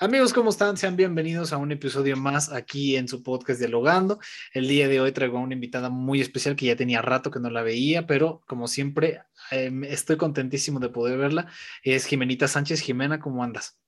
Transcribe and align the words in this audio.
Amigos, 0.00 0.32
¿cómo 0.32 0.50
están? 0.50 0.76
Sean 0.76 0.96
bienvenidos 0.96 1.52
a 1.52 1.56
un 1.56 1.70
episodio 1.70 2.16
más 2.16 2.52
aquí 2.52 2.96
en 2.96 3.06
su 3.06 3.22
podcast 3.22 3.60
Dialogando. 3.60 4.18
El 4.52 4.66
día 4.66 4.88
de 4.88 5.00
hoy 5.00 5.12
traigo 5.12 5.38
a 5.38 5.40
una 5.40 5.54
invitada 5.54 5.88
muy 5.88 6.20
especial 6.20 6.56
que 6.56 6.66
ya 6.66 6.74
tenía 6.74 7.00
rato 7.00 7.30
que 7.30 7.38
no 7.38 7.48
la 7.48 7.62
veía, 7.62 8.04
pero 8.04 8.42
como 8.48 8.66
siempre 8.66 9.22
eh, 9.52 9.70
estoy 9.88 10.16
contentísimo 10.16 10.80
de 10.80 10.88
poder 10.88 11.16
verla. 11.16 11.46
Es 11.84 12.06
Jimenita 12.06 12.48
Sánchez. 12.48 12.80
Jimena, 12.80 13.20
¿cómo 13.20 13.44
andas? 13.44 13.78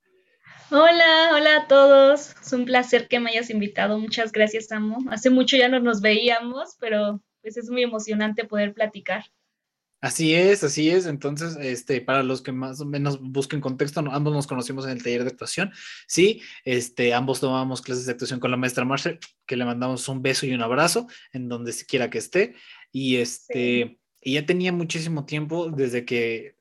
Hola, 0.71 1.30
hola 1.34 1.57
a 1.57 1.66
todos. 1.66 2.36
Es 2.41 2.52
un 2.52 2.66
placer 2.66 3.09
que 3.09 3.18
me 3.18 3.30
hayas 3.30 3.50
invitado. 3.50 3.98
Muchas 3.98 4.30
gracias, 4.30 4.70
Amo. 4.70 4.98
Hace 5.11 5.30
mucho 5.30 5.57
ya 5.57 5.68
no 5.68 5.80
nos 5.80 6.00
veíamos, 6.02 6.77
pero 6.79 7.20
pues 7.43 7.57
es 7.57 7.68
muy 7.68 7.82
emocionante 7.82 8.45
poder 8.45 8.75
platicar. 8.75 9.25
Así 10.01 10.35
es, 10.35 10.63
así 10.63 10.91
es. 10.91 11.07
Entonces, 11.07 11.57
este, 11.61 12.01
para 12.01 12.23
los 12.23 12.43
que 12.43 12.53
más 12.53 12.81
o 12.81 12.85
menos 12.85 13.21
busquen 13.21 13.61
contexto, 13.61 14.01
ambos 14.01 14.35
nos 14.35 14.47
conocimos 14.47 14.85
en 14.85 14.93
el 14.93 15.03
taller 15.03 15.25
de 15.25 15.30
actuación. 15.30 15.73
Sí, 16.07 16.43
este, 16.65 17.15
ambos 17.15 17.41
tomamos 17.41 17.80
clases 17.80 18.06
de 18.06 18.12
actuación 18.12 18.39
con 18.39 18.51
la 18.51 18.56
maestra 18.56 18.84
Marcel, 18.84 19.19
que 19.47 19.56
le 19.56 19.65
mandamos 19.65 20.09
un 20.09 20.23
beso 20.23 20.47
y 20.47 20.55
un 20.55 20.62
abrazo 20.62 21.06
en 21.33 21.48
donde 21.48 21.75
quiera 21.89 22.11
que 22.11 22.19
esté. 22.19 22.55
Y 22.93 23.17
este, 23.17 23.98
y 24.20 24.34
ya 24.34 24.45
tenía 24.45 24.73
muchísimo 24.73 25.25
tiempo 25.25 25.70
desde 25.70 26.05
que 26.05 26.56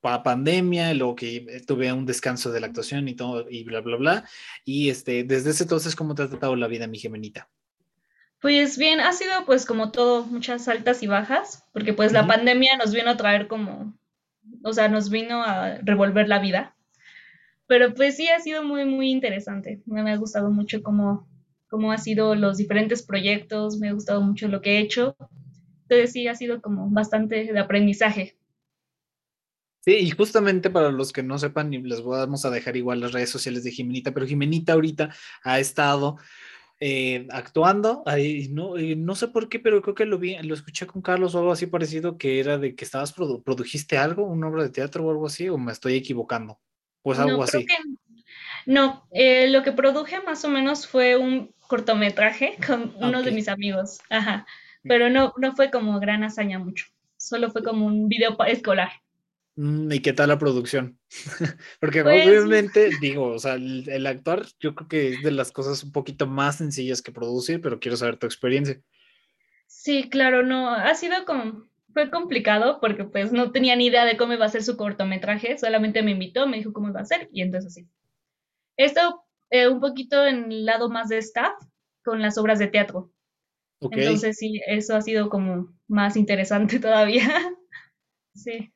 para 0.00 0.22
pandemia, 0.22 0.92
luego 0.92 1.14
que 1.14 1.62
tuve 1.66 1.90
un 1.92 2.04
descanso 2.04 2.52
de 2.52 2.60
la 2.60 2.66
actuación 2.66 3.08
y 3.08 3.14
todo, 3.14 3.46
y 3.48 3.64
bla, 3.64 3.80
bla, 3.80 3.96
bla. 3.96 4.28
Y 4.64 4.90
este, 4.90 5.24
desde 5.24 5.50
ese 5.50 5.62
entonces, 5.62 5.96
¿cómo 5.96 6.14
te 6.14 6.24
ha 6.24 6.28
tratado 6.28 6.54
la 6.56 6.66
vida, 6.66 6.86
mi 6.86 6.98
gemenita? 6.98 7.48
Pues 8.44 8.76
bien, 8.76 9.00
ha 9.00 9.14
sido 9.14 9.32
pues 9.46 9.64
como 9.64 9.90
todo, 9.90 10.26
muchas 10.26 10.68
altas 10.68 11.02
y 11.02 11.06
bajas, 11.06 11.64
porque 11.72 11.94
pues 11.94 12.12
la 12.12 12.26
pandemia 12.26 12.76
nos 12.76 12.92
vino 12.92 13.08
a 13.08 13.16
traer 13.16 13.48
como, 13.48 13.98
o 14.62 14.72
sea, 14.74 14.86
nos 14.88 15.08
vino 15.08 15.42
a 15.42 15.78
revolver 15.78 16.28
la 16.28 16.40
vida. 16.40 16.76
Pero 17.66 17.94
pues 17.94 18.18
sí 18.18 18.28
ha 18.28 18.38
sido 18.40 18.62
muy, 18.62 18.84
muy 18.84 19.10
interesante. 19.10 19.80
Me 19.86 20.12
ha 20.12 20.16
gustado 20.18 20.50
mucho 20.50 20.82
cómo, 20.82 21.26
cómo 21.70 21.90
ha 21.90 21.96
sido 21.96 22.34
los 22.34 22.58
diferentes 22.58 23.02
proyectos, 23.02 23.78
me 23.78 23.88
ha 23.88 23.94
gustado 23.94 24.20
mucho 24.20 24.46
lo 24.48 24.60
que 24.60 24.72
he 24.72 24.80
hecho. 24.80 25.16
Entonces 25.84 26.12
sí 26.12 26.28
ha 26.28 26.34
sido 26.34 26.60
como 26.60 26.90
bastante 26.90 27.50
de 27.50 27.58
aprendizaje. 27.58 28.36
Sí, 29.80 29.92
y 29.92 30.10
justamente 30.10 30.68
para 30.68 30.90
los 30.90 31.14
que 31.14 31.22
no 31.22 31.38
sepan, 31.38 31.70
les 31.70 32.02
vamos 32.02 32.44
a 32.44 32.50
dejar 32.50 32.76
igual 32.76 33.00
las 33.00 33.12
redes 33.12 33.30
sociales 33.30 33.64
de 33.64 33.70
Jimenita, 33.70 34.12
pero 34.12 34.26
Jimenita 34.26 34.74
ahorita 34.74 35.14
ha 35.42 35.60
estado 35.60 36.18
eh, 36.86 37.26
actuando, 37.30 38.02
ahí, 38.04 38.48
no, 38.50 38.74
no 38.76 39.14
sé 39.14 39.28
por 39.28 39.48
qué, 39.48 39.58
pero 39.58 39.80
creo 39.80 39.94
que 39.94 40.04
lo 40.04 40.18
vi, 40.18 40.36
lo 40.42 40.52
escuché 40.52 40.86
con 40.86 41.00
Carlos 41.00 41.34
o 41.34 41.38
algo 41.38 41.50
así 41.50 41.66
parecido, 41.66 42.18
que 42.18 42.38
era 42.38 42.58
de 42.58 42.74
que 42.74 42.84
estabas, 42.84 43.14
produjiste 43.14 43.96
algo, 43.96 44.26
una 44.26 44.48
obra 44.48 44.64
de 44.64 44.68
teatro 44.68 45.02
o 45.02 45.10
algo 45.10 45.26
así, 45.26 45.48
o 45.48 45.56
me 45.56 45.72
estoy 45.72 45.94
equivocando, 45.94 46.60
pues 47.00 47.18
algo 47.18 47.42
así. 47.42 47.66
no, 48.66 49.08
eh, 49.12 49.48
lo 49.48 49.62
que 49.62 49.72
produje 49.72 50.20
más 50.24 50.44
o 50.44 50.50
menos 50.50 50.86
fue 50.86 51.16
un 51.16 51.54
cortometraje 51.68 52.58
con 52.66 52.94
uno 53.00 53.22
de 53.22 53.30
mis 53.30 53.48
amigos, 53.48 54.00
ajá, 54.10 54.44
mm. 54.82 54.88
pero 54.88 55.08
no, 55.08 55.32
no 55.38 55.56
fue 55.56 55.70
como 55.70 55.98
gran 56.00 56.22
hazaña 56.22 56.58
mucho, 56.58 56.84
solo 57.16 57.50
fue 57.50 57.64
como 57.64 57.86
un 57.86 58.10
video 58.10 58.36
escolar. 58.46 58.90
Mm, 59.56 59.92
¿Y 59.92 60.00
qué 60.00 60.12
tal 60.12 60.28
la 60.28 60.38
producción? 60.38 60.98
Porque 61.80 62.02
pues, 62.02 62.26
obviamente, 62.26 62.90
digo, 63.00 63.28
o 63.28 63.38
sea, 63.38 63.54
el, 63.54 64.06
actuar 64.06 64.46
yo 64.58 64.74
creo 64.74 64.88
que 64.88 65.08
es 65.10 65.22
de 65.22 65.30
las 65.30 65.52
cosas 65.52 65.84
un 65.84 65.92
poquito 65.92 66.26
más 66.26 66.56
sencillas 66.56 67.02
que 67.02 67.12
producir, 67.12 67.60
pero 67.60 67.78
quiero 67.78 67.96
saber 67.96 68.16
tu 68.16 68.26
experiencia. 68.26 68.80
Sí, 69.66 70.08
claro, 70.10 70.42
no, 70.42 70.70
ha 70.70 70.94
sido 70.94 71.24
como, 71.24 71.64
fue 71.92 72.10
complicado 72.10 72.78
porque 72.80 73.04
pues 73.04 73.32
no 73.32 73.52
tenía 73.52 73.76
ni 73.76 73.86
idea 73.86 74.04
de 74.04 74.16
cómo 74.16 74.32
iba 74.32 74.44
a 74.44 74.50
ser 74.50 74.64
su 74.64 74.76
cortometraje, 74.76 75.56
solamente 75.56 76.02
me 76.02 76.12
invitó, 76.12 76.46
me 76.46 76.58
dijo 76.58 76.72
cómo 76.72 76.88
iba 76.88 77.00
a 77.00 77.06
ser 77.06 77.28
y 77.32 77.42
entonces 77.42 77.74
sí. 77.74 77.88
Esto 78.76 79.24
eh, 79.50 79.68
un 79.68 79.80
poquito 79.80 80.26
en 80.26 80.50
el 80.50 80.64
lado 80.64 80.90
más 80.90 81.08
de 81.08 81.18
staff 81.18 81.54
con 82.02 82.20
las 82.20 82.38
obras 82.38 82.58
de 82.58 82.66
teatro. 82.66 83.12
Entonces 83.80 84.36
sí, 84.38 84.60
eso 84.66 84.96
ha 84.96 85.02
sido 85.02 85.28
como 85.28 85.72
más 85.86 86.16
interesante 86.16 86.78
todavía. 86.80 87.28
sí 88.34 88.73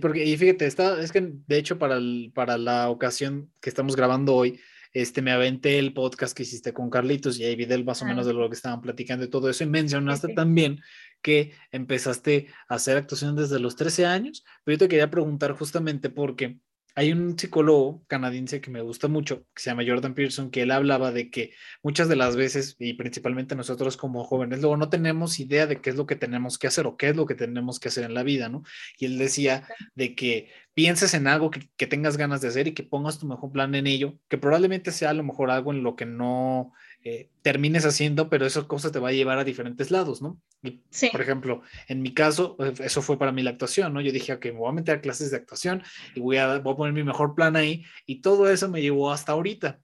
porque, 0.00 0.24
y 0.24 0.36
fíjate, 0.36 0.66
está, 0.66 1.00
es 1.00 1.12
que 1.12 1.32
de 1.46 1.58
hecho 1.58 1.78
para, 1.78 1.98
para 2.34 2.58
la 2.58 2.90
ocasión 2.90 3.50
que 3.60 3.70
estamos 3.70 3.96
grabando 3.96 4.34
hoy, 4.34 4.60
este, 4.94 5.22
me 5.22 5.32
aventé 5.32 5.80
el 5.80 5.92
podcast 5.92 6.36
que 6.36 6.44
hiciste 6.44 6.72
con 6.72 6.88
Carlitos 6.88 7.38
y 7.38 7.44
ahí 7.44 7.56
vi 7.56 7.64
del 7.64 7.84
más 7.84 8.00
o 8.02 8.04
menos 8.04 8.26
de 8.26 8.32
lo 8.32 8.48
que 8.48 8.54
estaban 8.54 8.80
platicando 8.80 9.24
y 9.24 9.28
todo 9.28 9.50
eso. 9.50 9.64
Y 9.64 9.66
mencionaste 9.66 10.34
también 10.34 10.80
que 11.20 11.52
empezaste 11.72 12.46
a 12.68 12.76
hacer 12.76 12.96
actuación 12.96 13.34
desde 13.34 13.58
los 13.58 13.74
13 13.74 14.06
años, 14.06 14.44
pero 14.62 14.74
yo 14.74 14.78
te 14.78 14.88
quería 14.88 15.10
preguntar 15.10 15.52
justamente 15.52 16.10
porque 16.10 16.60
hay 16.96 17.12
un 17.12 17.36
psicólogo 17.38 18.04
canadiense 18.06 18.60
que 18.60 18.70
me 18.70 18.80
gusta 18.80 19.08
mucho, 19.08 19.44
que 19.54 19.62
se 19.62 19.70
llama 19.70 19.82
Jordan 19.86 20.14
Pearson, 20.14 20.50
que 20.50 20.62
él 20.62 20.70
hablaba 20.70 21.10
de 21.10 21.30
que 21.30 21.52
muchas 21.82 22.08
de 22.08 22.16
las 22.16 22.36
veces, 22.36 22.76
y 22.78 22.94
principalmente 22.94 23.56
nosotros 23.56 23.96
como 23.96 24.24
jóvenes, 24.24 24.60
luego 24.60 24.76
no 24.76 24.88
tenemos 24.88 25.40
idea 25.40 25.66
de 25.66 25.80
qué 25.80 25.90
es 25.90 25.96
lo 25.96 26.06
que 26.06 26.16
tenemos 26.16 26.56
que 26.58 26.68
hacer 26.68 26.86
o 26.86 26.96
qué 26.96 27.08
es 27.08 27.16
lo 27.16 27.26
que 27.26 27.34
tenemos 27.34 27.80
que 27.80 27.88
hacer 27.88 28.04
en 28.04 28.14
la 28.14 28.22
vida, 28.22 28.48
¿no? 28.48 28.62
Y 28.98 29.06
él 29.06 29.18
decía 29.18 29.66
de 29.94 30.14
que 30.14 30.50
pienses 30.72 31.14
en 31.14 31.26
algo 31.26 31.50
que, 31.50 31.68
que 31.76 31.86
tengas 31.86 32.16
ganas 32.16 32.40
de 32.40 32.48
hacer 32.48 32.68
y 32.68 32.74
que 32.74 32.84
pongas 32.84 33.18
tu 33.18 33.26
mejor 33.26 33.50
plan 33.50 33.74
en 33.74 33.86
ello, 33.86 34.18
que 34.28 34.38
probablemente 34.38 34.92
sea 34.92 35.10
a 35.10 35.14
lo 35.14 35.24
mejor 35.24 35.50
algo 35.50 35.72
en 35.72 35.82
lo 35.82 35.96
que 35.96 36.06
no 36.06 36.72
eh, 37.06 37.28
termines 37.42 37.84
haciendo, 37.84 38.30
pero 38.30 38.46
esa 38.46 38.62
cosa 38.62 38.90
te 38.90 38.98
va 38.98 39.10
a 39.10 39.12
llevar 39.12 39.38
a 39.38 39.44
diferentes 39.44 39.90
lados, 39.90 40.22
¿no? 40.22 40.40
sí. 40.88 41.10
Por 41.12 41.20
ejemplo, 41.20 41.60
en 41.86 42.00
mi 42.00 42.14
caso, 42.14 42.56
eh, 42.58 42.72
eso 42.82 43.02
fue 43.02 43.18
para 43.18 43.30
mí 43.30 43.42
la 43.42 43.50
actuación, 43.50 43.92
¿no? 43.92 44.00
Yo 44.00 44.10
dije, 44.10 44.32
ok, 44.32 44.46
me 44.46 44.52
voy 44.52 44.70
a 44.70 44.72
meter 44.72 44.96
a 44.96 45.00
clases 45.02 45.30
de 45.30 45.36
actuación 45.36 45.82
y 46.14 46.20
voy 46.20 46.38
a, 46.38 46.60
voy 46.60 46.72
a 46.72 46.76
poner 46.76 46.94
mi 46.94 47.04
mejor 47.04 47.34
plan 47.34 47.56
ahí 47.56 47.84
y 48.06 48.22
todo 48.22 48.48
eso 48.48 48.70
me 48.70 48.80
llevó 48.80 49.12
hasta 49.12 49.32
ahorita. 49.32 49.80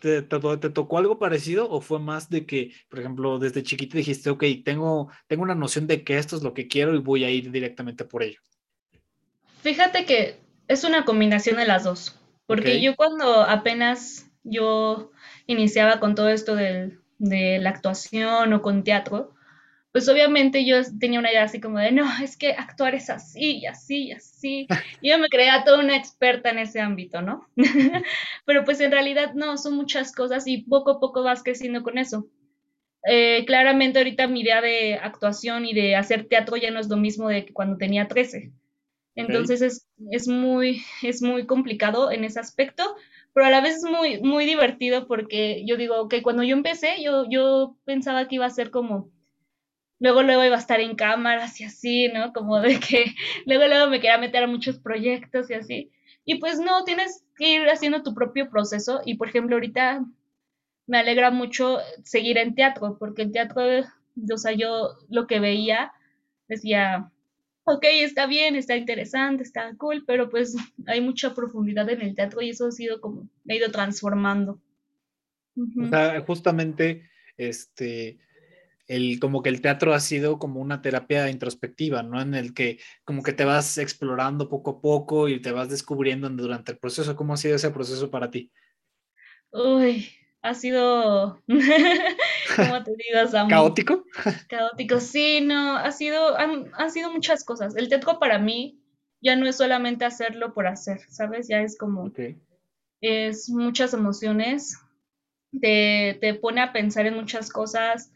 ¿Te, 0.00 0.22
te, 0.22 0.70
tocó 0.70 0.96
algo 0.96 1.18
parecido 1.18 1.68
o 1.68 1.82
fue 1.82 1.98
más 1.98 2.30
de 2.30 2.46
que, 2.46 2.72
por 2.88 3.00
ejemplo, 3.00 3.38
desde 3.38 3.62
chiquito 3.62 3.98
dijiste, 3.98 4.30
ok, 4.30 4.44
tengo, 4.64 5.10
tengo 5.26 5.42
una 5.42 5.54
noción 5.54 5.86
de 5.86 6.02
que 6.02 6.16
esto 6.16 6.34
es 6.34 6.42
lo 6.42 6.54
que 6.54 6.66
quiero 6.66 6.94
y 6.94 6.98
voy 6.98 7.24
a 7.24 7.30
ir 7.30 7.50
directamente 7.50 8.06
por 8.06 8.22
ello? 8.22 8.40
Fíjate 9.60 10.06
que 10.06 10.38
es 10.66 10.84
una 10.84 11.04
combinación 11.04 11.56
de 11.56 11.66
las 11.66 11.84
dos, 11.84 12.18
porque 12.46 12.80
yo 12.80 12.96
cuando 12.96 13.42
apenas 13.42 14.27
yo 14.44 15.10
iniciaba 15.46 16.00
con 16.00 16.14
todo 16.14 16.28
esto 16.28 16.54
de, 16.54 16.98
la 17.18 17.70
actuación 17.70 18.52
o 18.52 18.62
con 18.62 18.84
teatro, 18.84 19.34
pues 19.90 20.08
obviamente 20.08 20.64
yo 20.64 20.76
tenía 21.00 21.18
una 21.18 21.32
idea 21.32 21.42
así 21.42 21.60
como 21.60 21.78
de, 21.78 21.90
no, 21.90 22.06
es 22.22 22.36
que 22.36 22.52
actuar 22.52 22.94
es 22.94 23.10
así 23.10 23.58
y 23.58 23.66
así 23.66 24.08
y 24.08 24.12
así. 24.12 24.68
Y 25.00 25.08
yo 25.10 25.18
me 25.18 25.28
creía 25.28 25.64
toda 25.64 25.80
una 25.80 25.96
experta 25.96 26.50
en 26.50 26.58
ese 26.58 26.80
ámbito, 26.80 27.20
¿no? 27.22 27.48
Pero 28.44 28.64
pues 28.64 28.80
en 28.80 28.92
realidad 28.92 29.34
no, 29.34 29.56
son 29.56 29.74
muchas 29.74 30.12
cosas 30.12 30.46
y 30.46 30.58
poco 30.58 30.92
a 30.92 31.00
poco 31.00 31.24
vas 31.24 31.42
creciendo 31.42 31.82
con 31.82 31.98
eso. 31.98 32.28
Eh, 33.04 33.44
claramente 33.46 33.98
ahorita 33.98 34.26
mi 34.26 34.40
idea 34.42 34.60
de 34.60 34.94
actuación 34.94 35.64
y 35.64 35.72
de 35.72 35.96
hacer 35.96 36.26
teatro 36.28 36.56
ya 36.56 36.70
no 36.70 36.80
es 36.80 36.88
lo 36.88 36.96
mismo 36.96 37.28
de 37.28 37.46
que 37.46 37.52
cuando 37.52 37.76
tenía 37.76 38.06
13. 38.06 38.52
Entonces 39.14 39.62
es, 39.62 39.86
es, 40.12 40.28
muy, 40.28 40.82
es 41.02 41.22
muy 41.22 41.44
complicado 41.46 42.12
en 42.12 42.22
ese 42.22 42.38
aspecto, 42.38 42.94
pero 43.38 43.46
a 43.46 43.50
la 43.50 43.60
vez 43.60 43.76
es 43.76 43.84
muy, 43.84 44.20
muy 44.20 44.46
divertido 44.46 45.06
porque 45.06 45.62
yo 45.64 45.76
digo 45.76 46.08
que 46.08 46.24
cuando 46.24 46.42
yo 46.42 46.56
empecé, 46.56 47.00
yo, 47.04 47.24
yo 47.30 47.76
pensaba 47.84 48.26
que 48.26 48.34
iba 48.34 48.46
a 48.46 48.50
ser 48.50 48.72
como, 48.72 49.12
luego, 50.00 50.24
luego 50.24 50.44
iba 50.44 50.56
a 50.56 50.58
estar 50.58 50.80
en 50.80 50.96
cámaras 50.96 51.60
y 51.60 51.64
así, 51.64 52.08
¿no? 52.08 52.32
Como 52.32 52.60
de 52.60 52.80
que 52.80 53.04
luego, 53.46 53.68
luego 53.68 53.90
me 53.90 54.00
quería 54.00 54.18
meter 54.18 54.42
a 54.42 54.48
muchos 54.48 54.80
proyectos 54.80 55.48
y 55.50 55.54
así. 55.54 55.92
Y 56.24 56.40
pues 56.40 56.58
no, 56.58 56.82
tienes 56.82 57.24
que 57.36 57.48
ir 57.48 57.68
haciendo 57.68 58.02
tu 58.02 58.12
propio 58.12 58.50
proceso 58.50 59.02
y 59.04 59.14
por 59.14 59.28
ejemplo 59.28 59.54
ahorita 59.54 60.04
me 60.88 60.98
alegra 60.98 61.30
mucho 61.30 61.78
seguir 62.02 62.38
en 62.38 62.56
teatro, 62.56 62.96
porque 62.98 63.22
el 63.22 63.30
teatro, 63.30 63.62
o 63.62 64.36
sea, 64.36 64.50
yo 64.50 64.96
lo 65.10 65.28
que 65.28 65.38
veía 65.38 65.92
decía, 66.48 67.12
ok, 67.68 67.84
está 68.02 68.26
bien, 68.26 68.56
está 68.56 68.76
interesante, 68.76 69.42
está 69.42 69.74
cool, 69.76 70.04
pero 70.06 70.28
pues 70.28 70.56
hay 70.86 71.00
mucha 71.00 71.34
profundidad 71.34 71.88
en 71.90 72.02
el 72.02 72.14
teatro 72.14 72.40
y 72.42 72.50
eso 72.50 72.66
ha 72.66 72.72
sido 72.72 73.00
como, 73.00 73.28
me 73.44 73.54
ha 73.54 73.56
ido 73.58 73.70
transformando. 73.70 74.60
O 75.56 75.88
sea, 75.88 76.20
justamente, 76.22 77.10
este, 77.36 78.18
el, 78.86 79.20
como 79.20 79.42
que 79.42 79.50
el 79.50 79.60
teatro 79.60 79.92
ha 79.92 80.00
sido 80.00 80.38
como 80.38 80.60
una 80.60 80.80
terapia 80.82 81.28
introspectiva, 81.30 82.02
¿no? 82.02 82.20
En 82.20 82.34
el 82.34 82.54
que 82.54 82.78
como 83.04 83.22
que 83.22 83.32
te 83.32 83.44
vas 83.44 83.76
explorando 83.78 84.48
poco 84.48 84.70
a 84.70 84.80
poco 84.80 85.28
y 85.28 85.40
te 85.40 85.52
vas 85.52 85.68
descubriendo 85.68 86.28
durante 86.30 86.72
el 86.72 86.78
proceso. 86.78 87.14
¿Cómo 87.16 87.34
ha 87.34 87.36
sido 87.36 87.56
ese 87.56 87.70
proceso 87.70 88.10
para 88.10 88.30
ti? 88.30 88.50
Uy, 89.50 90.08
ha 90.42 90.54
sido, 90.54 91.42
¿cómo 92.56 92.82
te 92.82 92.92
digo, 92.92 93.48
¿Caótico? 93.48 94.04
Caótico, 94.48 95.00
sí, 95.00 95.40
no, 95.40 95.76
ha 95.76 95.90
sido, 95.92 96.36
han, 96.38 96.90
sido 96.90 97.12
muchas 97.12 97.44
cosas. 97.44 97.76
El 97.76 97.88
teatro 97.88 98.18
para 98.18 98.38
mí 98.38 98.80
ya 99.20 99.36
no 99.36 99.46
es 99.46 99.56
solamente 99.56 100.04
hacerlo 100.04 100.54
por 100.54 100.66
hacer, 100.66 101.00
¿sabes? 101.08 101.48
Ya 101.48 101.60
es 101.62 101.76
como, 101.76 102.12
es 103.00 103.48
muchas 103.48 103.94
emociones, 103.94 104.78
te, 105.60 106.18
te, 106.20 106.34
pone 106.34 106.60
a 106.60 106.72
pensar 106.72 107.06
en 107.06 107.14
muchas 107.14 107.50
cosas, 107.50 108.12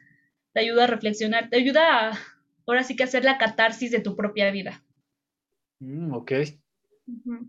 te 0.53 0.61
ayuda 0.61 0.85
a 0.85 0.89
reflexionar, 0.89 1.49
te 1.51 1.57
ayuda 1.57 2.11
a, 2.11 2.19
ahora 2.67 2.85
sí 2.85 2.97
que 2.97 3.05
hacer 3.05 3.25
la 3.25 3.39
catarsis 3.39 3.91
de 3.91 4.01
tu 4.01 4.17
propia 4.17 4.51
vida. 4.51 4.85
Mm, 5.81 6.13
ok. 6.15 6.33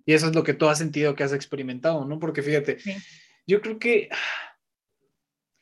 Y 0.06 0.14
eso 0.14 0.28
es 0.28 0.36
lo 0.36 0.44
que 0.44 0.54
tú 0.54 0.68
has 0.68 0.80
sentido 0.80 1.16
que 1.16 1.24
has 1.24 1.34
experimentado, 1.34 2.06
¿no? 2.06 2.20
Porque 2.20 2.42
fíjate, 2.42 2.78
yo 3.46 3.62
creo 3.62 3.80
que 3.80 4.10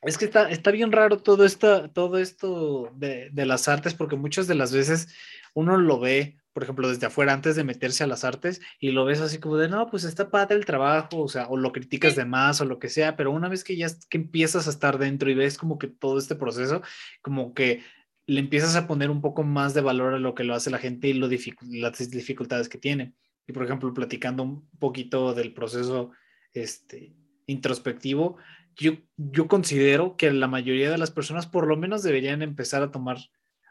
es 0.03 0.17
que 0.17 0.25
está, 0.25 0.49
está 0.49 0.71
bien 0.71 0.91
raro 0.91 1.19
todo 1.19 1.45
esto, 1.45 1.89
todo 1.91 2.17
esto 2.17 2.91
de, 2.95 3.29
de, 3.31 3.45
las 3.45 3.67
artes, 3.67 3.93
porque 3.93 4.15
muchas 4.15 4.47
de 4.47 4.55
las 4.55 4.73
veces 4.73 5.13
uno 5.53 5.77
lo 5.77 5.99
ve, 5.99 6.37
por 6.53 6.63
ejemplo, 6.63 6.89
desde 6.89 7.05
afuera 7.05 7.33
antes 7.33 7.55
de 7.55 7.63
meterse 7.63 8.03
a 8.03 8.07
las 8.07 8.23
artes 8.23 8.61
y 8.79 8.91
lo 8.91 9.05
ves 9.05 9.21
así 9.21 9.37
como 9.37 9.57
de, 9.57 9.69
no, 9.69 9.87
pues 9.89 10.03
está 10.03 10.31
padre 10.31 10.57
el 10.57 10.65
trabajo, 10.65 11.21
o 11.21 11.27
sea, 11.27 11.47
o 11.47 11.57
lo 11.57 11.71
criticas 11.71 12.15
de 12.15 12.25
más 12.25 12.61
o 12.61 12.65
lo 12.65 12.79
que 12.79 12.89
sea, 12.89 13.15
pero 13.15 13.31
una 13.31 13.47
vez 13.47 13.63
que 13.63 13.77
ya 13.77 13.87
que 14.09 14.17
empiezas 14.17 14.67
a 14.67 14.71
estar 14.71 14.97
dentro 14.97 15.29
y 15.29 15.35
ves 15.35 15.57
como 15.57 15.77
que 15.77 15.87
todo 15.87 16.17
este 16.17 16.35
proceso, 16.35 16.81
como 17.21 17.53
que 17.53 17.83
le 18.25 18.39
empiezas 18.39 18.75
a 18.75 18.87
poner 18.87 19.09
un 19.09 19.21
poco 19.21 19.43
más 19.43 19.73
de 19.73 19.81
valor 19.81 20.13
a 20.13 20.19
lo 20.19 20.35
que 20.35 20.43
lo 20.43 20.55
hace 20.55 20.69
la 20.71 20.77
gente 20.77 21.09
y 21.09 21.13
lo 21.13 21.27
las 21.27 22.09
dificultades 22.09 22.69
que 22.69 22.77
tiene. 22.77 23.13
Y 23.47 23.53
por 23.53 23.63
ejemplo, 23.63 23.93
platicando 23.93 24.43
un 24.43 24.69
poquito 24.79 25.33
del 25.33 25.53
proceso 25.53 26.11
este, 26.53 27.13
introspectivo, 27.47 28.37
yo, 28.75 28.93
yo 29.17 29.47
considero 29.47 30.15
que 30.17 30.31
la 30.31 30.47
mayoría 30.47 30.89
de 30.91 30.97
las 30.97 31.11
personas 31.11 31.47
por 31.47 31.67
lo 31.67 31.77
menos 31.77 32.03
deberían 32.03 32.41
empezar 32.41 32.83
a 32.83 32.91
tomar, 32.91 33.17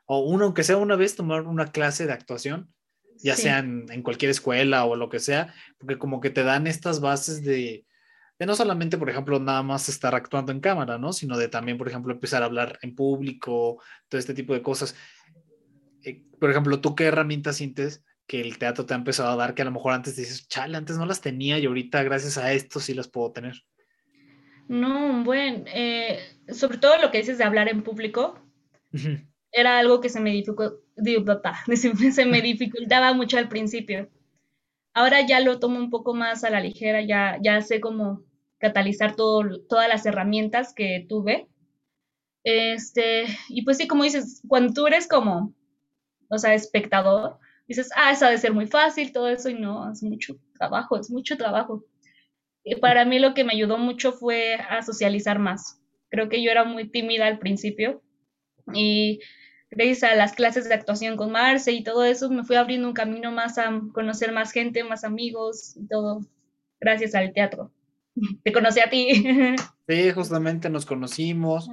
o 0.06 0.20
uno, 0.20 0.44
aunque 0.46 0.64
sea 0.64 0.76
una 0.76 0.96
vez, 0.96 1.16
tomar 1.16 1.42
una 1.42 1.66
clase 1.72 2.06
de 2.06 2.12
actuación, 2.12 2.72
ya 3.22 3.36
sea 3.36 3.58
en, 3.58 3.86
en, 3.90 4.02
cualquier 4.02 4.30
escuela 4.30 4.84
o 4.84 4.96
lo 4.96 5.08
que 5.08 5.20
sea, 5.20 5.54
porque 5.78 5.98
como 5.98 6.20
que 6.20 6.30
te 6.30 6.42
dan 6.42 6.66
estas 6.66 7.00
bases 7.00 7.44
de, 7.44 7.84
de 8.38 8.46
no 8.46 8.56
solamente, 8.56 8.96
por 8.96 9.10
ejemplo, 9.10 9.38
nada 9.38 9.62
más 9.62 9.90
estar 9.90 10.14
actuando 10.14 10.50
en 10.50 10.60
cámara, 10.60 10.96
¿no? 10.96 11.12
Sino 11.12 11.36
de 11.36 11.48
también, 11.48 11.76
por 11.76 11.88
ejemplo, 11.88 12.12
empezar 12.12 12.42
a 12.42 12.46
hablar 12.46 12.78
en 12.80 12.94
público, 12.94 13.82
todo 14.08 14.18
este 14.18 14.32
tipo 14.32 14.54
de 14.54 14.62
cosas. 14.62 14.96
Eh, 16.02 16.24
por 16.40 16.50
ejemplo, 16.50 16.80
¿tú 16.80 16.94
qué 16.94 17.04
herramientas 17.04 17.56
sientes 17.56 18.02
que 18.26 18.40
el 18.40 18.56
teatro 18.56 18.86
te 18.86 18.94
ha 18.94 18.96
empezado 18.96 19.28
a 19.28 19.36
dar 19.36 19.54
que 19.54 19.60
a 19.60 19.66
lo 19.66 19.72
mejor 19.72 19.92
antes 19.92 20.16
dices, 20.16 20.48
chale, 20.48 20.78
antes 20.78 20.96
no 20.96 21.04
las 21.04 21.20
tenía 21.20 21.58
y 21.58 21.66
ahorita 21.66 22.02
gracias 22.02 22.38
a 22.38 22.52
esto 22.54 22.80
sí 22.80 22.94
las 22.94 23.08
puedo 23.08 23.30
tener? 23.32 23.62
No, 24.70 25.24
bueno, 25.24 25.64
eh, 25.66 26.20
sobre 26.48 26.78
todo 26.78 26.96
lo 26.98 27.10
que 27.10 27.18
dices 27.18 27.38
de 27.38 27.42
hablar 27.42 27.68
en 27.68 27.82
público, 27.82 28.38
era 29.50 29.80
algo 29.80 30.00
que 30.00 30.08
se 30.08 30.20
me, 30.20 30.44
se 32.12 32.24
me 32.24 32.40
dificultaba 32.40 33.12
mucho 33.12 33.36
al 33.36 33.48
principio. 33.48 34.08
Ahora 34.94 35.26
ya 35.26 35.40
lo 35.40 35.58
tomo 35.58 35.80
un 35.80 35.90
poco 35.90 36.14
más 36.14 36.44
a 36.44 36.50
la 36.50 36.60
ligera, 36.60 37.02
ya, 37.02 37.36
ya 37.42 37.60
sé 37.62 37.80
cómo 37.80 38.22
catalizar 38.58 39.16
todo, 39.16 39.60
todas 39.68 39.88
las 39.88 40.06
herramientas 40.06 40.72
que 40.72 41.04
tuve. 41.08 41.48
Este, 42.44 43.24
y 43.48 43.62
pues 43.62 43.76
sí, 43.76 43.88
como 43.88 44.04
dices, 44.04 44.40
cuando 44.46 44.72
tú 44.72 44.86
eres 44.86 45.08
como, 45.08 45.52
o 46.28 46.38
sea, 46.38 46.54
espectador, 46.54 47.38
dices, 47.66 47.90
ah, 47.96 48.12
eso 48.12 48.24
ha 48.26 48.30
de 48.30 48.38
ser 48.38 48.52
muy 48.52 48.68
fácil, 48.68 49.12
todo 49.12 49.28
eso, 49.30 49.48
y 49.48 49.54
no, 49.54 49.90
es 49.90 50.00
mucho 50.04 50.36
trabajo, 50.56 50.96
es 50.96 51.10
mucho 51.10 51.36
trabajo. 51.36 51.84
Y 52.64 52.76
para 52.76 53.04
mí 53.04 53.18
lo 53.18 53.34
que 53.34 53.44
me 53.44 53.52
ayudó 53.52 53.78
mucho 53.78 54.12
fue 54.12 54.54
a 54.54 54.82
socializar 54.82 55.38
más. 55.38 55.80
Creo 56.10 56.28
que 56.28 56.42
yo 56.42 56.50
era 56.50 56.64
muy 56.64 56.88
tímida 56.88 57.26
al 57.26 57.38
principio 57.38 58.02
y 58.72 59.20
gracias 59.70 60.02
a 60.04 60.14
las 60.14 60.34
clases 60.34 60.68
de 60.68 60.74
actuación 60.74 61.16
con 61.16 61.30
Marce 61.30 61.72
y 61.72 61.84
todo 61.84 62.04
eso, 62.04 62.28
me 62.30 62.44
fui 62.44 62.56
abriendo 62.56 62.88
un 62.88 62.94
camino 62.94 63.30
más 63.30 63.58
a 63.58 63.80
conocer 63.92 64.32
más 64.32 64.52
gente, 64.52 64.84
más 64.84 65.04
amigos 65.04 65.76
y 65.76 65.86
todo, 65.86 66.20
gracias 66.80 67.14
al 67.14 67.32
teatro. 67.32 67.72
Te 68.44 68.52
conocí 68.52 68.80
a 68.80 68.90
ti. 68.90 69.24
Sí, 69.90 70.12
justamente 70.12 70.70
nos 70.70 70.86
conocimos. 70.86 71.68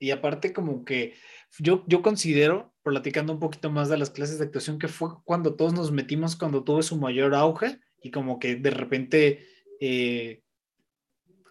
Y 0.00 0.10
aparte 0.10 0.52
como 0.52 0.84
que 0.84 1.14
yo, 1.60 1.84
yo 1.86 2.02
considero, 2.02 2.74
platicando 2.82 3.32
un 3.32 3.38
poquito 3.38 3.70
más 3.70 3.88
de 3.88 3.98
las 3.98 4.10
clases 4.10 4.40
de 4.40 4.46
actuación, 4.46 4.80
que 4.80 4.88
fue 4.88 5.10
cuando 5.22 5.54
todos 5.54 5.72
nos 5.72 5.92
metimos, 5.92 6.34
cuando 6.34 6.64
tuvo 6.64 6.82
su 6.82 6.96
mayor 6.96 7.36
auge 7.36 7.78
y 8.02 8.10
como 8.10 8.40
que 8.40 8.56
de 8.56 8.70
repente, 8.70 9.46
eh, 9.84 10.42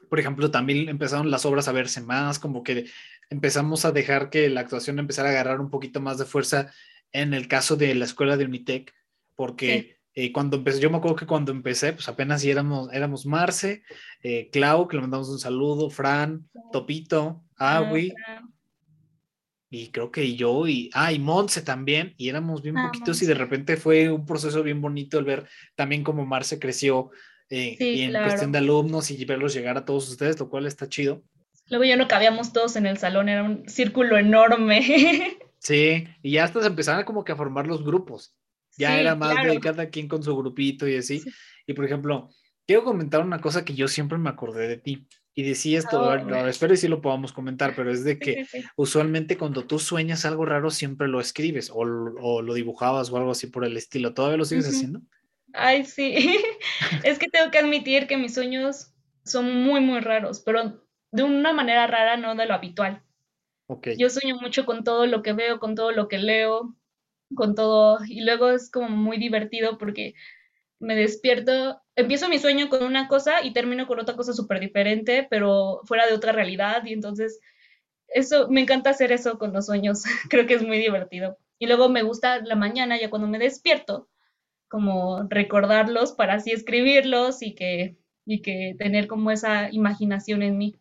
por 0.10 0.20
ejemplo, 0.22 0.52
también 0.52 0.88
empezaron 0.88 1.30
las 1.30 1.46
obras 1.46 1.68
a 1.68 1.74
verse 1.74 2.00
más, 2.00 2.40
como 2.40 2.64
que 2.64 2.86
empezamos 3.30 3.84
a 3.84 3.92
dejar 3.92 4.30
que 4.30 4.50
la 4.50 4.62
actuación 4.62 5.00
empezara 5.00 5.30
a 5.30 5.32
agarrar 5.34 5.60
un 5.60 5.70
poquito 5.70 6.00
más 6.00 6.18
de 6.18 6.24
fuerza 6.24 6.72
en 7.12 7.34
el 7.34 7.50
caso 7.50 7.76
de 7.76 7.94
la 7.94 8.06
escuela 8.06 8.38
de 8.38 8.46
Unitec, 8.46 8.94
porque... 9.36 10.00
Eh, 10.14 10.34
cuando 10.34 10.58
empecé, 10.58 10.82
yo 10.82 10.90
me 10.90 10.98
acuerdo 10.98 11.16
que 11.16 11.26
cuando 11.26 11.54
empecé, 11.54 11.94
pues 11.94 12.10
apenas 12.10 12.44
éramos, 12.44 12.92
éramos 12.92 13.26
Marce, 13.26 13.82
eh, 14.22 14.50
Clau, 14.52 14.86
que 14.86 14.98
le 14.98 15.04
mandamos 15.04 15.30
un 15.30 15.40
saludo, 15.40 15.90
Fran, 15.90 16.50
Topito, 16.74 17.46
ah, 17.58 17.78
Agui, 17.78 18.14
y 19.70 19.88
creo 19.88 20.12
que 20.12 20.36
yo, 20.36 20.68
y, 20.68 20.90
ah, 20.94 21.14
y 21.14 21.20
Monse 21.20 21.62
también, 21.62 22.14
y 22.18 22.28
éramos 22.28 22.62
bien 22.62 22.78
ah, 22.78 22.92
poquitos 22.92 23.22
y 23.22 23.26
de 23.26 23.36
repente 23.36 23.78
fue 23.78 24.12
un 24.12 24.26
proceso 24.26 24.62
bien 24.64 24.82
bonito 24.82 25.18
el 25.18 25.24
ver 25.24 25.48
también 25.76 26.04
cómo 26.04 26.26
Marce 26.26 26.60
creció 26.60 27.10
eh, 27.52 27.76
y 27.78 28.02
en 28.04 28.14
cuestión 28.14 28.52
de 28.54 28.60
alumnos 28.60 29.12
y 29.12 29.24
verlos 29.26 29.54
llegar 29.54 29.78
a 29.78 29.86
todos 29.86 30.10
ustedes, 30.10 30.40
lo 30.40 30.50
cual 30.50 30.66
está 30.66 30.88
chido. 30.88 31.22
Luego 31.68 31.84
ya 31.84 31.98
no 31.98 32.08
cabíamos 32.08 32.54
todos 32.54 32.78
en 32.78 32.86
el 32.86 32.98
salón, 32.98 33.30
era 33.30 33.44
un 33.44 33.68
círculo 33.68 34.18
enorme. 34.18 35.38
Sí, 35.64 36.08
y 36.24 36.32
ya 36.32 36.46
hasta 36.46 36.60
se 36.60 36.66
empezaron 36.66 37.04
como 37.04 37.24
que 37.24 37.34
a 37.34 37.36
formar 37.36 37.68
los 37.68 37.86
grupos. 37.86 38.36
Ya 38.80 39.00
era 39.00 39.14
más 39.14 39.46
de 39.46 39.60
cada 39.60 39.90
quien 39.92 40.08
con 40.08 40.24
su 40.24 40.36
grupito 40.36 40.88
y 40.88 40.96
así. 40.96 41.22
Y 41.68 41.74
por 41.74 41.86
ejemplo, 41.86 42.32
quiero 42.66 42.84
comentar 42.84 43.22
una 43.22 43.40
cosa 43.40 43.64
que 43.64 43.76
yo 43.76 43.88
siempre 43.88 44.18
me 44.18 44.32
acordé 44.32 44.68
de 44.68 44.78
ti. 44.78 45.08
Y 45.36 45.44
decía 45.44 45.78
esto, 45.78 46.02
oh, 46.02 46.48
espero 46.48 46.74
y 46.74 46.78
si 46.78 46.88
lo 46.88 47.00
podamos 47.00 47.32
comentar, 47.32 47.76
pero 47.76 47.92
es 47.92 48.04
de 48.04 48.18
que 48.18 48.48
usualmente 48.76 49.38
cuando 49.38 49.66
tú 49.66 49.78
sueñas 49.78 50.26
algo 50.26 50.46
raro 50.46 50.72
siempre 50.72 51.08
lo 51.08 51.22
escribes 51.22 51.72
o, 51.72 51.86
lo 51.86 52.54
dibujabas 52.56 53.12
o 53.12 53.18
algo 53.18 53.30
así 53.30 53.46
por 53.46 53.64
el 53.64 53.78
estilo. 53.78 54.16
¿Todavía 54.16 54.38
lo 54.38 54.46
sigues 54.46 54.68
haciendo? 54.68 55.02
Ay, 55.54 55.86
sí. 55.86 56.16
es 57.04 57.20
que 57.20 57.28
tengo 57.28 57.52
que 57.52 57.60
admitir 57.60 58.08
que 58.08 58.18
mis 58.18 58.34
sueños 58.34 58.94
son 59.24 59.64
muy, 59.64 59.82
muy 59.82 60.00
raros, 60.00 60.42
pero 60.42 60.82
de 61.12 61.24
una 61.24 61.54
manera 61.54 61.88
rara, 61.88 62.18
no 62.18 62.36
de 62.36 62.46
lo 62.46 62.54
habitual. 62.54 63.04
Okay. 63.68 63.96
Yo 63.98 64.10
sueño 64.10 64.38
mucho 64.38 64.66
con 64.66 64.84
todo 64.84 65.06
lo 65.06 65.22
que 65.22 65.34
veo, 65.34 65.60
con 65.60 65.76
todo 65.76 65.92
lo 65.92 66.08
que 66.08 66.18
leo, 66.18 66.76
con 67.36 67.56
todo, 67.56 68.00
y 68.06 68.22
luego 68.22 68.50
es 68.50 68.70
como 68.70 68.90
muy 68.90 69.18
divertido 69.18 69.78
porque 69.78 70.14
me 70.80 70.96
despierto, 70.96 71.82
empiezo 71.96 72.28
mi 72.28 72.40
sueño 72.40 72.70
con 72.70 72.84
una 72.84 73.08
cosa 73.08 73.44
y 73.44 73.54
termino 73.54 73.88
con 73.88 74.00
otra 74.00 74.16
cosa 74.16 74.34
súper 74.34 74.60
diferente, 74.60 75.28
pero 75.30 75.82
fuera 75.86 76.08
de 76.08 76.14
otra 76.14 76.32
realidad, 76.32 76.84
y 76.86 76.94
entonces 76.94 77.40
eso, 78.08 78.50
me 78.50 78.62
encanta 78.62 78.90
hacer 78.90 79.12
eso 79.12 79.38
con 79.38 79.54
los 79.54 79.68
sueños, 79.68 80.04
creo 80.30 80.48
que 80.48 80.56
es 80.56 80.64
muy 80.64 80.80
divertido. 80.80 81.38
Y 81.60 81.68
luego 81.68 81.90
me 81.90 82.02
gusta 82.02 82.40
la 82.40 82.56
mañana, 82.56 83.00
ya 83.00 83.10
cuando 83.10 83.28
me 83.28 83.38
despierto, 83.38 84.10
como 84.72 85.28
recordarlos 85.30 86.14
para 86.14 86.36
así 86.36 86.52
escribirlos 86.52 87.42
y 87.42 87.54
que, 87.56 87.98
y 88.26 88.42
que 88.42 88.74
tener 88.80 89.08
como 89.08 89.30
esa 89.30 89.70
imaginación 89.70 90.42
en 90.44 90.58
mí. 90.58 90.80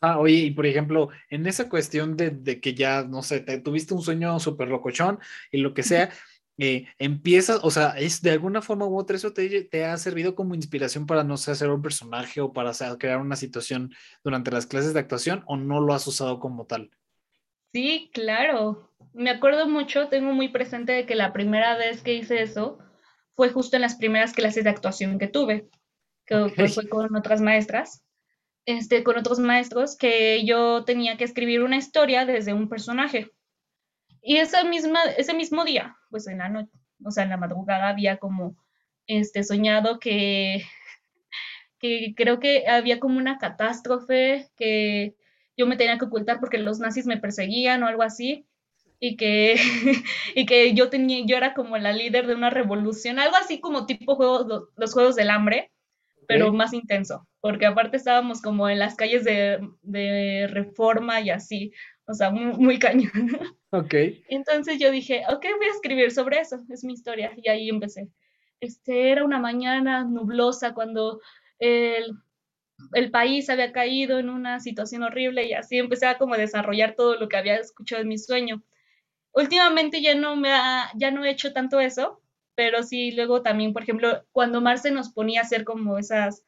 Ah, 0.00 0.18
oye, 0.18 0.34
y 0.34 0.50
por 0.50 0.66
ejemplo, 0.66 1.10
en 1.30 1.46
esa 1.46 1.68
cuestión 1.68 2.16
de, 2.16 2.60
que 2.60 2.74
ya, 2.74 3.04
no 3.04 3.22
sé, 3.22 3.38
te, 3.38 3.60
tuviste 3.60 3.94
un 3.94 4.02
sueño 4.02 4.40
súper 4.40 4.68
locochón 4.68 5.20
y 5.52 5.58
lo 5.58 5.74
que 5.74 5.84
sea, 5.84 6.10
eh, 6.58 6.88
empiezas, 6.98 7.60
o 7.62 7.70
sea, 7.70 7.90
es 7.90 8.20
de 8.20 8.32
alguna 8.32 8.60
forma 8.60 8.84
u 8.84 8.98
otra, 8.98 9.16
eso 9.16 9.32
te, 9.32 9.84
ha 9.84 9.96
servido 9.96 10.34
como 10.34 10.56
inspiración 10.56 11.06
para, 11.06 11.22
no 11.22 11.36
sé, 11.36 11.52
hacer 11.52 11.70
un 11.70 11.82
personaje 11.82 12.40
o 12.40 12.52
para 12.52 12.72
crear 12.98 13.18
una 13.18 13.36
situación 13.36 13.94
durante 14.24 14.50
las 14.50 14.66
clases 14.66 14.92
de 14.92 15.00
actuación 15.00 15.44
o 15.46 15.56
no 15.56 15.80
lo 15.80 15.94
has 15.94 16.04
usado 16.08 16.40
como 16.40 16.66
tal? 16.66 16.90
Sí, 17.72 18.10
claro. 18.12 18.90
Me 19.12 19.30
acuerdo 19.30 19.68
mucho, 19.68 20.08
tengo 20.08 20.32
muy 20.32 20.48
presente 20.48 20.90
de 20.90 21.06
que 21.06 21.14
la 21.14 21.32
primera 21.32 21.76
vez 21.76 22.02
que 22.02 22.14
hice 22.14 22.42
eso 22.42 22.80
fue 23.34 23.50
justo 23.50 23.76
en 23.76 23.82
las 23.82 23.96
primeras 23.96 24.32
clases 24.32 24.64
de 24.64 24.70
actuación 24.70 25.18
que 25.18 25.28
tuve, 25.28 25.68
que 26.26 26.68
fue 26.68 26.88
con 26.88 27.14
otras 27.16 27.40
maestras 27.40 28.04
este, 28.66 29.04
con 29.04 29.18
otros 29.18 29.38
maestros 29.38 29.96
que 29.96 30.44
yo 30.44 30.84
tenía 30.84 31.16
que 31.16 31.24
escribir 31.24 31.62
una 31.62 31.76
historia 31.76 32.24
desde 32.24 32.54
un 32.54 32.68
personaje. 32.68 33.30
Y 34.22 34.36
esa 34.38 34.64
misma, 34.64 35.00
ese 35.18 35.34
mismo 35.34 35.64
día, 35.64 35.96
pues 36.10 36.26
en 36.26 36.38
la 36.38 36.48
noche, 36.48 36.70
o 37.04 37.10
sea, 37.10 37.24
en 37.24 37.30
la 37.30 37.36
madrugada 37.36 37.88
había 37.90 38.16
como 38.16 38.56
este, 39.06 39.44
soñado 39.44 39.98
que, 39.98 40.64
que 41.78 42.14
creo 42.16 42.40
que 42.40 42.66
había 42.66 43.00
como 43.00 43.18
una 43.18 43.38
catástrofe 43.38 44.50
que 44.56 45.14
yo 45.56 45.66
me 45.66 45.76
tenía 45.76 45.98
que 45.98 46.06
ocultar 46.06 46.40
porque 46.40 46.58
los 46.58 46.80
nazis 46.80 47.06
me 47.06 47.18
perseguían 47.18 47.82
o 47.82 47.86
algo 47.86 48.02
así 48.02 48.46
y 49.00 49.16
que, 49.16 49.56
y 50.34 50.46
que 50.46 50.74
yo, 50.74 50.90
tenía, 50.90 51.24
yo 51.26 51.36
era 51.36 51.54
como 51.54 51.76
la 51.78 51.92
líder 51.92 52.26
de 52.26 52.34
una 52.34 52.50
revolución, 52.50 53.18
algo 53.18 53.36
así 53.36 53.60
como 53.60 53.86
tipo 53.86 54.16
juegos, 54.16 54.68
los 54.76 54.92
Juegos 54.92 55.16
del 55.16 55.30
Hambre, 55.30 55.70
pero 56.26 56.52
más 56.52 56.72
intenso, 56.72 57.26
porque 57.40 57.66
aparte 57.66 57.96
estábamos 57.96 58.40
como 58.40 58.68
en 58.68 58.78
las 58.78 58.94
calles 58.94 59.24
de, 59.24 59.60
de 59.82 60.46
reforma 60.48 61.20
y 61.20 61.30
así, 61.30 61.72
o 62.06 62.14
sea, 62.14 62.30
muy, 62.30 62.56
muy 62.56 62.78
cañón. 62.78 63.10
Ok. 63.70 63.92
Entonces 64.28 64.78
yo 64.78 64.92
dije, 64.92 65.24
ok, 65.28 65.44
voy 65.58 65.66
a 65.66 65.74
escribir 65.74 66.12
sobre 66.12 66.38
eso, 66.38 66.60
es 66.70 66.84
mi 66.84 66.92
historia, 66.92 67.32
y 67.36 67.48
ahí 67.48 67.68
empecé. 67.68 68.08
Este, 68.60 69.10
era 69.10 69.24
una 69.24 69.40
mañana 69.40 70.04
nublosa 70.04 70.74
cuando 70.74 71.20
el, 71.58 72.12
el 72.92 73.10
país 73.10 73.50
había 73.50 73.72
caído 73.72 74.20
en 74.20 74.30
una 74.30 74.60
situación 74.60 75.02
horrible 75.02 75.48
y 75.48 75.54
así 75.54 75.78
empecé 75.78 76.06
a 76.06 76.18
como 76.18 76.36
desarrollar 76.36 76.94
todo 76.94 77.16
lo 77.16 77.28
que 77.28 77.36
había 77.36 77.56
escuchado 77.56 78.02
en 78.02 78.08
mi 78.08 78.18
sueño. 78.18 78.62
Últimamente 79.34 80.00
ya 80.00 80.14
no 80.14 80.36
me 80.36 80.50
ya 80.96 81.10
no 81.10 81.24
he 81.24 81.30
hecho 81.30 81.52
tanto 81.52 81.80
eso, 81.80 82.22
pero 82.54 82.82
sí, 82.82 83.10
luego 83.12 83.42
también, 83.42 83.72
por 83.72 83.82
ejemplo, 83.82 84.24
cuando 84.32 84.60
Marce 84.60 84.90
nos 84.90 85.10
ponía 85.10 85.40
a 85.40 85.44
hacer 85.44 85.64
como 85.64 85.98
esas 85.98 86.44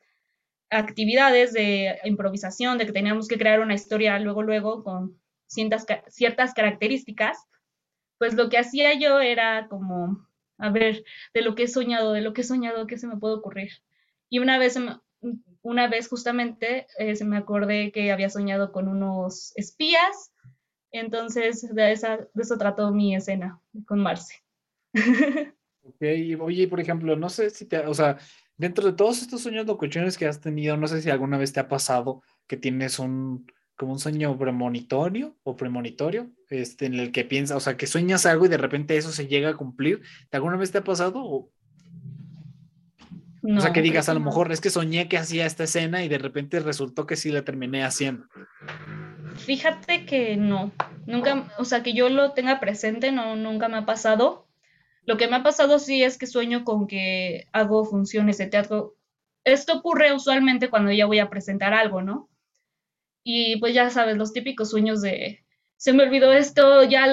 actividades 0.71 1.53
de 1.53 1.99
improvisación, 2.05 2.79
de 2.79 2.87
que 2.87 2.93
teníamos 2.93 3.29
que 3.29 3.39
crear 3.39 3.61
una 3.61 3.75
historia 3.75 4.19
luego, 4.21 4.43
luego, 4.43 4.85
con 4.85 5.21
ciertas, 5.47 5.87
ciertas 6.09 6.55
características, 6.55 7.39
pues 8.19 8.35
lo 8.35 8.49
que 8.49 8.59
hacía 8.59 8.95
yo 8.99 9.21
era 9.21 9.69
como, 9.69 10.27
a 10.59 10.71
ver, 10.71 11.05
de 11.35 11.43
lo 11.43 11.55
que 11.55 11.65
he 11.65 11.69
soñado, 11.69 12.13
de 12.13 12.23
lo 12.23 12.33
que 12.33 12.43
he 12.43 12.45
soñado, 12.45 12.87
¿qué 12.87 12.99
se 12.99 13.07
me 13.09 13.17
puede 13.19 13.35
ocurrir? 13.35 13.73
Y 14.31 14.39
una 14.41 14.59
vez, 14.59 14.79
una 15.63 15.89
vez 15.89 16.09
justamente 16.09 16.87
eh, 16.99 17.17
se 17.17 17.25
me 17.25 17.37
acordé 17.37 17.93
que 17.93 18.13
había 18.13 18.31
soñado 18.31 18.73
con 18.73 18.89
unos 18.89 19.53
espías, 19.57 20.33
entonces 20.97 21.75
de, 21.75 21.93
esa, 21.93 22.17
de 22.17 22.43
eso 22.43 22.57
trató 22.59 22.91
mi 22.93 23.15
escena 23.15 23.61
con 23.87 24.01
Marce. 24.01 24.43
Ok, 25.89 26.03
oye, 26.41 26.67
por 26.67 26.81
ejemplo, 26.81 27.15
no 27.15 27.29
sé 27.29 27.49
si 27.51 27.65
te, 27.65 27.79
o 27.79 27.95
sea, 27.95 28.19
dentro 28.57 28.85
de 28.85 28.93
todos 28.93 29.23
estos 29.23 29.41
sueños 29.41 29.67
locuchones 29.67 30.19
que 30.19 30.27
has 30.27 30.41
tenido, 30.41 30.77
no 30.77 30.89
sé 30.89 31.01
si 31.01 31.11
alguna 31.11 31.39
vez 31.39 31.53
te 31.53 31.61
ha 31.61 31.69
pasado 31.69 32.23
que 32.49 32.57
tienes 32.57 32.99
un, 32.99 33.47
como 33.77 33.93
un 33.93 34.01
sueño 34.01 34.37
premonitorio 34.37 35.37
o 35.45 35.55
premonitorio, 35.55 36.31
este, 36.51 36.87
en 36.87 36.95
el 36.95 37.13
que 37.13 37.25
piensas, 37.25 37.59
o 37.59 37.61
sea, 37.61 37.77
que 37.77 37.87
sueñas 37.87 38.27
algo 38.27 38.47
y 38.47 38.49
de 38.49 38.57
repente 38.57 38.97
eso 38.97 39.13
se 39.13 39.29
llega 39.29 39.51
a 39.51 39.57
cumplir. 39.57 40.03
¿Alguna 40.33 40.57
vez 40.57 40.73
te 40.73 40.79
ha 40.79 40.85
pasado? 40.85 41.23
O, 41.25 41.53
o 43.43 43.61
sea, 43.61 43.73
que 43.73 43.83
digas, 43.83 44.09
a 44.09 44.15
lo 44.15 44.21
mejor 44.21 44.51
es 44.51 44.61
que 44.61 44.71
soñé 44.71 45.09
que 45.09 45.19
hacía 45.19 45.47
esta 45.47 45.65
escena 45.65 46.03
y 46.03 46.09
de 46.09 46.19
repente 46.19 46.59
resultó 46.59 47.07
que 47.07 47.17
sí 47.17 47.31
la 47.31 47.45
terminé 47.45 47.85
haciendo. 47.85 48.27
Fíjate 49.39 50.07
que 50.07 50.37
no, 50.37 50.73
nunca, 51.07 51.53
o 51.59 51.65
sea, 51.65 51.83
que 51.83 51.93
yo 51.93 52.09
lo 52.09 52.33
tenga 52.33 52.61
presente, 52.61 53.13
no, 53.13 53.37
nunca 53.37 53.69
me 53.69 53.79
ha 53.79 53.87
pasado. 53.87 54.47
Lo 55.05 55.17
que 55.17 55.29
me 55.29 55.37
ha 55.37 55.43
pasado 55.43 55.79
sí 55.79 56.03
es 56.03 56.19
que 56.19 56.27
sueño 56.27 56.65
con 56.65 56.87
que 56.87 57.47
hago 57.53 57.85
funciones 57.85 58.39
de 58.39 58.47
teatro. 58.47 58.97
Esto 59.45 59.79
ocurre 59.79 60.13
usualmente 60.13 60.69
cuando 60.69 60.91
ya 60.93 61.07
voy 61.07 61.21
a 61.21 61.31
presentar 61.31 61.75
algo, 61.75 62.03
¿no? 62.03 62.29
Y 63.23 63.57
pues 63.59 63.75
ya 63.75 63.91
sabes, 63.91 64.17
los 64.17 64.33
típicos 64.33 64.71
sueños 64.71 65.03
de, 65.03 65.45
se 65.77 65.93
me 65.93 66.05
olvidó 66.05 66.33
esto, 66.33 66.85
ya 66.85 67.07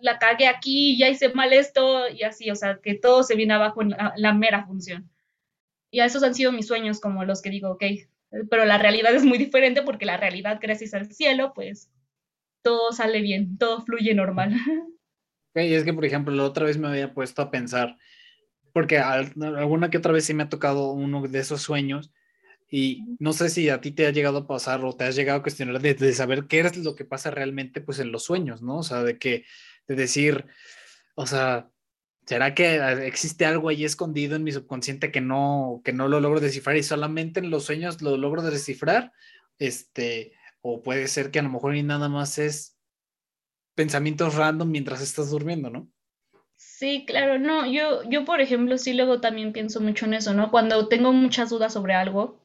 la 0.00 0.18
cagué 0.18 0.48
aquí, 0.48 0.98
ya 0.98 1.08
hice 1.08 1.30
mal 1.34 1.52
esto, 1.52 2.08
y 2.08 2.22
así, 2.22 2.50
o 2.50 2.54
sea, 2.54 2.80
que 2.82 2.94
todo 2.94 3.22
se 3.22 3.36
viene 3.36 3.54
abajo 3.54 3.82
en 3.82 3.94
la, 4.16 4.34
mera 4.34 4.66
función. 4.66 5.10
Y 5.90 6.00
a 6.00 6.06
esos 6.06 6.22
han 6.22 6.34
sido 6.34 6.52
mis 6.52 6.66
sueños, 6.66 7.00
como 7.00 7.24
los 7.24 7.42
que 7.42 7.50
digo, 7.50 7.70
ok, 7.72 7.84
pero 8.48 8.64
la 8.64 8.78
realidad 8.78 9.14
es 9.14 9.24
muy 9.24 9.38
diferente 9.38 9.82
porque 9.82 10.06
la 10.06 10.16
realidad, 10.16 10.58
gracias 10.60 10.94
al 10.94 11.12
cielo, 11.12 11.52
pues 11.54 11.90
todo 12.62 12.92
sale 12.92 13.20
bien, 13.20 13.58
todo 13.58 13.82
fluye 13.82 14.14
normal. 14.14 14.54
Okay, 15.52 15.74
es 15.74 15.84
que, 15.84 15.92
por 15.92 16.04
ejemplo, 16.04 16.32
la 16.34 16.44
otra 16.44 16.64
vez 16.64 16.78
me 16.78 16.88
había 16.88 17.12
puesto 17.12 17.42
a 17.42 17.50
pensar, 17.50 17.96
porque 18.72 18.98
alguna 18.98 19.90
que 19.90 19.98
otra 19.98 20.12
vez 20.12 20.24
sí 20.24 20.32
me 20.32 20.44
ha 20.44 20.48
tocado 20.48 20.92
uno 20.92 21.22
de 21.26 21.38
esos 21.38 21.62
sueños 21.62 22.12
y 22.70 23.02
no 23.18 23.32
sé 23.32 23.50
si 23.50 23.68
a 23.68 23.80
ti 23.80 23.90
te 23.90 24.06
ha 24.06 24.12
llegado 24.12 24.38
a 24.38 24.46
pasar 24.46 24.84
o 24.84 24.94
te 24.94 25.04
has 25.04 25.16
llegado 25.16 25.40
a 25.40 25.42
cuestionar 25.42 25.80
de, 25.80 26.12
saber 26.12 26.46
qué 26.46 26.60
es 26.60 26.76
lo 26.76 26.94
que 26.94 27.04
pasa 27.04 27.32
realmente 27.32 27.80
pues 27.80 27.98
en 27.98 28.12
los 28.12 28.22
sueños, 28.22 28.62
¿no? 28.62 28.78
O 28.78 28.82
sea, 28.84 29.02
de 29.02 29.18
que, 29.18 29.44
de 29.88 29.96
decir, 29.96 30.46
o 31.16 31.26
sea, 31.26 31.68
¿será 32.26 32.54
que 32.54 32.76
existe 33.06 33.44
algo 33.44 33.68
ahí 33.68 33.84
escondido 33.84 34.36
en 34.36 34.44
mi 34.44 34.52
subconsciente 34.52 35.10
que 35.10 35.20
no, 35.20 35.80
que 35.84 35.92
no 35.92 36.08
lo 36.08 36.20
logro 36.20 36.40
descifrar 36.40 36.76
y 36.76 36.82
solamente 36.82 37.40
en 37.40 37.50
los 37.50 37.64
sueños 37.64 38.02
lo 38.02 38.16
logro 38.16 38.42
descifrar? 38.42 39.12
Este, 39.58 40.32
o 40.62 40.82
puede 40.82 41.08
ser 41.08 41.30
que 41.30 41.38
a 41.38 41.42
lo 41.42 41.50
mejor 41.50 41.72
ni 41.72 41.82
nada 41.82 42.08
más 42.08 42.38
es 42.38 42.78
pensamientos 43.74 44.34
random 44.34 44.70
mientras 44.70 45.00
estás 45.00 45.30
durmiendo, 45.30 45.70
¿no? 45.70 45.90
Sí, 46.56 47.04
claro, 47.06 47.38
no, 47.38 47.70
yo, 47.70 48.02
yo 48.08 48.24
por 48.24 48.40
ejemplo 48.40 48.76
sí 48.78 48.92
luego 48.92 49.20
también 49.20 49.52
pienso 49.52 49.80
mucho 49.80 50.06
en 50.06 50.14
eso, 50.14 50.34
¿no? 50.34 50.50
Cuando 50.50 50.88
tengo 50.88 51.12
muchas 51.12 51.50
dudas 51.50 51.72
sobre 51.72 51.94
algo, 51.94 52.40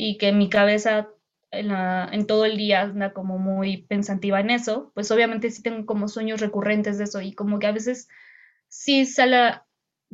y 0.00 0.16
que 0.16 0.30
mi 0.30 0.48
cabeza 0.48 1.08
en, 1.50 2.26
todo 2.28 2.44
el 2.44 2.56
día 2.56 2.82
anda 2.82 3.12
como 3.12 3.36
muy 3.36 3.78
pensativa 3.78 4.38
en 4.38 4.50
eso, 4.50 4.92
pues 4.94 5.10
obviamente 5.10 5.50
sí 5.50 5.60
tengo 5.60 5.86
como 5.86 6.06
sueños 6.06 6.40
recurrentes 6.40 6.98
de 6.98 7.04
eso 7.04 7.20
y 7.20 7.32
como 7.32 7.58
que 7.58 7.66
a 7.66 7.72
veces 7.72 8.08
sí 8.68 9.06
sale, 9.06 9.60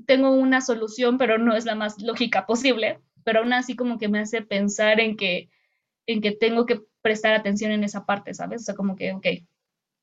tengo 0.06 0.30
una 0.30 0.60
solución, 0.60 1.18
pero 1.18 1.38
no 1.38 1.54
es 1.54 1.64
la 1.64 1.74
más 1.74 2.00
lógica 2.00 2.46
posible, 2.46 3.00
pero 3.24 3.40
aún 3.40 3.52
así 3.52 3.76
como 3.76 3.98
que 3.98 4.08
me 4.08 4.20
hace 4.20 4.42
pensar 4.42 5.00
en 5.00 5.16
que, 5.16 5.50
en 6.06 6.20
que 6.20 6.32
tengo 6.32 6.66
que 6.66 6.80
prestar 7.02 7.34
atención 7.34 7.72
en 7.72 7.84
esa 7.84 8.06
parte, 8.06 8.34
¿sabes? 8.34 8.62
O 8.62 8.64
sea, 8.64 8.74
como 8.74 8.96
que, 8.96 9.12
ok, 9.12 9.26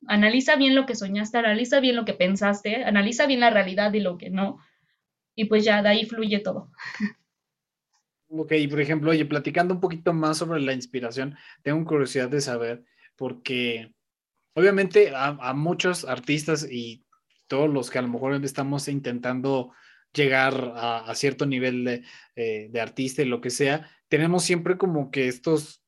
analiza 0.07 0.55
bien 0.55 0.75
lo 0.75 0.85
que 0.85 0.95
soñaste, 0.95 1.37
analiza 1.37 1.79
bien 1.79 1.95
lo 1.95 2.05
que 2.05 2.13
pensaste, 2.13 2.83
analiza 2.83 3.25
bien 3.25 3.39
la 3.39 3.49
realidad 3.49 3.93
y 3.93 3.99
lo 3.99 4.17
que 4.17 4.29
no, 4.29 4.59
y 5.35 5.45
pues 5.45 5.63
ya 5.63 5.81
de 5.81 5.89
ahí 5.89 6.05
fluye 6.05 6.39
todo. 6.39 6.71
Ok, 8.33 8.53
por 8.69 8.79
ejemplo, 8.79 9.11
oye, 9.11 9.25
platicando 9.25 9.73
un 9.73 9.81
poquito 9.81 10.13
más 10.13 10.37
sobre 10.37 10.61
la 10.61 10.73
inspiración, 10.73 11.35
tengo 11.63 11.83
curiosidad 11.83 12.29
de 12.29 12.39
saber, 12.39 12.85
porque 13.17 13.93
obviamente 14.53 15.11
a, 15.13 15.53
muchos 15.53 16.05
artistas 16.05 16.65
y 16.69 17.03
todos 17.51 17.69
los 17.69 17.89
que 17.89 17.99
a 17.99 18.01
lo 18.01 18.07
mejor 18.07 18.33
estamos 18.45 18.87
intentando 18.87 19.73
llegar 20.13 20.71
a, 20.73 21.13
cierto 21.15 21.45
nivel 21.45 22.05
eh, 22.37 22.69
de, 22.71 22.79
artista 22.81 23.21
y 23.21 23.25
lo 23.25 23.41
que 23.41 23.49
sea, 23.49 23.91
tenemos 24.07 24.45
siempre 24.45 24.77
como 24.77 25.11
que 25.11 25.27
estos, 25.27 25.83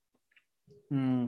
mm, 0.90 1.28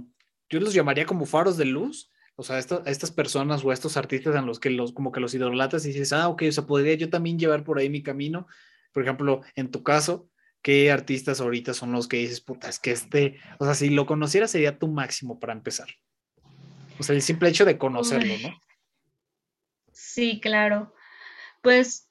yo 0.50 0.60
los 0.60 0.74
llamaría 0.74 1.06
como 1.06 1.26
faros 1.26 1.56
de 1.56 1.64
luz, 1.64 2.12
o 2.36 2.44
sea, 2.44 2.60
estas 2.60 3.12
personas 3.12 3.64
o 3.64 3.72
estos 3.72 3.96
artistas 3.96 4.36
en 4.36 4.46
los 4.46 4.60
que 4.60 4.70
los, 4.72 4.92
como 4.92 5.14
que 5.14 5.22
los 5.22 5.34
idolatas 5.34 5.86
y 5.86 5.94
dices, 5.94 6.12
ah, 6.12 6.28
ok, 6.28 6.44
o 6.50 6.52
sea, 6.52 6.66
podría 6.66 6.96
yo 6.96 7.10
también 7.10 7.40
llevar 7.40 7.64
por 7.64 7.80
ahí 7.80 7.90
mi 7.90 8.04
camino. 8.04 8.46
Por 8.92 9.04
ejemplo, 9.04 9.42
en 9.56 9.72
tu 9.72 9.84
caso, 9.84 10.28
¿qué 10.62 10.92
artistas 10.92 11.40
ahorita 11.40 11.74
son 11.74 11.94
los 11.94 12.10
que 12.10 12.18
dices, 12.18 12.42
puta, 12.42 12.68
es 12.68 12.80
que 12.80 12.92
este, 12.92 13.40
o 13.58 13.64
sea, 13.64 13.74
si 13.74 13.90
lo 13.90 14.06
conociera 14.06 14.50
sería 14.50 14.78
tu 14.78 14.90
máximo 14.90 15.40
para 15.40 15.54
empezar? 15.54 15.88
O 17.00 17.04
sea, 17.04 17.16
el 17.16 17.22
simple 17.22 17.48
hecho 17.48 17.64
de 17.64 17.78
conocerlo, 17.78 18.34
¿no? 18.42 18.65
Sí, 20.16 20.40
claro. 20.40 20.94
Pues 21.62 22.10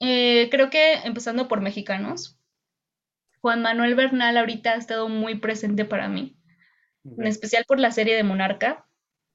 eh, 0.00 0.48
creo 0.50 0.70
que 0.70 0.94
empezando 1.04 1.48
por 1.48 1.60
mexicanos, 1.62 2.38
Juan 3.40 3.62
Manuel 3.62 3.94
Bernal 3.94 4.36
ahorita 4.36 4.72
ha 4.72 4.76
estado 4.76 5.08
muy 5.08 5.36
presente 5.36 5.84
para 5.84 6.08
mí, 6.08 6.36
en 7.04 7.26
especial 7.26 7.64
por 7.68 7.80
la 7.80 7.92
serie 7.92 8.16
de 8.16 8.24
Monarca, 8.24 8.86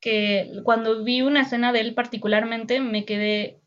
que 0.01 0.51
cuando 0.65 1.03
vi 1.03 1.22
una 1.22 1.44
escena 1.44 1.74
de 1.74 1.82
él 1.82 1.96
particularmente 1.96 2.79
me 2.82 3.05
quedé, 3.05 3.62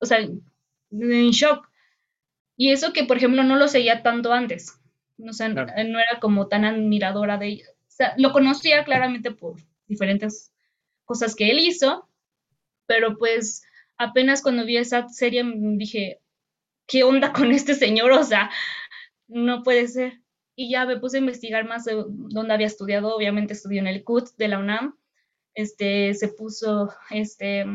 o 0.00 0.06
sea, 0.06 0.18
en 0.20 1.30
shock, 1.32 1.68
y 2.56 2.72
eso 2.72 2.92
que, 2.92 3.04
por 3.04 3.18
ejemplo, 3.18 3.44
no 3.44 3.56
lo 3.56 3.68
seguía 3.68 4.02
tanto 4.02 4.32
antes. 4.32 4.80
O 5.28 5.32
sea, 5.32 5.48
no 5.50 5.62
era 6.00 6.20
como 6.20 6.48
tan 6.48 6.64
admiradora 6.64 7.38
de 7.38 7.48
ella. 7.48 7.66
O 7.88 7.90
sea, 7.90 8.14
lo 8.18 8.32
conocía 8.32 8.84
claramente 8.84 9.30
por 9.32 9.56
diferentes 9.88 10.54
cosas 11.04 11.34
que 11.36 11.50
él 11.50 11.60
hizo, 11.60 12.08
pero 12.86 13.16
pues 13.18 13.62
apenas 13.98 14.42
cuando 14.42 14.64
vi 14.64 14.76
esa 14.76 15.08
serie 15.08 15.44
dije, 15.76 16.20
¿qué 16.86 17.04
onda 17.04 17.32
con 17.32 17.52
este 17.52 17.74
señor? 17.74 18.12
O 18.12 18.24
sea, 18.24 18.50
no 19.28 19.62
puede 19.62 19.88
ser. 19.88 20.20
Y 20.54 20.70
ya 20.70 20.86
me 20.86 20.98
puse 20.98 21.18
a 21.18 21.20
investigar 21.20 21.66
más 21.66 21.84
de 21.84 22.02
dónde 22.06 22.54
había 22.54 22.66
estudiado. 22.66 23.14
Obviamente 23.14 23.52
estudió 23.52 23.80
en 23.80 23.86
el 23.86 24.04
CUT 24.04 24.30
de 24.38 24.48
la 24.48 24.58
UNAM. 24.58 24.96
Este, 25.54 26.14
se 26.14 26.28
puso, 26.28 26.90
este, 27.10 27.66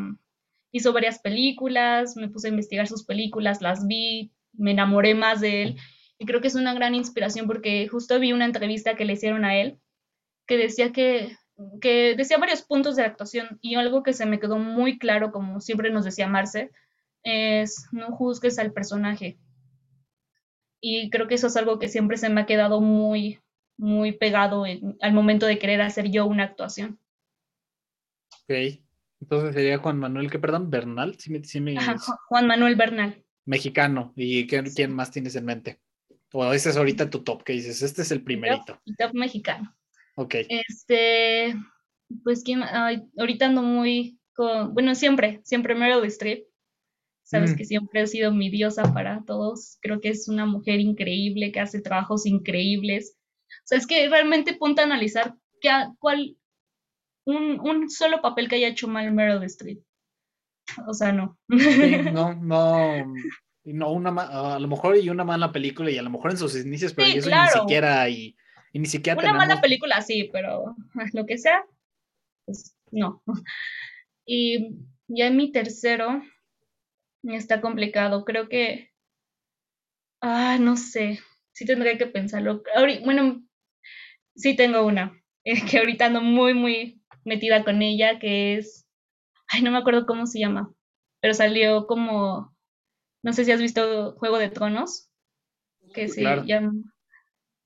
hizo 0.72 0.94
varias 0.94 1.20
películas, 1.20 2.16
me 2.16 2.30
puse 2.30 2.48
a 2.48 2.52
investigar 2.52 2.88
sus 2.88 3.04
películas, 3.04 3.62
las 3.62 3.88
vi, 3.88 4.32
me 4.54 4.72
enamoré 4.72 5.16
más 5.16 5.42
de 5.42 5.64
él 5.64 5.78
y 6.22 6.26
creo 6.26 6.40
que 6.40 6.50
es 6.50 6.56
una 6.56 6.76
gran 6.76 6.94
inspiración 6.94 7.48
porque 7.48 7.88
justo 7.88 8.20
vi 8.20 8.32
una 8.32 8.46
entrevista 8.46 8.96
que 8.96 9.06
le 9.06 9.14
hicieron 9.14 9.44
a 9.44 9.60
él 9.60 9.80
que 10.46 10.56
decía 10.56 10.92
que, 10.92 11.36
que 11.80 12.16
decía 12.16 12.38
varios 12.38 12.62
puntos 12.62 12.96
de 12.96 13.04
actuación 13.04 13.60
y 13.62 13.76
algo 13.76 14.04
que 14.04 14.14
se 14.14 14.26
me 14.26 14.40
quedó 14.40 14.58
muy 14.58 14.98
claro, 14.98 15.32
como 15.32 15.62
siempre 15.62 15.90
nos 15.90 16.06
decía 16.06 16.28
Marce, 16.28 16.72
es 17.24 17.88
no 17.92 18.08
juzgues 18.12 18.60
al 18.60 18.74
personaje. 18.74 19.38
Y 20.80 21.10
creo 21.10 21.28
que 21.28 21.36
eso 21.36 21.48
es 21.48 21.58
algo 21.58 21.78
que 21.78 21.90
siempre 21.90 22.18
se 22.18 22.30
me 22.30 22.42
ha 22.42 22.46
quedado 22.46 22.82
muy, 22.82 23.40
muy 23.78 24.14
pegado 24.14 24.66
al 24.66 25.14
momento 25.14 25.46
de 25.46 25.60
querer 25.60 25.82
hacer 25.82 26.10
yo 26.10 26.26
una 26.26 26.44
actuación. 26.44 27.00
Ok, 28.44 28.82
entonces 29.20 29.54
sería 29.54 29.78
Juan 29.78 30.00
Manuel, 30.00 30.32
¿qué 30.32 30.40
perdón? 30.40 30.72
Bernal, 30.72 31.16
¿Sí 31.20 31.32
me, 31.60 31.76
Juan 32.28 32.48
Manuel 32.48 32.76
Bernal 32.76 33.24
mexicano. 33.46 34.14
¿Y 34.16 34.48
quién, 34.48 34.94
más 34.94 35.12
tienes 35.12 35.36
en 35.36 35.46
mente? 35.46 35.80
O 36.34 36.52
ese 36.54 36.70
es 36.70 36.78
ahorita 36.78 37.10
tu 37.10 37.24
top, 37.24 37.44
que 37.44 37.54
dices, 37.54 37.82
este 37.82 38.04
es 38.04 38.12
el 38.12 38.24
primerito. 38.24 38.80
El 38.86 38.96
top, 38.96 39.14
mexicano. 39.14 39.76
Ok. 40.16 40.36
Este, 40.50 41.56
pues 42.24 42.44
¿quién? 42.44 42.64
ahorita 42.64 43.46
ando 43.46 43.62
muy 43.62 44.20
con, 44.34 44.74
bueno, 44.74 44.96
siempre, 44.96 45.42
siempre 45.44 45.76
Meryl 45.76 46.06
Streep. 46.06 46.46
Sabes 47.24 47.54
mm. 47.54 47.56
que 47.56 47.66
siempre 47.66 48.02
ha 48.02 48.08
sido 48.08 48.32
mi 48.32 48.50
diosa 48.50 48.94
para 48.94 49.24
todos. 49.26 49.78
Creo 49.82 50.02
que 50.02 50.10
es 50.10 50.28
una 50.28 50.46
mujer 50.46 50.80
increíble, 50.80 51.52
que 51.52 51.62
hace 51.62 51.82
trabajos 51.82 52.26
increíbles. 52.26 53.16
O 53.48 53.66
sea, 53.68 53.78
es 53.78 53.88
que 53.88 54.10
realmente 54.10 54.54
ponte 54.54 54.82
a 54.82 54.86
analizar 54.86 55.36
qué, 55.62 55.70
cuál, 56.00 56.36
un, 57.26 57.60
un 57.62 57.90
solo 57.90 58.22
papel 58.22 58.50
que 58.50 58.56
haya 58.56 58.68
hecho 58.68 58.88
mal 58.88 59.14
Meryl 59.14 59.44
Streep 59.44 59.82
o 60.88 60.94
sea, 60.94 61.12
no. 61.12 61.38
no, 61.50 62.34
no, 62.36 63.14
no 63.64 63.92
una 63.92 64.10
a 64.56 64.60
lo 64.60 64.68
mejor 64.68 64.98
y 64.98 65.10
una 65.10 65.24
mala 65.24 65.52
película 65.52 65.92
y 65.92 65.98
a 65.98 66.02
lo 66.02 66.10
mejor 66.10 66.32
en 66.32 66.38
sus 66.38 66.56
inicios, 66.56 66.94
pero 66.94 67.08
eso 67.08 67.30
ni 67.30 67.50
siquiera 67.60 68.08
y, 68.10 68.36
ni 68.80 68.86
siquiera 68.86 69.20
una 69.20 69.34
mala 69.34 69.60
película 69.60 70.02
sí, 70.02 70.30
pero 70.32 70.76
lo 71.14 71.26
que 71.26 71.38
sea, 71.38 71.66
pues 72.46 72.76
no. 72.92 73.22
Y 74.26 74.78
ya 75.08 75.28
en 75.28 75.36
mi 75.36 75.52
tercero 75.52 76.22
está 77.24 77.60
complicado, 77.60 78.24
creo 78.24 78.48
que, 78.48 78.92
ah, 80.22 80.58
no 80.60 80.78
sé, 80.78 81.20
sí 81.54 81.66
tendría 81.66 81.98
que 81.98 82.08
pensarlo. 82.08 82.64
Bueno, 83.04 83.44
sí 84.36 84.56
tengo 84.56 84.86
una, 84.86 85.22
que 85.70 85.80
ahorita 85.80 86.06
ando 86.06 86.22
muy, 86.22 86.54
muy 86.54 87.02
metida 87.26 87.64
con 87.64 87.82
ella, 87.82 88.20
que 88.20 88.58
es, 88.58 88.88
ay, 89.48 89.62
no 89.62 89.72
me 89.72 89.78
acuerdo 89.78 90.06
cómo 90.06 90.26
se 90.26 90.40
llama, 90.40 90.74
pero 91.20 91.34
salió 91.34 91.88
como, 91.88 92.56
no 93.24 93.34
sé 93.34 93.46
si 93.46 93.52
has 93.52 93.62
visto 93.62 94.14
Juego 94.14 94.38
de 94.38 94.50
Tronos, 94.50 95.10
que 95.94 96.08
se 96.08 96.24
llama 96.46 96.72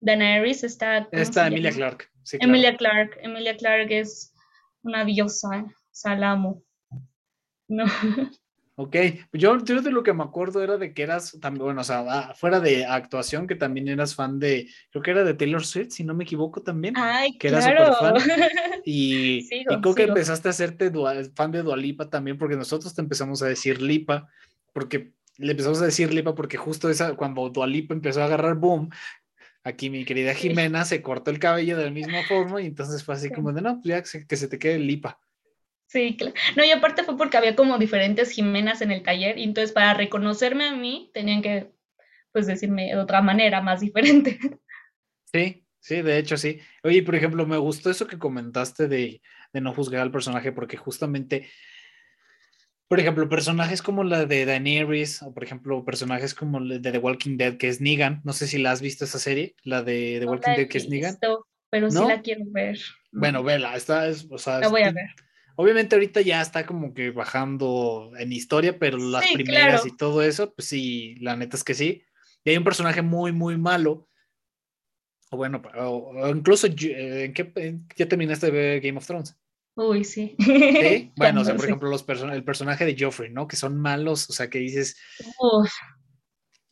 Daenerys, 0.05 0.63
está... 0.63 1.07
Está 1.11 1.47
Emilia 1.47 1.71
Clark. 1.71 2.09
Emilia 2.33 2.77
Clark, 2.77 3.17
Emilia 3.21 3.57
Clark 3.57 3.91
es 3.91 4.33
una 4.83 5.03
diosa, 5.03 5.65
salamo. 5.91 6.63
No. 7.67 7.85
Ok, 8.77 8.97
yo, 9.31 9.63
yo 9.63 9.81
de 9.81 9.89
lo 9.89 10.03
que 10.03 10.11
me 10.11 10.23
acuerdo 10.23 10.61
era 10.61 10.75
de 10.75 10.93
que 10.93 11.03
eras 11.03 11.37
también, 11.39 11.63
bueno, 11.63 11.79
o 11.79 11.83
sea, 11.85 12.03
ah, 12.09 12.33
fuera 12.35 12.59
de 12.59 12.85
actuación, 12.85 13.47
que 13.47 13.55
también 13.55 13.87
eras 13.87 14.15
fan 14.15 14.37
de, 14.37 14.69
creo 14.91 15.01
que 15.01 15.11
era 15.11 15.23
de 15.23 15.33
Taylor 15.33 15.65
Swift, 15.65 15.91
si 15.91 16.03
no 16.03 16.13
me 16.13 16.25
equivoco 16.25 16.61
también. 16.61 16.93
Ay, 16.97 17.37
que 17.37 17.47
claro. 17.47 17.71
era 17.71 17.93
súper 17.93 18.21
fan. 18.21 18.31
Y, 18.83 19.47
y 19.49 19.65
creo 19.65 19.95
que 19.95 20.03
empezaste 20.03 20.49
a 20.49 20.51
hacerte 20.51 20.91
fan 21.33 21.51
de 21.53 21.63
Dualipa 21.63 22.09
también, 22.09 22.37
porque 22.37 22.57
nosotros 22.57 22.93
te 22.93 23.01
empezamos 23.01 23.41
a 23.41 23.45
decir 23.47 23.81
Lipa, 23.81 24.27
porque 24.73 25.13
le 25.37 25.51
empezamos 25.51 25.81
a 25.81 25.85
decir 25.85 26.13
Lipa, 26.13 26.35
porque 26.35 26.57
justo 26.57 26.89
esa, 26.89 27.15
cuando 27.15 27.49
Dualipa 27.49 27.93
empezó 27.93 28.21
a 28.21 28.25
agarrar 28.25 28.55
boom, 28.55 28.89
aquí 29.65 29.89
mi 29.89 30.05
querida 30.05 30.33
Jimena 30.33 30.85
se 30.85 31.01
cortó 31.01 31.31
el 31.31 31.39
cabello 31.39 31.75
de 31.75 31.85
la 31.85 31.91
misma 31.91 32.23
forma 32.23 32.61
y 32.61 32.67
entonces 32.67 33.03
fue 33.03 33.15
así 33.15 33.31
como 33.31 33.51
de, 33.51 33.61
no, 33.61 33.81
pues 33.81 33.85
ya 33.85 34.01
que 34.01 34.07
se, 34.07 34.27
que 34.27 34.37
se 34.37 34.47
te 34.47 34.59
quede 34.59 34.79
Lipa. 34.79 35.19
Sí, 35.87 36.15
claro. 36.17 36.33
No, 36.55 36.63
y 36.63 36.71
aparte 36.71 37.03
fue 37.03 37.17
porque 37.17 37.37
había 37.37 37.55
como 37.55 37.77
diferentes 37.77 38.31
Jimenas 38.31 38.81
en 38.81 38.91
el 38.91 39.03
taller, 39.03 39.37
y 39.37 39.43
entonces 39.43 39.71
para 39.71 39.93
reconocerme 39.93 40.65
a 40.65 40.75
mí 40.75 41.09
tenían 41.13 41.41
que, 41.41 41.71
pues, 42.31 42.47
decirme 42.47 42.87
de 42.87 42.97
otra 42.97 43.21
manera, 43.21 43.61
más 43.61 43.81
diferente. 43.81 44.39
Sí, 45.33 45.65
sí, 45.79 46.01
de 46.01 46.17
hecho 46.17 46.37
sí. 46.37 46.59
Oye, 46.83 47.03
por 47.03 47.15
ejemplo, 47.15 47.45
me 47.45 47.57
gustó 47.57 47.89
eso 47.89 48.07
que 48.07 48.19
comentaste 48.19 48.87
de, 48.87 49.21
de 49.51 49.61
no 49.61 49.73
juzgar 49.73 50.01
al 50.01 50.11
personaje, 50.11 50.51
porque 50.51 50.77
justamente, 50.77 51.49
por 52.87 52.99
ejemplo, 52.99 53.27
personajes 53.27 53.81
como 53.81 54.03
la 54.03 54.25
de 54.25 54.45
Daenerys, 54.45 55.21
o 55.23 55.33
por 55.33 55.43
ejemplo, 55.43 55.83
personajes 55.83 56.33
como 56.33 56.59
la 56.59 56.77
de 56.77 56.91
The 56.91 56.97
Walking 56.99 57.37
Dead, 57.37 57.57
que 57.57 57.67
es 57.67 57.81
Negan, 57.81 58.21
no 58.23 58.33
sé 58.33 58.47
si 58.47 58.57
la 58.57 58.71
has 58.71 58.81
visto 58.81 59.05
esa 59.05 59.19
serie, 59.19 59.55
la 59.63 59.81
de 59.83 60.17
The 60.19 60.25
Walking 60.25 60.55
Dead, 60.55 60.67
que 60.67 60.77
es 60.77 60.89
Negan. 60.89 61.17
Pero 61.69 61.91
sí 61.91 61.99
la 62.07 62.21
quiero 62.21 62.45
ver. 62.47 62.79
Bueno, 63.11 63.43
vela, 63.43 63.75
esta 63.75 64.07
es, 64.07 64.27
o 64.29 64.37
sea, 64.37 64.59
la 64.59 64.67
voy 64.69 64.83
a 64.83 64.91
ver 64.91 65.07
Obviamente 65.57 65.95
ahorita 65.95 66.21
ya 66.21 66.41
está 66.41 66.65
como 66.65 66.93
que 66.93 67.11
bajando 67.11 68.11
en 68.17 68.33
historia, 68.33 68.77
pero 68.77 68.97
las 68.97 69.25
primeras 69.31 69.85
y 69.85 69.95
todo 69.95 70.21
eso, 70.21 70.53
pues 70.53 70.67
sí, 70.67 71.15
la 71.21 71.37
neta 71.37 71.55
es 71.55 71.63
que 71.63 71.73
sí. 71.73 72.03
Y 72.43 72.49
hay 72.49 72.57
un 72.57 72.65
personaje 72.65 73.01
muy, 73.01 73.31
muy 73.31 73.57
malo. 73.57 74.09
O 75.31 75.37
bueno, 75.37 75.61
o, 75.77 76.27
incluso, 76.27 76.67
eh, 76.67 77.25
¿en 77.25 77.33
qué 77.33 77.79
ya 77.95 78.07
terminaste 78.07 78.47
de 78.47 78.51
ver 78.51 78.81
Game 78.81 78.97
of 78.97 79.07
Thrones? 79.07 79.37
Uy, 79.75 80.03
sí. 80.03 80.35
¿Sí? 80.39 81.11
Bueno, 81.15 81.41
o 81.41 81.45
sea, 81.45 81.55
por 81.55 81.65
ejemplo, 81.65 81.89
los 81.89 82.05
el 82.07 82.43
personaje 82.43 82.85
de 82.85 82.95
Joffrey, 82.97 83.31
¿no? 83.31 83.47
Que 83.47 83.55
son 83.55 83.77
malos, 83.77 84.29
o 84.29 84.33
sea, 84.33 84.49
que 84.49 84.59
dices. 84.59 84.97
O 85.39 85.65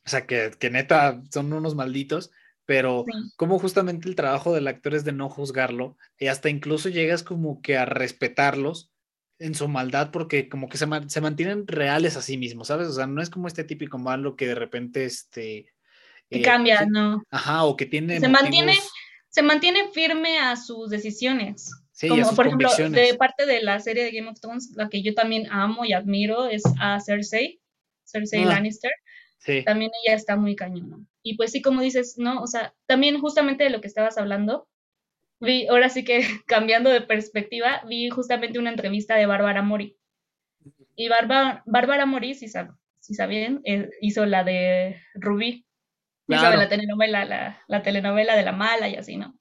sea, 0.06 0.26
que, 0.26 0.52
que 0.60 0.70
neta 0.70 1.22
son 1.32 1.54
unos 1.54 1.76
malditos 1.76 2.32
pero 2.66 3.06
como 3.36 3.60
justamente 3.60 4.08
el 4.08 4.16
trabajo 4.16 4.54
del 4.54 4.68
actor 4.68 4.96
es 4.96 5.04
de 5.04 5.12
no 5.12 5.30
juzgarlo 5.30 5.98
y 6.18 6.28
hasta 6.28 6.50
incluso 6.50 6.90
llegas 6.90 7.24
como 7.24 7.62
que 7.62 7.78
a 7.78 7.86
respetarlos 7.86 8.92
en 9.40 9.56
su 9.56 9.68
maldad 9.68 10.12
porque 10.12 10.48
como 10.48 10.70
que 10.70 10.78
se, 10.78 10.88
se 11.08 11.22
mantienen 11.22 11.68
reales 11.68 12.16
a 12.16 12.22
sí 12.22 12.38
mismos, 12.38 12.68
¿sabes? 12.68 12.88
O 12.88 12.94
sea, 12.94 13.08
no 13.08 13.22
es 13.22 13.30
como 13.30 13.48
este 13.48 13.64
típico 13.64 13.98
malo 13.98 14.36
que 14.36 14.48
de 14.48 14.56
repente 14.56 15.06
este... 15.06 15.74
Que 16.30 16.40
eh, 16.40 16.42
cambia, 16.42 16.86
¿no? 16.86 17.24
Ajá, 17.30 17.66
o 17.66 17.76
que 17.76 17.86
tiene... 17.86 18.20
Se 18.20 18.30
mantiene, 18.30 18.78
se 19.28 19.42
mantiene 19.42 19.90
firme 19.90 20.40
a 20.40 20.56
sus 20.56 20.90
decisiones. 20.90 21.70
Sí, 21.94 22.08
como 22.08 22.36
por 22.36 22.48
ejemplo, 22.48 22.70
de 22.90 23.14
parte 23.14 23.46
de 23.46 23.62
la 23.62 23.80
serie 23.80 24.04
de 24.04 24.12
Game 24.12 24.28
of 24.28 24.40
Thrones, 24.40 24.72
la 24.76 24.90
que 24.90 25.04
yo 25.04 25.14
también 25.14 25.46
amo 25.52 25.86
y 25.86 25.94
admiro 25.94 26.48
es 26.48 26.64
a 26.80 27.00
Cersei, 27.00 27.62
Cersei 28.04 28.44
ah. 28.44 28.48
Lannister. 28.48 28.92
Sí. 29.38 29.64
También 29.64 29.92
ella 30.04 30.16
está 30.16 30.36
muy 30.36 30.56
cañona. 30.56 30.98
Y 31.22 31.38
pues 31.38 31.52
sí, 31.52 31.62
como 31.62 31.82
dices, 31.82 32.16
¿no? 32.18 32.42
O 32.42 32.48
sea, 32.48 32.74
también 32.88 33.20
justamente 33.20 33.64
de 33.64 33.70
lo 33.70 33.80
que 33.80 33.88
estabas 33.88 34.18
hablando, 34.18 34.68
vi, 35.40 35.68
ahora 35.68 35.90
sí 35.90 36.04
que 36.04 36.22
cambiando 36.48 36.90
de 36.90 37.02
perspectiva, 37.02 37.84
vi 37.88 38.10
justamente 38.10 38.58
una 38.58 38.72
entrevista 38.72 39.16
de 39.16 39.28
Bárbara 39.28 39.62
Mori. 39.62 39.96
Y 40.96 41.10
Bárbara, 41.10 42.06
Mori, 42.08 42.34
si, 42.34 42.48
si 42.48 43.14
sabían, 43.14 43.62
eh, 43.66 43.90
hizo 44.02 44.26
la 44.26 44.44
de 44.44 45.00
Rubí. 45.14 45.66
Hizo 46.28 46.50
la 46.50 46.70
telenovela, 46.70 47.26
la, 47.26 47.62
la, 47.68 47.84
telenovela 47.84 48.36
de 48.36 48.44
la 48.44 48.52
mala 48.54 48.88
y 48.88 48.96
así, 48.96 49.18
¿no? 49.18 49.38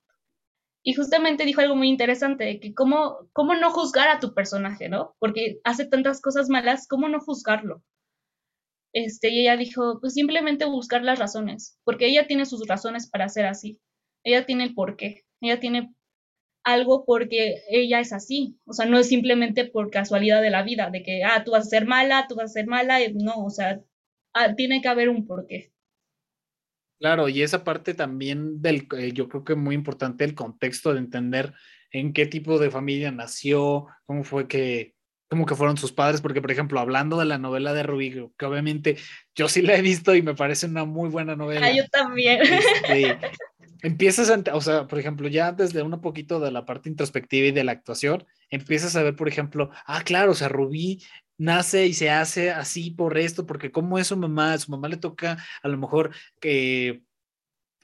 Y 0.85 0.95
justamente 0.95 1.45
dijo 1.45 1.61
algo 1.61 1.77
muy 1.77 1.89
interesante, 1.89 2.61
que 2.61 2.75
cómo, 2.75 3.29
cómo 3.33 3.55
no 3.55 3.71
juzgar 3.73 4.09
a 4.09 4.21
tu 4.21 4.35
personaje, 4.35 4.89
¿no? 4.89 5.15
Porque 5.19 5.61
hace 5.65 5.87
tantas 5.87 6.21
cosas 6.21 6.49
malas, 6.49 6.87
¿cómo 6.89 7.09
no 7.09 7.21
juzgarlo? 7.21 7.83
este, 8.93 9.31
y 9.31 9.41
ella 9.41 9.57
dijo, 9.57 10.01
pues 10.01 10.15
simplemente 10.15 10.65
buscar 10.67 11.03
las 11.03 11.19
razones, 11.19 11.79
porque 11.85 12.07
ella 12.07 12.27
tiene 12.27 12.47
sus 12.47 12.67
razones 12.67 13.09
para 13.09 13.29
ser 13.29 13.47
así, 13.47 13.81
ella 14.25 14.47
tiene 14.47 14.65
el 14.65 14.75
porqué, 14.75 15.25
ella 15.41 15.61
tiene 15.61 15.95
algo 16.65 17.05
porque 17.07 17.63
ella 17.71 18.01
es 18.01 18.13
así, 18.13 18.59
o 18.67 18.73
sea, 18.75 18.87
no 18.87 18.99
es 18.99 19.09
simplemente 19.09 19.67
por 19.67 19.91
casualidad 19.91 20.43
de 20.43 20.51
la 20.51 20.63
vida, 20.63 20.91
de 20.91 21.03
que, 21.03 21.25
ah, 21.25 21.45
tú 21.45 21.53
vas 21.53 21.67
a 21.67 21.71
ser 21.71 21.87
mala, 21.87 22.27
tú 22.29 22.37
vas 22.37 22.51
a 22.51 22.55
ser 22.55 22.67
mala, 22.67 22.99
no, 23.15 23.45
o 23.45 23.51
sea, 23.51 23.83
ah, 24.35 24.55
tiene 24.57 24.83
que 24.83 24.89
haber 24.89 25.09
un 25.09 25.27
porqué. 25.27 25.73
Claro, 27.03 27.29
y 27.29 27.43
esa 27.43 27.65
parte 27.65 27.95
también 27.95 28.63
del, 28.63 28.87
eh, 28.97 29.11
yo 29.13 29.29
creo 29.29 29.43
que 29.43 29.57
muy 29.57 29.75
importante 29.75 30.23
el 30.23 30.37
contexto 30.37 30.93
de 30.93 31.01
entender 31.01 31.53
en 31.91 32.13
qué 32.13 32.27
tipo 32.27 32.61
de 32.61 32.71
familia 32.71 33.11
nació, 33.11 33.89
cómo 34.07 34.23
fue 34.23 34.47
que, 34.47 34.95
como 35.29 35.45
que 35.45 35.57
fueron 35.57 35.77
sus 35.77 35.91
padres, 35.91 36.21
porque 36.21 36.41
por 36.41 36.53
ejemplo, 36.53 36.79
hablando 36.79 37.19
de 37.19 37.25
la 37.25 37.39
novela 37.39 37.75
de 37.75 37.83
Rubí, 37.83 38.31
que 38.39 38.47
obviamente 38.47 38.99
yo 39.35 39.49
sí 39.49 39.63
la 39.63 39.75
he 39.75 39.83
visto 39.83 40.15
y 40.15 40.23
me 40.23 40.37
parece 40.37 40.67
una 40.67 40.85
muy 40.85 41.09
buena 41.09 41.35
novela. 41.35 41.67
Ah, 41.67 41.73
yo 41.73 41.89
también. 41.89 42.41
Este, 42.41 43.19
empiezas, 43.83 44.31
a, 44.31 44.55
o 44.55 44.61
sea, 44.61 44.87
por 44.87 45.01
ejemplo, 45.01 45.27
ya 45.27 45.51
desde 45.51 45.83
un 45.83 46.01
poquito 46.01 46.39
de 46.39 46.53
la 46.53 46.65
parte 46.65 46.89
introspectiva 46.89 47.49
y 47.49 47.51
de 47.53 47.65
la 47.65 47.73
actuación, 47.73 48.25
empiezas 48.49 48.95
a 48.95 49.03
ver, 49.03 49.17
por 49.17 49.27
ejemplo, 49.27 49.71
ah, 49.87 50.05
claro, 50.05 50.31
o 50.31 50.35
sea, 50.37 50.49
Rubí 50.49 51.03
nace 51.43 51.87
y 51.87 51.95
se 51.95 52.09
hace 52.09 52.51
así 52.51 52.93
por 52.93 53.19
esto, 53.19 53.47
porque 53.47 53.73
como 53.73 53.99
es 53.99 54.07
su 54.07 54.17
mamá, 54.17 54.53
a 54.53 54.59
su 54.59 54.71
mamá 54.71 54.89
le 54.89 54.97
toca 54.97 55.45
a 55.63 55.69
lo 55.69 55.77
mejor 55.77 56.15
que 56.41 57.03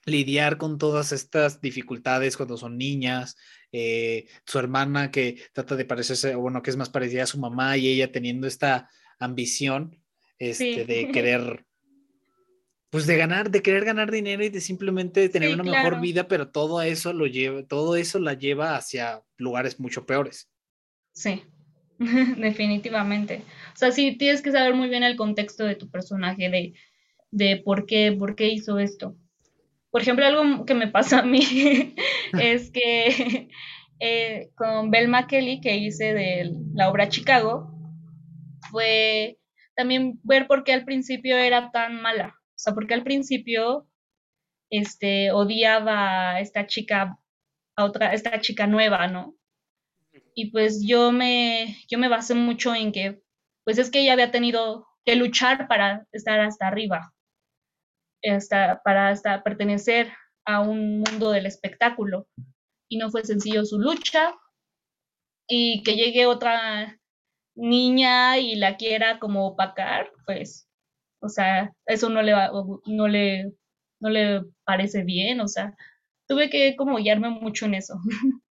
lidiar 0.05 0.59
con 0.59 0.79
todas 0.79 1.13
estas 1.13 1.61
dificultades 1.61 2.37
cuando 2.37 2.57
son 2.57 2.79
niñas, 2.79 3.37
eh, 3.73 4.29
su 4.47 4.59
hermana 4.59 5.11
que 5.11 5.43
trata 5.53 5.75
de 5.75 5.85
parecerse, 5.85 6.37
bueno, 6.37 6.63
que 6.63 6.71
es 6.71 6.77
más 6.77 6.89
parecida 6.89 7.25
a 7.25 7.27
su 7.27 7.39
mamá 7.39 7.77
y 7.77 7.89
ella 7.89 8.13
teniendo 8.13 8.47
esta 8.47 8.89
ambición 9.19 10.01
este, 10.39 10.85
de 10.85 11.09
querer, 11.13 11.67
pues 12.91 13.07
de 13.07 13.17
ganar, 13.17 13.51
de 13.51 13.61
querer 13.61 13.85
ganar 13.85 14.13
dinero 14.13 14.45
y 14.45 14.51
de 14.51 14.61
simplemente 14.61 15.29
tener 15.29 15.53
una 15.53 15.65
mejor 15.65 16.01
vida, 16.01 16.29
pero 16.29 16.49
todo 16.51 16.81
eso 16.81 17.13
lo 17.13 17.27
lleva, 17.27 17.65
todo 17.65 17.97
eso 17.97 18.21
la 18.21 18.35
lleva 18.35 18.77
hacia 18.77 19.21
lugares 19.37 19.81
mucho 19.81 20.07
peores. 20.07 20.49
Sí, 21.13 21.43
definitivamente. 22.37 23.43
O 23.75 23.77
sea, 23.77 23.93
sí, 23.93 24.17
tienes 24.17 24.43
que 24.43 24.53
saber 24.53 24.75
muy 24.75 24.89
bien 24.89 25.03
el 25.03 25.17
contexto 25.17 25.65
de 25.65 25.75
tu 25.75 25.91
personaje, 25.91 26.49
de, 26.49 26.75
de 27.31 27.57
por 27.57 27.87
qué, 27.87 28.15
por 28.17 28.35
qué 28.37 28.49
hizo 28.49 28.79
esto. 28.79 29.17
Por 29.91 30.03
ejemplo, 30.03 30.27
algo 30.27 30.65
que 30.65 30.75
me 30.75 30.89
pasa 30.89 31.21
a 31.21 31.23
mí 31.23 31.41
es 32.41 32.71
que 32.71 33.49
eh, 34.01 34.51
con 34.55 34.91
Belma 34.91 35.27
Kelly, 35.27 35.61
que 35.61 35.77
hice 35.77 36.15
de 36.15 36.53
la 36.75 36.91
obra 36.91 37.09
Chicago, 37.09 37.75
fue 38.71 39.39
también 39.75 40.21
ver 40.23 40.47
por 40.47 40.65
qué 40.65 40.73
al 40.73 40.85
principio 40.85 41.37
era 41.37 41.71
tan 41.71 42.01
mala. 42.01 42.35
O 42.51 42.61
sea, 42.61 42.75
porque 42.75 42.95
al 42.95 43.05
principio 43.05 43.89
este, 44.71 45.33
odiaba 45.33 46.33
a 46.33 46.41
esta 46.41 46.67
chica, 46.67 47.19
a 47.77 47.85
otra, 47.85 48.13
esta 48.13 48.41
chica 48.41 48.67
nueva, 48.67 49.07
¿no? 49.07 49.38
Y 50.39 50.53
pues 50.53 50.85
yo 50.87 51.11
me, 51.11 51.77
yo 51.91 51.99
me 51.99 52.09
basé 52.09 52.33
mucho 52.35 52.73
en 52.73 52.93
que, 52.93 53.21
pues 53.65 53.77
es 53.79 53.91
que 53.91 54.03
ella 54.03 54.13
había 54.13 54.31
tenido 54.31 54.87
que 55.05 55.17
luchar 55.17 55.67
para 55.67 56.07
estar 56.13 56.39
hasta 56.39 56.69
arriba 56.69 57.13
para 58.85 59.09
hasta 59.09 59.43
pertenecer 59.43 60.13
a 60.45 60.61
un 60.61 61.01
mundo 61.01 61.33
del 61.33 61.47
espectáculo. 61.47 62.29
Y 62.89 62.99
no 62.99 63.11
fue 63.11 63.25
sencillo 63.25 63.65
su 63.65 63.81
lucha. 63.81 64.33
Y 65.49 65.83
que 65.83 65.97
llegue 65.97 66.27
otra 66.27 66.97
niña 67.57 68.39
y 68.39 68.55
la 68.55 68.77
quiera 68.77 69.19
como 69.19 69.45
opacar, 69.49 70.13
pues, 70.25 70.69
o 71.21 71.29
sea, 71.29 71.73
eso 71.87 72.11
no 72.11 72.23
le 72.23 72.33
va, 72.33 72.53
no 72.87 73.09
le, 73.09 73.53
no 74.01 74.11
le 74.11 74.43
parece 74.65 75.03
bien, 75.03 75.41
o 75.41 75.49
sea, 75.49 75.75
tuve 76.29 76.51
que 76.51 76.77
como 76.77 76.99
guiarme 76.99 77.31
mucho 77.31 77.67
en 77.67 77.75
eso. 77.75 77.95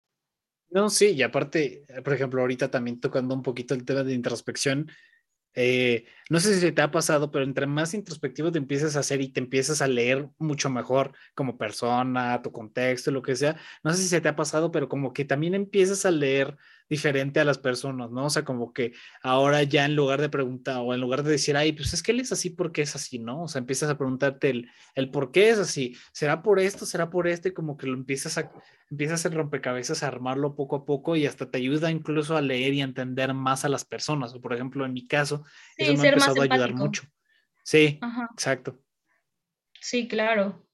No, 0.77 0.91
sí, 0.91 1.07
y 1.13 1.23
aparte, 1.23 1.85
por 2.03 2.13
ejemplo, 2.13 2.39
ahorita 2.39 2.69
también 2.69 2.99
tocando 2.99 3.33
un 3.33 3.41
poquito 3.41 3.73
el 3.73 3.83
tema 3.83 4.03
de 4.03 4.13
introspección, 4.13 4.91
eh, 5.55 6.05
no 6.29 6.39
sé 6.39 6.59
si 6.59 6.71
te 6.71 6.83
ha 6.83 6.91
pasado, 6.91 7.31
pero 7.31 7.45
entre 7.45 7.65
más 7.65 7.95
introspectivo 7.95 8.51
te 8.51 8.59
empiezas 8.59 8.95
a 8.95 8.99
hacer 8.99 9.19
y 9.21 9.29
te 9.29 9.39
empiezas 9.39 9.81
a 9.81 9.87
leer 9.87 10.29
mucho 10.37 10.69
mejor 10.69 11.13
como 11.33 11.57
persona, 11.57 12.43
tu 12.43 12.51
contexto, 12.51 13.09
lo 13.09 13.23
que 13.23 13.35
sea, 13.35 13.59
no 13.83 13.91
sé 13.91 14.03
si 14.03 14.09
se 14.09 14.21
te 14.21 14.29
ha 14.29 14.35
pasado, 14.35 14.71
pero 14.71 14.87
como 14.87 15.13
que 15.13 15.25
también 15.25 15.55
empiezas 15.55 16.05
a 16.05 16.11
leer 16.11 16.55
diferente 16.89 17.39
a 17.39 17.45
las 17.45 17.57
personas, 17.57 18.11
¿no? 18.11 18.25
O 18.25 18.29
sea, 18.29 18.45
como 18.45 18.73
que 18.73 18.93
ahora 19.21 19.63
ya 19.63 19.85
en 19.85 19.95
lugar 19.95 20.21
de 20.21 20.29
preguntar 20.29 20.77
o 20.79 20.93
en 20.93 21.01
lugar 21.01 21.23
de 21.23 21.31
decir, 21.31 21.57
ay, 21.57 21.73
pues 21.73 21.93
es 21.93 22.01
que 22.01 22.11
él 22.11 22.19
es 22.19 22.31
así 22.31 22.49
porque 22.49 22.81
es 22.81 22.95
así, 22.95 23.19
¿no? 23.19 23.43
O 23.43 23.47
sea, 23.47 23.59
empiezas 23.59 23.89
a 23.89 23.97
preguntarte 23.97 24.49
el, 24.49 24.71
el 24.95 25.11
por 25.11 25.31
qué 25.31 25.49
es 25.49 25.59
así, 25.59 25.95
¿será 26.11 26.41
por 26.41 26.59
esto? 26.59 26.85
¿Será 26.85 27.09
por 27.09 27.27
este? 27.27 27.53
Como 27.53 27.77
que 27.77 27.87
lo 27.87 27.93
empiezas 27.93 28.37
a, 28.37 28.51
empiezas 28.89 29.25
a 29.25 29.29
rompecabezas, 29.29 30.03
a 30.03 30.07
armarlo 30.07 30.55
poco 30.55 30.77
a 30.77 30.85
poco 30.85 31.15
y 31.15 31.25
hasta 31.25 31.49
te 31.49 31.57
ayuda 31.57 31.91
incluso 31.91 32.37
a 32.37 32.41
leer 32.41 32.73
y 32.73 32.81
a 32.81 32.85
entender 32.85 33.33
más 33.33 33.65
a 33.65 33.69
las 33.69 33.85
personas. 33.85 34.33
O 34.33 34.41
por 34.41 34.53
ejemplo, 34.53 34.85
en 34.85 34.93
mi 34.93 35.07
caso, 35.07 35.43
eso 35.75 35.93
me 36.01 36.07
ha 36.07 36.11
empezado 36.11 36.41
a 36.41 36.45
ayudar 36.45 36.73
mucho. 36.73 37.03
Sí, 37.63 37.99
exacto. 38.33 38.79
Sí, 39.81 40.07
claro. 40.07 40.66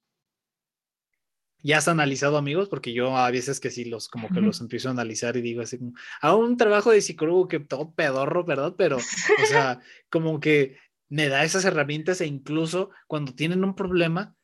¿Ya 1.64 1.78
has 1.78 1.88
analizado 1.88 2.38
amigos? 2.38 2.68
Porque 2.68 2.94
yo 2.94 3.18
a 3.18 3.32
veces 3.32 3.62
que 3.62 3.72
sí 3.72 3.86
los 3.86 4.10
como 4.10 4.28
que 4.30 4.42
los 4.42 4.60
empiezo 4.60 4.90
a 4.90 4.92
analizar 4.92 5.38
y 5.38 5.42
digo 5.42 5.62
así 5.62 5.78
como, 5.78 5.94
hago 6.22 6.40
un 6.40 6.58
trabajo 6.58 6.92
de 6.92 7.02
psicólogo 7.02 7.48
que 7.48 7.62
todo 7.62 7.94
pedorro, 7.94 8.44
¿verdad? 8.44 8.76
Pero, 8.78 8.98
o 8.98 9.46
sea, 9.48 9.80
como 10.10 10.42
que 10.42 10.78
me 11.08 11.30
da 11.30 11.46
esas 11.46 11.64
herramientas 11.64 12.20
e 12.20 12.26
incluso 12.26 12.90
cuando 13.08 13.34
tienen 13.34 13.64
un 13.64 13.76
problema, 13.76 14.36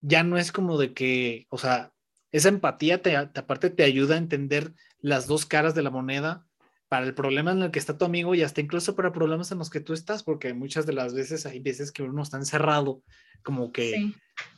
ya 0.00 0.24
no 0.24 0.38
es 0.38 0.50
como 0.50 0.76
de 0.76 0.92
que, 0.92 1.46
o 1.50 1.58
sea, 1.58 1.92
esa 2.32 2.48
empatía 2.48 3.00
te, 3.00 3.16
aparte 3.16 3.70
te 3.70 3.84
ayuda 3.84 4.16
a 4.16 4.18
entender 4.18 4.74
las 4.98 5.28
dos 5.28 5.46
caras 5.46 5.74
de 5.74 5.82
la 5.82 5.90
moneda 5.90 6.46
para 6.88 7.06
el 7.06 7.14
problema 7.14 7.52
en 7.52 7.62
el 7.62 7.70
que 7.70 7.78
está 7.78 7.96
tu 7.96 8.04
amigo 8.04 8.34
y 8.34 8.42
hasta 8.42 8.60
incluso 8.60 8.96
para 8.96 9.12
problemas 9.12 9.52
en 9.52 9.58
los 9.58 9.70
que 9.70 9.80
tú 9.80 9.92
estás, 9.92 10.24
porque 10.24 10.52
muchas 10.52 10.86
de 10.86 10.94
las 10.94 11.14
veces 11.14 11.46
hay 11.46 11.60
veces 11.60 11.92
que 11.92 12.02
uno 12.02 12.22
está 12.22 12.36
encerrado 12.36 13.02
como 13.44 13.70
que 13.70 14.12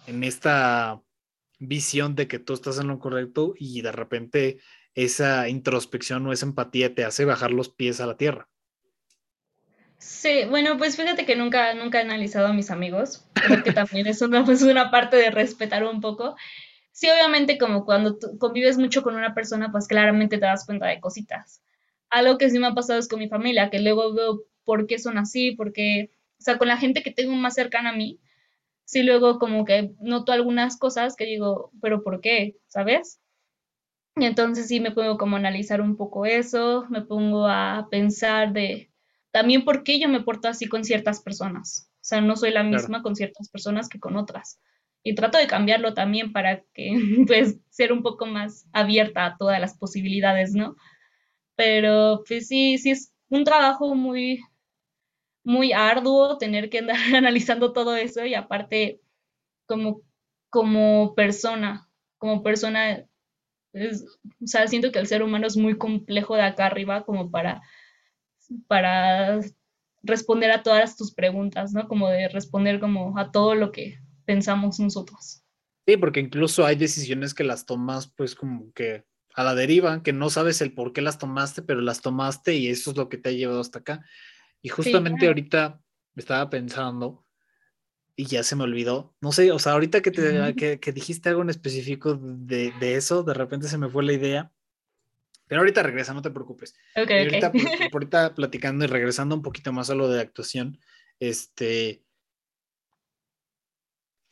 en 0.07 0.25
esta 0.25 1.03
visión 1.67 2.15
de 2.15 2.29
que 2.29 2.39
tú 2.39 2.53
estás 2.55 2.79
en 2.79 2.89
lo 2.89 2.99
correcto 2.99 3.55
y 3.57 3.83
de 3.83 3.93
repente 3.93 4.59
esa 4.95 5.49
introspección 5.49 6.27
o 6.27 6.33
esa 6.33 6.47
empatía 6.47 6.95
te 6.95 7.05
hace 7.05 7.25
bajar 7.25 7.51
los 7.51 7.69
pies 7.69 8.01
a 8.01 8.07
la 8.07 8.17
tierra. 8.17 8.49
Sí, 9.99 10.45
bueno, 10.49 10.77
pues 10.79 10.97
fíjate 10.97 11.25
que 11.25 11.37
nunca, 11.37 11.75
nunca 11.75 11.99
he 11.99 12.03
analizado 12.03 12.49
a 12.49 12.53
mis 12.53 12.73
amigos, 12.73 13.25
creo 13.35 13.63
que 13.63 13.73
también 13.73 14.09
es 14.09 14.21
una, 14.21 14.45
pues 14.45 14.63
una 14.63 14.91
parte 14.91 15.17
de 15.17 15.31
respetar 15.31 15.85
un 15.85 16.01
poco. 16.01 16.35
Sí, 16.91 17.09
obviamente 17.09 17.57
como 17.57 17.85
cuando 17.85 18.19
convives 18.39 18.79
mucho 18.79 19.03
con 19.03 19.15
una 19.15 19.33
persona, 19.33 19.71
pues 19.71 19.87
claramente 19.87 20.39
te 20.39 20.45
das 20.45 20.67
cuenta 20.67 20.87
de 20.87 21.01
cositas. 21.01 21.63
Algo 22.11 22.37
que 22.37 22.51
sí 22.51 22.59
me 22.59 22.67
ha 22.67 22.75
pasado 22.75 22.99
es 22.99 23.09
con 23.09 23.21
mi 23.21 23.29
familia, 23.29 23.71
que 23.71 23.81
luego 23.81 24.13
veo 24.13 24.43
por 24.65 24.87
qué 24.89 24.99
son 24.99 25.19
así, 25.19 25.53
porque, 25.53 26.11
o 26.39 26.43
sea, 26.43 26.59
con 26.59 26.69
la 26.69 26.77
gente 26.77 27.03
que 27.03 27.13
tengo 27.13 27.35
más 27.35 27.55
cercana 27.55 27.91
a 27.91 27.97
mí, 27.97 28.19
sí 28.85 29.03
luego 29.03 29.39
como 29.39 29.65
que 29.65 29.93
noto 30.01 30.33
algunas 30.33 30.79
cosas 30.79 31.17
que 31.17 31.25
digo, 31.25 31.73
pero 31.81 32.03
¿por 32.03 32.21
qué? 32.21 32.57
¿Sabes? 32.67 33.21
Y 34.17 34.25
entonces 34.27 34.69
sí 34.69 34.81
me 34.81 34.91
pongo 34.91 35.17
como 35.17 35.37
a 35.37 35.39
analizar 35.39 35.81
un 35.81 35.97
poco 35.97 36.27
eso, 36.27 36.87
me 36.91 37.03
pongo 37.03 37.47
a 37.47 37.89
pensar 37.91 38.53
de 38.53 38.91
también 39.31 39.65
por 39.65 39.83
qué 39.83 39.99
yo 39.99 40.09
me 40.09 40.21
porto 40.21 40.49
así 40.49 40.69
con 40.69 40.85
ciertas 40.85 41.23
personas. 41.23 41.89
O 41.95 42.05
sea, 42.05 42.21
no 42.21 42.37
soy 42.37 42.51
la 42.51 42.63
misma 42.63 43.03
con 43.03 43.17
ciertas 43.17 43.49
personas 43.49 43.89
que 43.89 43.99
con 44.01 44.17
otras. 44.17 44.61
Y 45.03 45.15
trato 45.15 45.39
de 45.39 45.47
cambiarlo 45.47 45.95
también 45.95 46.33
para 46.33 46.63
que, 46.75 46.91
pues, 47.27 47.59
ser 47.71 47.93
un 47.93 48.03
poco 48.03 48.27
más 48.27 48.67
abierta 48.73 49.25
a 49.25 49.37
todas 49.37 49.61
las 49.61 49.77
posibilidades, 49.79 50.53
¿no? 50.53 50.77
Pero, 51.57 52.23
pues 52.29 52.49
sí, 52.49 52.77
sí 52.79 52.91
es 52.91 53.13
un 53.31 53.45
trabajo 53.45 53.95
muy, 53.95 54.41
muy 55.45 55.73
arduo 55.73 56.39
tener 56.39 56.71
que 56.71 56.79
andar 56.79 56.97
analizando 57.15 57.73
todo 57.73 57.97
eso 57.97 58.25
y 58.25 58.35
aparte 58.35 59.01
como, 59.67 60.03
como 60.51 61.15
persona, 61.15 61.89
como 62.19 62.43
persona, 62.43 63.07
o 63.75 64.47
sea, 64.47 64.67
siento 64.69 64.93
que 64.93 64.99
el 64.99 65.07
ser 65.07 65.23
humano 65.23 65.47
es 65.47 65.57
muy 65.57 65.79
complejo 65.79 66.37
de 66.37 66.43
acá 66.43 66.67
arriba 66.67 67.05
como 67.05 67.31
para, 67.31 67.63
para 68.67 69.41
responder 70.03 70.51
a 70.51 70.63
todas 70.63 70.97
tus 70.97 71.15
preguntas, 71.15 71.73
¿no? 71.73 71.89
Como 71.89 72.09
de 72.09 72.29
responder 72.29 72.81
como 72.81 73.19
a 73.19 73.31
todo 73.31 73.55
lo 73.55 73.73
que 73.73 73.99
pensamos 74.25 74.79
nosotros. 74.79 75.43
Sí, 75.87 75.97
porque 75.97 76.21
incluso 76.21 76.65
hay 76.65 76.77
decisiones 76.77 77.35
que 77.35 77.45
las 77.45 77.67
tomas 77.67 78.13
pues 78.17 78.35
como 78.35 78.73
que 78.73 79.05
a 79.35 79.45
la 79.45 79.55
deriva, 79.55 80.03
que 80.03 80.13
no 80.13 80.31
sabes 80.31 80.61
el 80.61 80.75
por 80.75 80.93
qué 80.93 81.01
las 81.01 81.19
tomaste, 81.19 81.63
pero 81.63 81.81
las 81.81 82.03
tomaste 82.03 82.55
y 82.55 82.69
eso 82.69 82.91
es 82.91 82.97
lo 82.97 83.09
que 83.09 83.17
te 83.17 83.31
ha 83.31 83.33
llevado 83.33 83.61
hasta 83.61 83.81
acá. 83.81 84.05
Y 84.63 84.69
justamente 84.69 85.27
ahorita 85.27 85.83
estaba 86.17 86.49
pensando 86.49 87.27
y 88.17 88.27
ya 88.27 88.43
se 88.43 88.57
me 88.57 88.65
olvidó. 88.65 89.15
No 89.21 89.33
sé, 89.33 89.51
o 89.53 89.59
sea, 89.59 89.73
ahorita 89.73 90.01
que, 90.01 90.11
te, 90.11 90.79
que, 90.79 90.93
dijiste 90.93 91.29
algo 91.29 91.43
en 91.43 91.51
específico 91.51 92.15
de, 92.15 92.73
de, 92.79 92.95
eso, 92.95 93.23
de 93.23 93.35
repente 93.35 93.69
se 93.69 93.79
me 93.79 93.89
fue 93.89 94.05
la 94.05 94.13
idea. 94.13 94.53
Pero 95.49 95.61
ahorita 95.61 95.83
regresa, 95.83 96.15
no 96.15 96.23
te 96.23 96.31
preocupes. 96.31 96.75
Okay, 96.95 97.25
ahorita, 97.25 97.53
ahorita 97.93 98.35
platicando 98.35 98.85
y 98.85 98.89
regresando 98.89 99.35
un 99.35 99.43
poquito 99.43 99.73
más 99.73 99.91
a 99.91 99.95
lo 99.95 100.09
de 100.09 100.21
actuación, 100.21 100.79
este, 101.19 102.05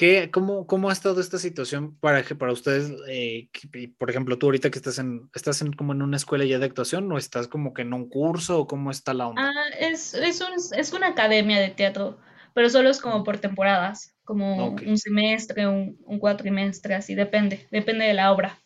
¿Qué, 0.00 0.30
cómo, 0.30 0.66
¿Cómo 0.66 0.88
ha 0.88 0.94
estado 0.94 1.20
esta 1.20 1.36
situación 1.36 1.94
para, 2.00 2.22
para 2.22 2.52
ustedes? 2.52 2.90
Eh, 3.06 3.50
por 3.98 4.08
ejemplo, 4.08 4.38
tú 4.38 4.46
ahorita 4.46 4.70
que 4.70 4.78
estás 4.78 4.98
en, 4.98 5.28
¿estás 5.34 5.60
en, 5.60 5.74
como 5.74 5.92
en 5.92 6.00
una 6.00 6.16
escuela 6.16 6.46
ya 6.46 6.58
de 6.58 6.64
actuación 6.64 7.12
o 7.12 7.18
estás 7.18 7.48
como 7.48 7.74
que 7.74 7.82
en 7.82 7.92
un 7.92 8.08
curso 8.08 8.60
o 8.60 8.66
cómo 8.66 8.90
está 8.90 9.12
la 9.12 9.26
onda? 9.26 9.42
Ah, 9.42 9.76
es, 9.78 10.14
es, 10.14 10.40
un, 10.40 10.54
es 10.74 10.92
una 10.94 11.08
academia 11.08 11.60
de 11.60 11.68
teatro, 11.68 12.18
pero 12.54 12.70
solo 12.70 12.88
es 12.88 12.98
como 12.98 13.22
por 13.24 13.36
temporadas, 13.40 14.16
como 14.24 14.68
un 14.70 14.96
semestre, 14.96 15.66
un, 15.66 15.98
un, 16.06 16.18
cuatrimestre, 16.18 16.94
así 16.94 17.14
depende, 17.14 17.68
depende 17.70 18.06
de 18.06 18.14
la 18.14 18.32
obra. 18.32 18.58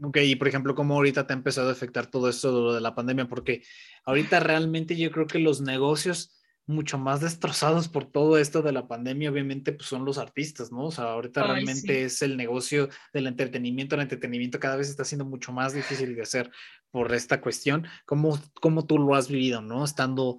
Ok, 0.00 0.18
y 0.18 0.36
por 0.36 0.46
ejemplo, 0.46 0.76
¿cómo 0.76 0.94
ahorita 0.94 1.26
te 1.26 1.32
ha 1.32 1.36
empezado 1.36 1.70
a 1.70 1.72
afectar 1.72 2.06
todo 2.06 2.28
esto 2.28 2.74
de 2.74 2.80
la 2.80 2.94
pandemia? 2.94 3.26
Porque 3.26 3.64
ahorita 4.04 4.38
realmente 4.38 4.96
yo 4.96 5.10
creo 5.10 5.26
que 5.26 5.40
los 5.40 5.60
negocios 5.60 6.39
mucho 6.70 6.98
más 6.98 7.20
destrozados 7.20 7.88
por 7.88 8.04
todo 8.04 8.38
esto 8.38 8.62
de 8.62 8.72
la 8.72 8.88
pandemia, 8.88 9.30
obviamente, 9.30 9.72
pues 9.72 9.88
son 9.88 10.04
los 10.04 10.18
artistas, 10.18 10.72
¿no? 10.72 10.86
O 10.86 10.90
sea, 10.90 11.04
ahorita 11.04 11.42
realmente 11.42 12.04
es 12.04 12.22
el 12.22 12.36
negocio 12.36 12.88
del 13.12 13.26
entretenimiento. 13.26 13.94
El 13.94 14.02
entretenimiento 14.02 14.58
cada 14.60 14.76
vez 14.76 14.88
está 14.88 15.04
siendo 15.04 15.24
mucho 15.24 15.52
más 15.52 15.74
difícil 15.74 16.14
de 16.14 16.22
hacer 16.22 16.50
por 16.90 17.12
esta 17.14 17.40
cuestión. 17.40 17.86
¿Cómo, 18.06 18.40
cómo 18.60 18.86
tú 18.86 18.98
lo 18.98 19.14
has 19.14 19.28
vivido, 19.28 19.60
¿no? 19.60 19.84
Estando 19.84 20.38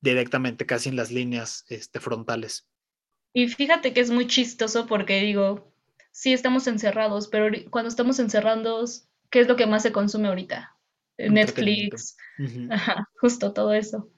directamente 0.00 0.66
casi 0.66 0.88
en 0.88 0.96
las 0.96 1.10
líneas 1.10 1.64
este, 1.68 2.00
frontales. 2.00 2.68
Y 3.32 3.48
fíjate 3.48 3.92
que 3.92 4.00
es 4.00 4.10
muy 4.10 4.26
chistoso 4.26 4.86
porque 4.86 5.20
digo, 5.20 5.72
sí 6.10 6.32
estamos 6.32 6.66
encerrados, 6.66 7.28
pero 7.28 7.48
cuando 7.70 7.88
estamos 7.88 8.18
encerrados, 8.18 9.08
¿qué 9.30 9.40
es 9.40 9.48
lo 9.48 9.56
que 9.56 9.66
más 9.66 9.82
se 9.82 9.92
consume 9.92 10.28
ahorita? 10.28 10.76
Netflix, 11.18 12.16
justo 13.20 13.52
todo 13.52 13.74
eso. 13.74 14.10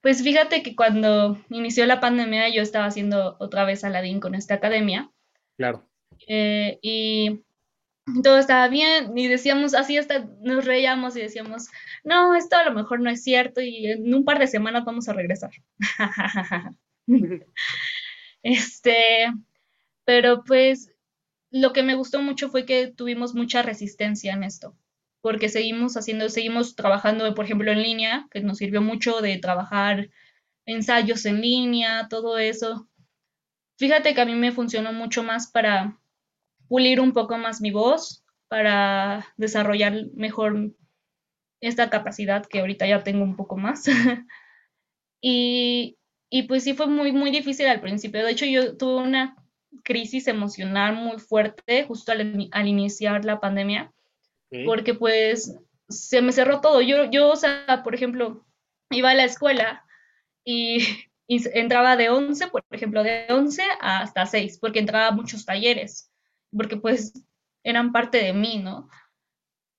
Pues 0.00 0.22
fíjate 0.22 0.62
que 0.62 0.74
cuando 0.74 1.38
inició 1.50 1.84
la 1.86 2.00
pandemia 2.00 2.48
yo 2.48 2.62
estaba 2.62 2.86
haciendo 2.86 3.36
otra 3.38 3.64
vez 3.64 3.84
Aladdin 3.84 4.20
con 4.20 4.34
esta 4.34 4.54
academia. 4.54 5.10
Claro. 5.56 5.86
Eh, 6.26 6.78
y 6.80 7.42
todo 8.22 8.38
estaba 8.38 8.68
bien 8.68 9.16
y 9.16 9.28
decíamos 9.28 9.74
así 9.74 9.98
hasta 9.98 10.26
nos 10.40 10.64
reíamos 10.64 11.16
y 11.16 11.20
decíamos, 11.20 11.68
no, 12.02 12.34
esto 12.34 12.56
a 12.56 12.64
lo 12.64 12.72
mejor 12.72 13.00
no 13.00 13.10
es 13.10 13.22
cierto 13.22 13.60
y 13.60 13.86
en 13.86 14.14
un 14.14 14.24
par 14.24 14.38
de 14.38 14.46
semanas 14.46 14.84
vamos 14.84 15.08
a 15.08 15.12
regresar. 15.12 15.50
este, 18.42 19.26
pero 20.04 20.44
pues 20.44 20.92
lo 21.50 21.72
que 21.72 21.82
me 21.82 21.94
gustó 21.94 22.22
mucho 22.22 22.48
fue 22.48 22.64
que 22.64 22.88
tuvimos 22.88 23.34
mucha 23.34 23.62
resistencia 23.62 24.32
en 24.32 24.44
esto 24.44 24.74
porque 25.20 25.48
seguimos 25.48 25.96
haciendo, 25.96 26.28
seguimos 26.28 26.74
trabajando, 26.76 27.34
por 27.34 27.44
ejemplo, 27.44 27.70
en 27.70 27.82
línea, 27.82 28.26
que 28.30 28.40
nos 28.40 28.58
sirvió 28.58 28.80
mucho 28.80 29.20
de 29.20 29.38
trabajar 29.38 30.10
ensayos 30.66 31.26
en 31.26 31.40
línea, 31.40 32.08
todo 32.08 32.38
eso. 32.38 32.88
Fíjate 33.78 34.14
que 34.14 34.20
a 34.20 34.26
mí 34.26 34.34
me 34.34 34.52
funcionó 34.52 34.92
mucho 34.92 35.22
más 35.22 35.50
para 35.50 35.98
pulir 36.68 37.00
un 37.00 37.12
poco 37.12 37.36
más 37.36 37.60
mi 37.60 37.70
voz, 37.70 38.24
para 38.48 39.26
desarrollar 39.36 40.06
mejor 40.14 40.72
esta 41.60 41.90
capacidad 41.90 42.46
que 42.46 42.60
ahorita 42.60 42.86
ya 42.86 43.02
tengo 43.02 43.22
un 43.22 43.36
poco 43.36 43.56
más. 43.56 43.84
y, 45.20 45.98
y 46.30 46.42
pues 46.44 46.64
sí 46.64 46.74
fue 46.74 46.86
muy, 46.86 47.12
muy 47.12 47.30
difícil 47.30 47.66
al 47.66 47.80
principio. 47.80 48.24
De 48.24 48.32
hecho, 48.32 48.46
yo 48.46 48.76
tuve 48.76 49.02
una 49.02 49.36
crisis 49.84 50.28
emocional 50.28 50.94
muy 50.94 51.18
fuerte 51.18 51.84
justo 51.84 52.12
al, 52.12 52.48
al 52.50 52.68
iniciar 52.68 53.24
la 53.24 53.40
pandemia 53.40 53.92
porque 54.64 54.94
pues 54.94 55.56
se 55.88 56.22
me 56.22 56.32
cerró 56.32 56.60
todo. 56.60 56.80
Yo, 56.80 57.10
yo, 57.10 57.28
o 57.28 57.36
sea, 57.36 57.82
por 57.84 57.94
ejemplo, 57.94 58.44
iba 58.90 59.10
a 59.10 59.14
la 59.14 59.24
escuela 59.24 59.84
y, 60.44 60.78
y 61.26 61.58
entraba 61.58 61.96
de 61.96 62.10
11, 62.10 62.48
por 62.48 62.64
ejemplo, 62.70 63.02
de 63.02 63.26
11 63.30 63.62
hasta 63.80 64.26
6, 64.26 64.58
porque 64.60 64.78
entraba 64.78 65.08
a 65.08 65.12
muchos 65.12 65.44
talleres, 65.44 66.10
porque 66.56 66.76
pues 66.76 67.12
eran 67.62 67.92
parte 67.92 68.18
de 68.18 68.32
mí, 68.32 68.58
¿no? 68.58 68.88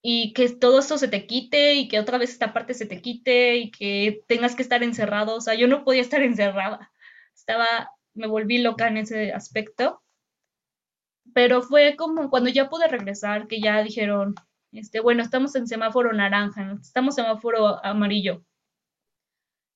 Y 0.03 0.33
que 0.33 0.49
todo 0.49 0.79
esto 0.79 0.97
se 0.97 1.07
te 1.07 1.27
quite 1.27 1.75
y 1.75 1.87
que 1.87 1.99
otra 1.99 2.17
vez 2.17 2.31
esta 2.31 2.53
parte 2.53 2.73
se 2.73 2.85
te 2.85 3.01
quite 3.01 3.57
y 3.57 3.71
que 3.71 4.23
tengas 4.27 4.55
que 4.55 4.63
estar 4.63 4.83
encerrado, 4.83 5.35
o 5.35 5.41
sea, 5.41 5.53
yo 5.55 5.67
no 5.67 5.83
podía 5.83 6.01
estar 6.01 6.21
encerrada, 6.23 6.91
estaba, 7.35 7.91
me 8.13 8.27
volví 8.27 8.59
loca 8.59 8.87
en 8.87 8.97
ese 8.97 9.31
aspecto, 9.31 10.03
pero 11.33 11.61
fue 11.61 11.95
como 11.95 12.29
cuando 12.29 12.49
ya 12.49 12.69
pude 12.69 12.87
regresar, 12.87 13.47
que 13.47 13.61
ya 13.61 13.83
dijeron, 13.83 14.35
este, 14.71 14.99
bueno, 14.99 15.23
estamos 15.23 15.55
en 15.55 15.67
semáforo 15.67 16.13
naranja, 16.13 16.77
estamos 16.81 17.17
en 17.17 17.25
semáforo 17.25 17.83
amarillo. 17.85 18.43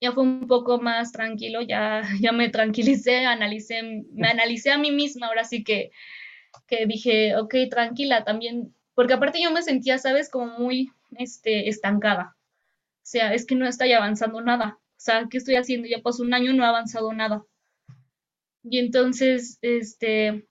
Ya 0.02 0.12
fue 0.12 0.24
un 0.24 0.48
poco 0.48 0.80
más 0.80 1.12
tranquilo, 1.12 1.62
ya, 1.62 2.02
ya 2.22 2.32
me 2.32 2.50
tranquilicé, 2.50 3.26
analicé, 3.26 3.82
me 4.14 4.28
analicé 4.28 4.72
a 4.72 4.78
mí 4.78 4.92
misma, 4.92 5.28
ahora 5.28 5.44
sí 5.44 5.64
que, 5.64 5.92
que 6.68 6.86
dije, 6.86 7.38
ok, 7.38 7.56
tranquila 7.70 8.24
también, 8.24 8.74
porque 8.94 9.14
aparte 9.14 9.42
yo 9.42 9.52
me 9.52 9.64
sentía, 9.64 9.98
sabes, 9.98 10.30
como 10.30 10.58
muy 10.60 10.92
este, 11.18 11.70
estancada. 11.70 12.36
O 13.06 13.08
sea, 13.08 13.34
es 13.34 13.46
que 13.46 13.56
no 13.56 13.68
estoy 13.68 13.92
avanzando 13.94 14.42
nada. 14.42 14.80
O 14.80 15.00
sea, 15.06 15.28
¿qué 15.30 15.38
estoy 15.38 15.56
haciendo? 15.56 15.88
Ya 15.88 16.02
pasó 16.02 16.24
un 16.24 16.34
año, 16.34 16.54
no 16.54 16.66
ha 16.66 16.70
avanzado 16.70 17.14
nada. 17.14 17.44
Y 18.64 18.80
entonces, 18.80 19.60
este, 19.62 20.48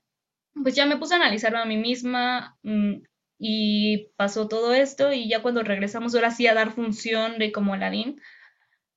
pues 0.62 0.76
ya 0.76 0.86
me 0.86 0.96
puse 0.96 1.14
a 1.14 1.16
analizarme 1.16 1.58
a 1.58 1.64
mí 1.64 1.76
misma 1.76 2.56
mm, 2.62 3.02
y 3.38 4.10
pasó 4.16 4.48
todo 4.48 4.74
esto 4.74 5.12
y 5.12 5.28
ya 5.28 5.42
cuando 5.42 5.62
regresamos 5.62 6.14
ahora 6.14 6.30
sí 6.30 6.46
a 6.46 6.54
dar 6.54 6.72
función 6.72 7.38
de 7.38 7.52
como 7.52 7.74
Aladín, 7.74 8.20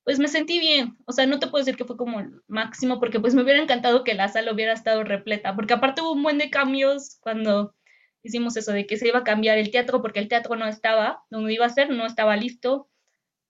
pues 0.04 0.18
me 0.18 0.28
sentí 0.28 0.58
bien. 0.58 0.96
O 1.06 1.12
sea, 1.12 1.26
no 1.26 1.38
te 1.38 1.48
puedo 1.48 1.64
decir 1.64 1.76
que 1.76 1.84
fue 1.84 1.96
como 1.96 2.20
el 2.20 2.42
máximo 2.46 2.98
porque 3.00 3.20
pues 3.20 3.34
me 3.34 3.42
hubiera 3.42 3.62
encantado 3.62 4.04
que 4.04 4.14
la 4.14 4.28
sala 4.28 4.52
hubiera 4.52 4.72
estado 4.72 5.04
repleta, 5.04 5.54
porque 5.54 5.74
aparte 5.74 6.00
hubo 6.02 6.12
un 6.12 6.22
buen 6.22 6.38
de 6.38 6.50
cambios 6.50 7.18
cuando 7.20 7.74
hicimos 8.22 8.56
eso 8.56 8.72
de 8.72 8.86
que 8.86 8.96
se 8.96 9.08
iba 9.08 9.20
a 9.20 9.24
cambiar 9.24 9.58
el 9.58 9.70
teatro 9.70 10.02
porque 10.02 10.20
el 10.20 10.28
teatro 10.28 10.56
no 10.56 10.66
estaba, 10.66 11.24
donde 11.30 11.52
iba 11.52 11.66
a 11.66 11.70
ser, 11.70 11.90
no 11.90 12.06
estaba 12.06 12.36
listo, 12.36 12.88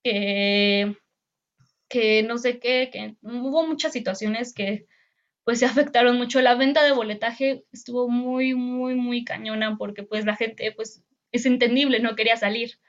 que, 0.03 0.97
que 1.87 2.23
no 2.23 2.37
sé 2.37 2.59
qué, 2.59 2.89
que 2.91 3.15
hubo 3.21 3.65
muchas 3.65 3.93
situaciones 3.93 4.53
que 4.53 4.87
pues 5.49 5.57
se 5.57 5.65
afectaron 5.65 6.15
mucho. 6.17 6.41
La 6.41 6.53
venta 6.53 6.83
de 6.83 6.91
boletaje 6.91 7.65
estuvo 7.71 8.07
muy, 8.07 8.53
muy, 8.53 8.93
muy 8.93 9.23
cañona 9.23 9.77
porque 9.79 10.03
pues 10.03 10.23
la 10.23 10.35
gente, 10.35 10.71
pues 10.73 11.03
es 11.31 11.47
entendible, 11.47 11.99
no 11.99 12.15
quería 12.15 12.37
salir. 12.37 12.79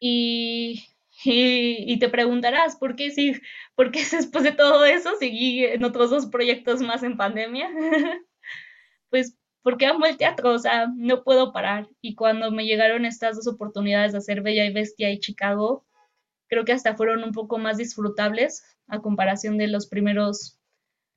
Y, 0.00 0.84
y, 1.24 1.96
te 2.00 2.08
preguntarás, 2.08 2.74
¿por 2.74 2.96
qué, 2.96 3.12
si, 3.12 3.40
¿por 3.76 3.92
qué 3.92 4.00
después 4.10 4.42
de 4.42 4.50
todo 4.50 4.84
eso 4.84 5.12
seguí 5.20 5.64
en 5.64 5.84
otros 5.84 6.10
dos 6.10 6.26
proyectos 6.26 6.80
más 6.80 7.04
en 7.04 7.16
pandemia? 7.16 7.70
pues 9.08 9.38
porque 9.62 9.86
amo 9.86 10.06
el 10.06 10.16
teatro, 10.16 10.50
o 10.54 10.58
sea, 10.58 10.88
no 10.96 11.22
puedo 11.22 11.52
parar. 11.52 11.88
Y 12.00 12.16
cuando 12.16 12.50
me 12.50 12.66
llegaron 12.66 13.04
estas 13.04 13.36
dos 13.36 13.46
oportunidades 13.46 14.10
de 14.10 14.18
hacer 14.18 14.42
Bella 14.42 14.64
y 14.64 14.72
Bestia 14.72 15.12
y 15.12 15.20
Chicago, 15.20 15.86
creo 16.48 16.64
que 16.64 16.72
hasta 16.72 16.96
fueron 16.96 17.22
un 17.22 17.30
poco 17.30 17.58
más 17.58 17.76
disfrutables 17.76 18.64
a 18.88 19.00
comparación 19.00 19.56
de 19.56 19.68
los 19.68 19.86
primeros 19.86 20.58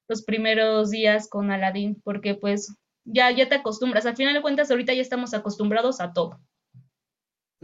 los 0.07 0.23
primeros 0.23 0.91
días 0.91 1.29
con 1.29 1.51
Aladdin, 1.51 2.01
porque 2.03 2.35
pues 2.35 2.75
ya, 3.05 3.31
ya 3.31 3.49
te 3.49 3.55
acostumbras. 3.55 4.05
Al 4.05 4.15
final 4.15 4.33
de 4.33 4.41
cuentas, 4.41 4.69
ahorita 4.69 4.93
ya 4.93 5.01
estamos 5.01 5.33
acostumbrados 5.33 5.99
a 6.01 6.13
todo. 6.13 6.39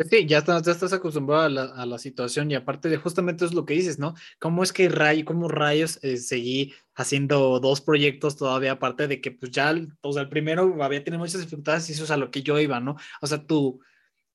Sí, 0.10 0.26
ya 0.26 0.40
estás, 0.40 0.64
ya 0.64 0.72
estás 0.72 0.92
acostumbrado 0.92 1.44
a 1.44 1.50
la, 1.50 1.64
a 1.66 1.86
la, 1.86 2.00
situación 2.00 2.50
y 2.50 2.56
aparte 2.56 2.90
de 2.90 2.98
justamente 2.98 3.46
es 3.46 3.54
lo 3.54 3.64
que 3.64 3.76
dices, 3.76 4.00
¿no? 4.00 4.16
¿Cómo 4.40 4.64
es 4.64 4.74
que 4.74 4.90
ray, 4.90 5.24
cómo 5.24 5.48
rayos 5.48 6.00
eh, 6.02 6.18
seguí 6.18 6.74
haciendo 6.96 7.60
dos 7.60 7.80
proyectos 7.80 8.36
todavía 8.36 8.72
aparte 8.72 9.08
de 9.08 9.22
que 9.22 9.30
pues 9.30 9.52
ya, 9.52 9.72
o 10.02 10.14
sea, 10.14 10.24
el 10.24 10.30
primero 10.30 10.84
había 10.84 11.04
tenido 11.04 11.20
muchas 11.20 11.42
dificultades 11.42 11.88
y 11.90 11.94
eso 11.94 12.06
es 12.06 12.12
a 12.12 12.18
lo 12.18 12.32
que 12.32 12.42
yo 12.42 12.60
iba, 12.60 12.80
¿no? 12.80 12.96
O 13.22 13.28
sea, 13.28 13.46
tu, 13.46 13.82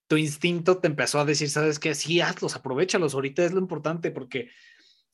tu 0.07 0.17
instinto 0.17 0.79
te 0.79 0.87
empezó 0.87 1.19
a 1.19 1.25
decir, 1.25 1.51
¿sabes 1.51 1.81
qué? 1.81 1.97
Sí, 1.97 2.21
hazlos, 2.21 2.55
aprovechalos, 2.55 3.15
ahorita 3.15 3.45
es 3.45 3.53
lo 3.53 3.59
importante 3.59 4.13
porque 4.13 4.51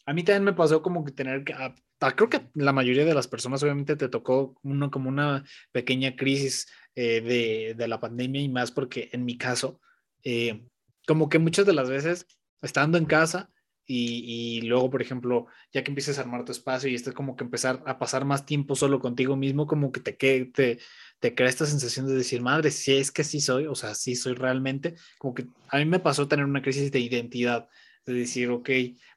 a 0.06 0.12
mí 0.12 0.22
también 0.22 0.44
me 0.44 0.52
pasó 0.52 0.82
como 0.82 1.04
que 1.04 1.12
tener 1.12 1.44
que, 1.44 1.54
ah, 1.54 1.74
ah, 2.00 2.16
creo 2.16 2.28
que 2.28 2.48
la 2.54 2.72
mayoría 2.72 3.04
de 3.04 3.14
las 3.14 3.28
personas 3.28 3.62
obviamente 3.62 3.96
te 3.96 4.08
tocó 4.08 4.54
uno, 4.62 4.90
como 4.90 5.08
una 5.08 5.44
pequeña 5.72 6.16
crisis 6.16 6.66
eh, 6.94 7.20
de, 7.20 7.74
de, 7.74 7.88
la 7.88 8.00
pandemia 8.00 8.42
y 8.42 8.48
más 8.48 8.70
porque 8.70 9.08
en 9.12 9.24
mi 9.24 9.38
caso, 9.38 9.80
eh, 10.22 10.66
como 11.06 11.28
que 11.28 11.38
muchas 11.38 11.66
de 11.66 11.72
las 11.72 11.88
veces, 11.88 12.26
estando 12.62 12.98
en 12.98 13.06
casa 13.06 13.50
y, 13.86 14.58
y, 14.58 14.62
luego, 14.62 14.90
por 14.90 15.02
ejemplo, 15.02 15.46
ya 15.72 15.84
que 15.84 15.90
empieces 15.90 16.18
a 16.18 16.22
armar 16.22 16.44
tu 16.44 16.52
espacio 16.52 16.88
y 16.88 16.94
estás 16.94 17.14
como 17.14 17.36
que 17.36 17.44
empezar 17.44 17.82
a 17.86 17.98
pasar 17.98 18.24
más 18.24 18.46
tiempo 18.46 18.76
solo 18.76 19.00
contigo 19.00 19.36
mismo, 19.36 19.66
como 19.66 19.92
que 19.92 20.00
te, 20.00 20.12
te, 20.12 20.78
te 21.18 21.34
crea 21.34 21.48
esta 21.48 21.66
sensación 21.66 22.06
de 22.06 22.14
decir, 22.14 22.40
madre, 22.40 22.70
si 22.70 22.94
es 22.94 23.10
que 23.10 23.24
sí 23.24 23.40
soy, 23.40 23.66
o 23.66 23.74
sea, 23.74 23.94
sí 23.94 24.16
soy 24.16 24.34
realmente, 24.34 24.94
como 25.18 25.34
que 25.34 25.46
a 25.68 25.78
mí 25.78 25.84
me 25.84 25.98
pasó 25.98 26.28
tener 26.28 26.46
una 26.46 26.62
crisis 26.62 26.90
de 26.92 27.00
identidad, 27.00 27.68
de 28.06 28.14
decir, 28.14 28.50
ok, 28.50 28.70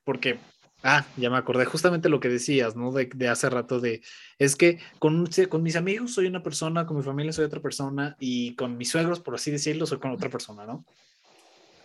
porque 0.04 0.39
Ah, 0.83 1.05
ya 1.17 1.29
me 1.29 1.37
acordé 1.37 1.65
justamente 1.65 2.07
lo 2.07 2.19
que 2.19 2.29
decías, 2.29 2.75
¿no? 2.75 2.91
De, 2.91 3.09
de, 3.13 3.27
hace 3.27 3.49
rato 3.49 3.79
de, 3.79 4.01
es 4.37 4.55
que 4.55 4.79
con, 4.99 5.27
con 5.49 5.63
mis 5.63 5.75
amigos 5.75 6.13
soy 6.13 6.27
una 6.27 6.43
persona, 6.43 6.85
con 6.85 6.97
mi 6.97 7.03
familia 7.03 7.33
soy 7.33 7.45
otra 7.45 7.61
persona 7.61 8.15
y 8.19 8.55
con 8.55 8.77
mis 8.77 8.89
suegros, 8.89 9.19
por 9.19 9.35
así 9.35 9.49
decirlo, 9.49 9.87
soy 9.87 9.97
con 9.97 10.11
otra 10.11 10.29
persona, 10.29 10.65
¿no? 10.65 10.85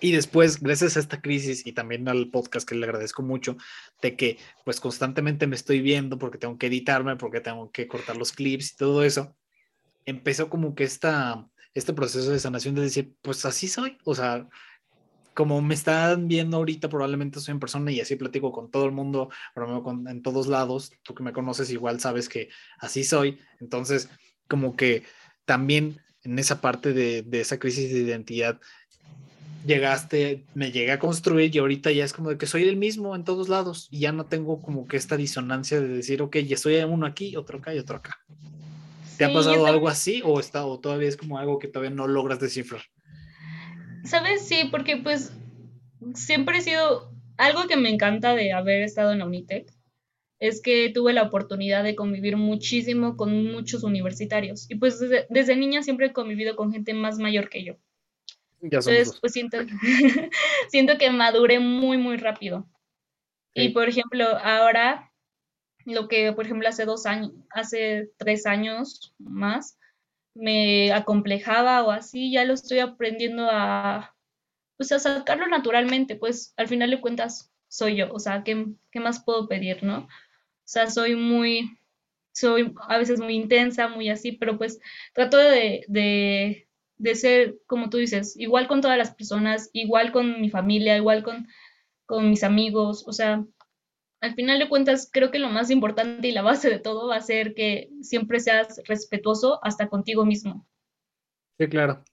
Y 0.02 0.10
después, 0.10 0.60
gracias 0.60 0.96
a 0.96 1.00
esta 1.00 1.20
crisis 1.20 1.64
y 1.64 1.72
también 1.72 2.08
al 2.08 2.28
podcast 2.28 2.68
que 2.68 2.74
le 2.74 2.84
agradezco 2.84 3.22
mucho, 3.22 3.56
de 4.02 4.16
que 4.16 4.36
pues 4.64 4.80
constantemente 4.80 5.46
me 5.46 5.54
estoy 5.54 5.80
viendo 5.80 6.18
porque 6.18 6.38
tengo 6.38 6.58
que 6.58 6.66
editarme, 6.66 7.16
porque 7.16 7.40
tengo 7.40 7.70
que 7.70 7.86
cortar 7.86 8.16
los 8.16 8.32
clips 8.32 8.72
y 8.72 8.76
todo 8.76 9.04
eso, 9.04 9.36
empezó 10.04 10.50
como 10.50 10.74
que 10.74 10.82
esta, 10.82 11.48
este 11.72 11.92
proceso 11.92 12.30
de 12.30 12.40
sanación 12.40 12.74
de 12.74 12.82
decir, 12.82 13.14
pues 13.22 13.44
así 13.44 13.68
soy, 13.68 13.96
o 14.04 14.14
sea, 14.16 14.48
como 15.34 15.60
me 15.62 15.74
están 15.74 16.28
viendo 16.28 16.56
ahorita, 16.58 16.88
probablemente 16.88 17.40
soy 17.40 17.52
en 17.52 17.60
persona 17.60 17.90
y 17.90 18.00
así 18.00 18.16
platico 18.16 18.52
con 18.52 18.70
todo 18.70 18.84
el 18.86 18.92
mundo, 18.92 19.30
con, 19.54 20.08
en 20.08 20.22
todos 20.22 20.46
lados. 20.46 20.92
Tú 21.02 21.14
que 21.14 21.22
me 21.22 21.32
conoces 21.32 21.70
igual 21.70 22.00
sabes 22.00 22.28
que 22.28 22.48
así 22.78 23.04
soy. 23.04 23.38
Entonces, 23.60 24.10
como 24.48 24.76
que 24.76 25.04
también 25.44 26.00
en 26.24 26.38
esa 26.38 26.60
parte 26.60 26.92
de, 26.92 27.22
de 27.22 27.40
esa 27.40 27.58
crisis 27.58 27.92
de 27.92 28.00
identidad, 28.00 28.60
llegaste, 29.66 30.44
me 30.54 30.72
llegué 30.72 30.92
a 30.92 30.98
construir 30.98 31.54
y 31.54 31.58
ahorita 31.58 31.90
ya 31.92 32.04
es 32.04 32.12
como 32.12 32.30
de 32.30 32.38
que 32.38 32.46
soy 32.46 32.64
el 32.64 32.76
mismo 32.76 33.14
en 33.14 33.24
todos 33.24 33.48
lados 33.48 33.88
y 33.90 34.00
ya 34.00 34.12
no 34.12 34.26
tengo 34.26 34.60
como 34.60 34.86
que 34.86 34.96
esta 34.96 35.16
disonancia 35.16 35.80
de 35.80 35.88
decir, 35.88 36.22
ok, 36.22 36.38
ya 36.38 36.54
estoy 36.54 36.76
uno 36.76 37.06
aquí, 37.06 37.36
otro 37.36 37.58
acá 37.58 37.74
y 37.74 37.78
otro 37.78 37.96
acá. 37.96 38.18
¿Te 39.18 39.24
ha 39.24 39.32
pasado 39.32 39.66
algo 39.66 39.88
así 39.88 40.20
o, 40.24 40.40
está, 40.40 40.64
o 40.64 40.80
todavía 40.80 41.08
es 41.08 41.16
como 41.16 41.38
algo 41.38 41.58
que 41.58 41.68
todavía 41.68 41.94
no 41.94 42.08
logras 42.08 42.40
descifrar? 42.40 42.82
¿Sabes? 44.04 44.46
Sí, 44.46 44.68
porque 44.70 44.96
pues 44.96 45.32
siempre 46.14 46.58
he 46.58 46.62
sido 46.62 47.12
algo 47.36 47.66
que 47.66 47.76
me 47.76 47.90
encanta 47.90 48.34
de 48.34 48.52
haber 48.52 48.82
estado 48.82 49.12
en 49.12 49.20
la 49.20 49.26
Unitec 49.26 49.72
es 50.42 50.60
que 50.60 50.90
tuve 50.92 51.12
la 51.12 51.22
oportunidad 51.22 51.84
de 51.84 51.94
convivir 51.94 52.36
muchísimo 52.36 53.16
con 53.16 53.44
muchos 53.44 53.84
universitarios 53.84 54.68
y 54.68 54.74
pues 54.74 54.98
desde, 54.98 55.56
niña 55.56 55.84
siempre 55.84 56.06
he 56.06 56.12
convivido 56.12 56.56
con 56.56 56.72
gente 56.72 56.94
más 56.94 57.18
mayor 57.18 57.48
que 57.48 57.62
yo. 57.62 57.74
Ya 58.60 58.78
Entonces, 58.78 59.18
pues 59.20 59.32
siento, 59.32 59.58
siento 60.68 60.98
que 60.98 61.10
maduré 61.10 61.60
muy, 61.60 61.96
muy 61.96 62.16
rápido. 62.16 62.68
Y 63.54 63.68
por 63.68 63.88
ejemplo, 63.88 64.24
ahora, 64.42 65.12
lo 65.84 66.08
que 66.08 66.32
por 66.32 66.46
ejemplo 66.46 66.68
hace 66.68 66.86
dos 66.86 67.06
años, 67.06 67.32
hace 67.50 68.10
tres 68.16 68.44
años 68.44 69.14
más, 69.18 69.78
me 70.34 70.92
acomplejaba 70.92 71.82
o 71.84 71.90
así, 71.90 72.32
ya 72.32 72.44
lo 72.44 72.54
estoy 72.54 72.78
aprendiendo 72.78 73.48
a, 73.50 74.14
pues 74.76 74.92
a 74.92 74.98
sacarlo 74.98 75.46
naturalmente, 75.46 76.16
pues 76.16 76.54
al 76.56 76.68
final 76.68 76.90
de 76.90 77.00
cuentas 77.00 77.52
soy 77.68 77.96
yo, 77.96 78.12
o 78.12 78.18
sea, 78.18 78.42
¿qué, 78.44 78.66
qué 78.90 79.00
más 79.00 79.24
puedo 79.24 79.48
pedir, 79.48 79.82
no? 79.82 80.00
O 80.00 80.08
sea, 80.64 80.90
soy 80.90 81.16
muy, 81.16 81.78
soy 82.32 82.74
a 82.88 82.98
veces 82.98 83.20
muy 83.20 83.34
intensa, 83.34 83.88
muy 83.88 84.08
así, 84.08 84.32
pero 84.32 84.58
pues 84.58 84.80
trato 85.14 85.36
de, 85.36 85.84
de, 85.88 86.68
de, 86.98 87.14
ser, 87.14 87.58
como 87.66 87.90
tú 87.90 87.98
dices, 87.98 88.36
igual 88.38 88.68
con 88.68 88.80
todas 88.80 88.98
las 88.98 89.14
personas, 89.14 89.70
igual 89.72 90.12
con 90.12 90.40
mi 90.40 90.50
familia, 90.50 90.96
igual 90.96 91.22
con, 91.22 91.48
con 92.06 92.30
mis 92.30 92.44
amigos, 92.44 93.04
o 93.06 93.12
sea, 93.12 93.44
al 94.22 94.34
final 94.36 94.60
de 94.60 94.68
cuentas, 94.68 95.10
creo 95.12 95.32
que 95.32 95.40
lo 95.40 95.50
más 95.50 95.70
importante 95.70 96.28
y 96.28 96.32
la 96.32 96.42
base 96.42 96.70
de 96.70 96.78
todo 96.78 97.08
va 97.08 97.16
a 97.16 97.20
ser 97.20 97.54
que 97.54 97.90
siempre 98.02 98.38
seas 98.38 98.80
respetuoso 98.86 99.58
hasta 99.64 99.88
contigo 99.88 100.24
mismo. 100.24 100.64
Sí, 101.58 101.66
claro. 101.66 102.04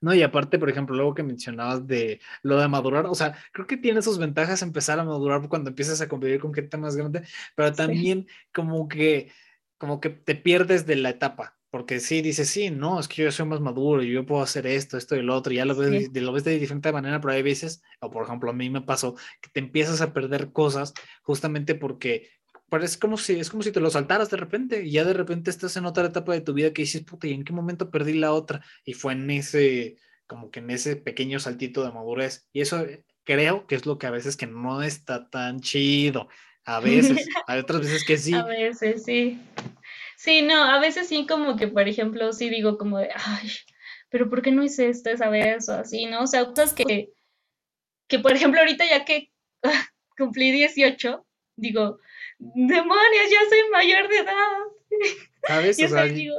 No, 0.00 0.12
y 0.12 0.22
aparte, 0.22 0.58
por 0.58 0.68
ejemplo, 0.68 0.96
luego 0.96 1.14
que 1.14 1.22
mencionabas 1.22 1.86
de 1.86 2.20
lo 2.42 2.60
de 2.60 2.66
madurar, 2.66 3.06
o 3.06 3.14
sea, 3.14 3.38
creo 3.52 3.68
que 3.68 3.76
tiene 3.76 4.02
sus 4.02 4.18
ventajas 4.18 4.62
empezar 4.62 4.98
a 4.98 5.04
madurar 5.04 5.48
cuando 5.48 5.70
empiezas 5.70 6.00
a 6.00 6.08
convivir 6.08 6.40
con 6.40 6.52
gente 6.52 6.76
más 6.76 6.96
grande, 6.96 7.22
pero 7.54 7.72
también 7.72 8.26
como 8.52 8.88
que 8.88 9.30
como 9.78 10.00
que 10.00 10.10
te 10.10 10.34
pierdes 10.34 10.86
de 10.86 10.96
la 10.96 11.10
etapa, 11.10 11.56
porque 11.72 12.00
sí, 12.00 12.20
dices, 12.20 12.50
sí, 12.50 12.68
no, 12.68 13.00
es 13.00 13.08
que 13.08 13.22
yo 13.22 13.32
soy 13.32 13.46
más 13.46 13.60
maduro 13.60 14.02
yo 14.02 14.26
puedo 14.26 14.42
hacer 14.42 14.66
esto, 14.66 14.98
esto 14.98 15.16
y 15.16 15.22
lo 15.22 15.34
otro, 15.34 15.54
y 15.54 15.56
ya 15.56 15.64
lo 15.64 15.74
ves, 15.74 16.10
lo 16.12 16.30
ves 16.30 16.44
de 16.44 16.58
diferente 16.58 16.92
manera, 16.92 17.18
pero 17.18 17.32
hay 17.32 17.42
veces, 17.42 17.82
o 17.98 18.10
por 18.10 18.24
ejemplo, 18.24 18.50
a 18.50 18.52
mí 18.52 18.68
me 18.68 18.82
pasó 18.82 19.14
que 19.40 19.48
te 19.50 19.60
empiezas 19.60 20.02
a 20.02 20.12
perder 20.12 20.52
cosas 20.52 20.92
justamente 21.22 21.74
porque 21.74 22.28
parece 22.68 22.98
como 22.98 23.16
si, 23.16 23.40
es 23.40 23.48
como 23.48 23.62
si 23.62 23.72
te 23.72 23.80
lo 23.80 23.88
saltaras 23.88 24.28
de 24.28 24.36
repente 24.36 24.84
y 24.84 24.90
ya 24.90 25.04
de 25.06 25.14
repente 25.14 25.48
estás 25.48 25.74
en 25.78 25.86
otra 25.86 26.04
etapa 26.04 26.34
de 26.34 26.42
tu 26.42 26.52
vida 26.52 26.74
que 26.74 26.82
dices, 26.82 27.04
puta, 27.04 27.26
¿y 27.26 27.32
en 27.32 27.42
qué 27.42 27.54
momento 27.54 27.90
perdí 27.90 28.12
la 28.12 28.34
otra? 28.34 28.62
Y 28.84 28.92
fue 28.92 29.14
en 29.14 29.30
ese, 29.30 29.96
como 30.26 30.50
que 30.50 30.60
en 30.60 30.68
ese 30.68 30.96
pequeño 30.96 31.40
saltito 31.40 31.82
de 31.84 31.92
madurez. 31.92 32.50
Y 32.52 32.60
eso 32.60 32.80
eh, 32.80 33.02
creo 33.24 33.66
que 33.66 33.76
es 33.76 33.86
lo 33.86 33.96
que 33.96 34.06
a 34.06 34.10
veces 34.10 34.36
que 34.36 34.46
no 34.46 34.82
está 34.82 35.30
tan 35.30 35.60
chido. 35.60 36.28
A 36.66 36.80
veces, 36.80 37.26
hay 37.46 37.60
otras 37.60 37.80
veces 37.80 38.04
que 38.04 38.18
sí. 38.18 38.34
A 38.34 38.44
veces, 38.44 39.04
sí. 39.04 39.40
Sí, 40.22 40.40
no, 40.40 40.54
a 40.54 40.78
veces 40.78 41.08
sí 41.08 41.26
como 41.26 41.56
que, 41.56 41.66
por 41.66 41.88
ejemplo, 41.88 42.32
sí 42.32 42.48
digo 42.48 42.78
como 42.78 42.98
de, 42.98 43.08
ay, 43.12 43.50
pero 44.08 44.30
¿por 44.30 44.40
qué 44.40 44.52
no 44.52 44.62
hice 44.62 44.88
esto 44.88 45.10
esa 45.10 45.28
vez 45.28 45.68
o 45.68 45.72
así, 45.72 46.06
no? 46.06 46.22
O 46.22 46.26
sea, 46.28 46.44
cosas 46.44 46.74
que, 46.74 47.10
que 48.06 48.20
por 48.20 48.30
ejemplo, 48.30 48.60
ahorita 48.60 48.84
ya 48.88 49.04
que 49.04 49.32
cumplí 50.16 50.52
18, 50.52 51.26
digo, 51.56 51.98
demonios, 52.38 53.30
ya 53.32 53.48
soy 53.48 53.68
mayor 53.72 54.08
de 54.08 54.16
edad. 54.18 54.58
¿Sabes? 55.48 55.78
y 55.80 55.84
o 55.86 55.88
sea, 55.88 56.04
digo, 56.04 56.36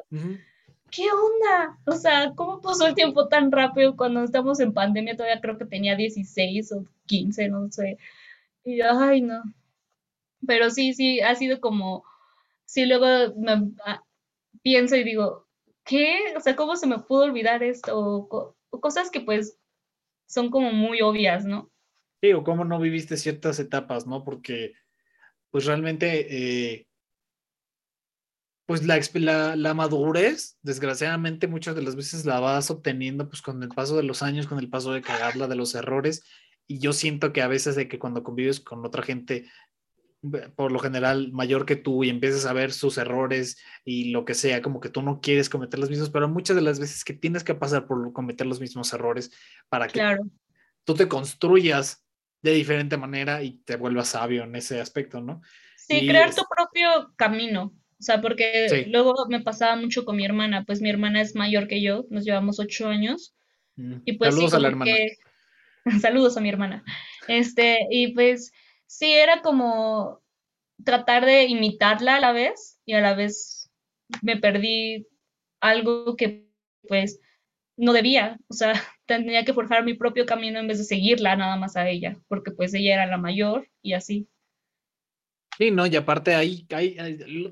¿qué 0.90 1.04
onda? 1.12 1.78
O 1.86 1.92
sea, 1.92 2.32
¿cómo 2.38 2.62
pasó 2.62 2.88
el 2.88 2.96
tiempo 2.96 3.28
tan 3.28 3.52
rápido 3.52 3.98
cuando 3.98 4.24
estamos 4.24 4.62
en 4.62 4.74
pandemia? 4.74 5.18
Todavía 5.18 5.42
creo 5.42 5.58
que 5.58 5.66
tenía 5.66 5.98
16 5.98 6.72
o 6.72 6.86
15, 7.08 7.50
no 7.50 7.70
sé. 7.70 7.98
Y 8.64 8.80
ay, 8.80 9.20
no. 9.20 9.44
Pero 10.48 10.70
sí, 10.70 10.94
sí, 10.94 11.20
ha 11.20 11.36
sido 11.36 11.60
como 11.60 12.06
sí 12.66 12.86
luego 12.86 13.36
me, 13.38 13.72
ah, 13.86 14.04
pienso 14.62 14.96
y 14.96 15.04
digo, 15.04 15.48
¿qué? 15.84 16.34
O 16.38 16.40
sea, 16.40 16.56
¿cómo 16.56 16.76
se 16.76 16.88
me 16.88 17.00
pudo 17.00 17.24
olvidar 17.24 17.64
esto? 17.64 17.98
O, 17.98 18.56
cosas 18.80 19.12
que 19.12 19.22
pues 19.22 19.60
son 20.28 20.50
como 20.50 20.72
muy 20.72 21.02
obvias, 21.02 21.46
¿no? 21.46 21.72
Sí, 22.22 22.34
o 22.34 22.44
cómo 22.44 22.66
no 22.66 22.80
viviste 22.80 23.18
ciertas 23.18 23.60
etapas, 23.60 24.08
¿no? 24.08 24.24
Porque 24.24 24.74
pues 25.52 25.66
realmente, 25.66 26.74
eh, 26.74 26.88
pues 28.66 28.84
la, 28.86 29.00
la, 29.14 29.56
la, 29.56 29.74
madurez, 29.74 30.58
desgraciadamente 30.64 31.48
muchas 31.48 31.76
de 31.76 31.84
las 31.84 31.96
veces 31.96 32.26
la 32.26 32.40
vas 32.40 32.72
obteniendo 32.72 33.28
pues 33.28 33.42
con 33.42 33.62
el 33.62 33.70
paso 33.70 33.96
de 33.98 34.04
los 34.04 34.24
años, 34.24 34.48
con 34.48 34.58
el 34.58 34.70
paso 34.70 34.94
de 34.94 35.02
cagarla, 35.02 35.48
de 35.48 35.56
los 35.56 35.76
errores. 35.76 36.24
Y 36.66 36.80
yo 36.80 36.94
siento 36.94 37.34
que 37.34 37.42
a 37.42 37.48
veces 37.48 37.76
de 37.76 37.88
que 37.88 38.00
cuando 38.00 38.24
convives 38.24 38.62
con 38.62 38.86
otra 38.86 39.04
gente 39.04 39.46
por 40.56 40.72
lo 40.72 40.80
general 40.80 41.32
mayor 41.34 41.66
que 41.66 41.76
tú 41.76 42.04
y 42.04 42.10
empiezas 42.10 42.46
a 42.46 42.54
ver 42.54 42.72
sus 42.72 42.98
errores 42.98 43.58
y 43.84 44.12
lo 44.12 44.24
que 44.24 44.34
sea, 44.34 44.62
como 44.62 44.80
que 44.80 44.90
tú 44.90 45.02
no 45.02 45.20
quieres 45.20 45.50
cometer 45.50 45.80
los 45.80 45.90
mismos, 45.90 46.10
pero 46.10 46.30
muchas 46.30 46.56
de 46.56 46.62
las 46.62 46.80
veces 46.80 47.04
que 47.04 47.14
tienes 47.14 47.44
que 47.44 47.56
pasar 47.56 47.88
por 47.88 48.14
cometer 48.14 48.48
los 48.48 48.62
mismos 48.62 48.94
errores 48.94 49.32
para 49.68 49.88
que 49.88 50.02
tú 50.86 50.94
te 50.94 51.08
construyas 51.08 52.06
de 52.42 52.52
diferente 52.52 52.98
manera 52.98 53.44
y 53.44 53.60
te 53.60 53.76
vuelvas 53.76 54.10
sabio 54.10 54.44
en 54.44 54.56
ese 54.56 54.80
aspecto, 54.80 55.22
¿no? 55.22 55.42
Sí, 55.78 56.08
crear 56.08 56.34
tu 56.34 56.44
propio 56.50 57.14
camino. 57.18 57.74
O 58.00 58.06
sea, 58.06 58.22
porque 58.22 58.86
luego 58.90 59.14
me 59.30 59.42
pasaba 59.42 59.76
mucho 59.76 60.04
con 60.04 60.18
mi 60.18 60.26
hermana, 60.26 60.66
pues 60.66 60.82
mi 60.82 60.90
hermana 60.90 61.22
es 61.22 61.36
mayor 61.36 61.68
que 61.68 61.82
yo, 61.82 62.06
nos 62.10 62.26
llevamos 62.26 62.60
ocho 62.60 62.88
años. 62.88 63.34
Mm, 63.76 63.96
y 64.06 64.14
pues 64.14 64.34
Saludos 64.34 64.54
a 64.54 64.60
la 64.60 64.68
hermana. 64.70 64.92
Saludos 66.02 66.38
a 66.38 66.42
mi 66.42 66.50
hermana. 66.50 66.84
Este, 67.28 67.88
y 67.90 68.14
pues 68.14 68.52
sí 68.98 69.12
era 69.12 69.42
como 69.42 70.22
tratar 70.84 71.26
de 71.26 71.46
imitarla 71.46 72.18
a 72.18 72.20
la 72.20 72.32
vez 72.32 72.80
y 72.86 72.94
a 72.94 73.02
la 73.02 73.16
vez 73.16 73.72
me 74.22 74.38
perdí 74.38 75.08
algo 75.60 76.16
que 76.16 76.48
pues 76.88 77.20
no 77.76 77.94
debía, 77.94 78.38
o 78.48 78.54
sea, 78.54 78.74
tenía 79.06 79.46
que 79.46 79.54
forjar 79.54 79.84
mi 79.84 79.96
propio 79.96 80.26
camino 80.26 80.60
en 80.60 80.68
vez 80.68 80.78
de 80.78 80.84
seguirla 80.84 81.36
nada 81.36 81.56
más 81.56 81.76
a 81.76 81.90
ella, 81.90 82.20
porque 82.28 82.52
pues 82.52 82.74
ella 82.74 82.94
era 82.94 83.06
la 83.08 83.18
mayor 83.18 83.68
y 83.82 83.94
así. 83.94 84.28
Sí, 85.58 85.70
no, 85.70 85.86
y 85.86 85.96
aparte 85.96 86.34
ahí, 86.34 86.68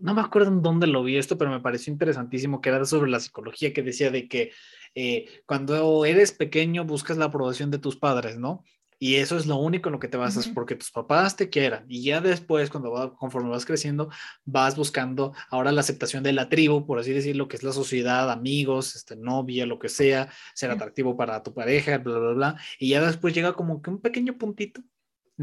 no 0.02 0.14
me 0.16 0.22
acuerdo 0.22 0.50
en 0.50 0.62
dónde 0.64 0.88
lo 0.88 1.04
vi 1.04 1.18
esto, 1.18 1.38
pero 1.38 1.52
me 1.52 1.60
pareció 1.60 1.94
interesantísimo 1.94 2.60
que 2.60 2.70
era 2.70 2.84
sobre 2.86 3.12
la 3.12 3.20
psicología 3.20 3.74
que 3.74 3.84
decía 3.84 4.10
de 4.10 4.28
que 4.28 4.52
eh, 4.96 5.28
cuando 5.46 6.04
eres 6.04 6.32
pequeño 6.32 6.84
buscas 6.84 7.18
la 7.18 7.26
aprobación 7.26 7.70
de 7.70 7.78
tus 7.78 7.98
padres, 7.98 8.38
¿no? 8.40 8.64
Y 9.04 9.16
eso 9.16 9.36
es 9.36 9.48
lo 9.48 9.56
único 9.56 9.90
en 9.90 9.94
lo 9.94 10.00
que 10.00 10.08
te 10.08 10.18
basas, 10.18 10.48
porque 10.48 10.76
tus 10.76 10.92
papás 10.92 11.36
te 11.36 11.50
quieran. 11.50 11.86
Y 11.88 12.04
ya 12.04 12.22
después, 12.22 12.70
cuando 12.70 12.92
va, 12.92 13.16
conforme 13.16 13.50
vas 13.50 13.66
creciendo, 13.66 14.12
vas 14.46 14.76
buscando 14.76 15.34
ahora 15.50 15.72
la 15.72 15.82
aceptación 15.82 16.22
de 16.22 16.34
la 16.34 16.50
tribu, 16.50 16.86
por 16.86 17.00
así 17.00 17.12
decirlo, 17.12 17.48
que 17.48 17.56
es 17.56 17.64
la 17.64 17.72
sociedad, 17.72 18.30
amigos, 18.30 18.96
este, 18.96 19.16
novia, 19.16 19.66
lo 19.66 19.80
que 19.80 19.90
sea, 19.90 20.30
ser 20.54 20.70
atractivo 20.70 21.18
para 21.18 21.42
tu 21.42 21.52
pareja, 21.52 21.98
bla, 21.98 22.20
bla, 22.20 22.34
bla. 22.34 22.62
Y 22.78 22.90
ya 22.90 23.02
después 23.04 23.34
llega 23.34 23.54
como 23.54 23.82
que 23.82 23.90
un 23.90 24.02
pequeño 24.02 24.38
puntito 24.38 24.84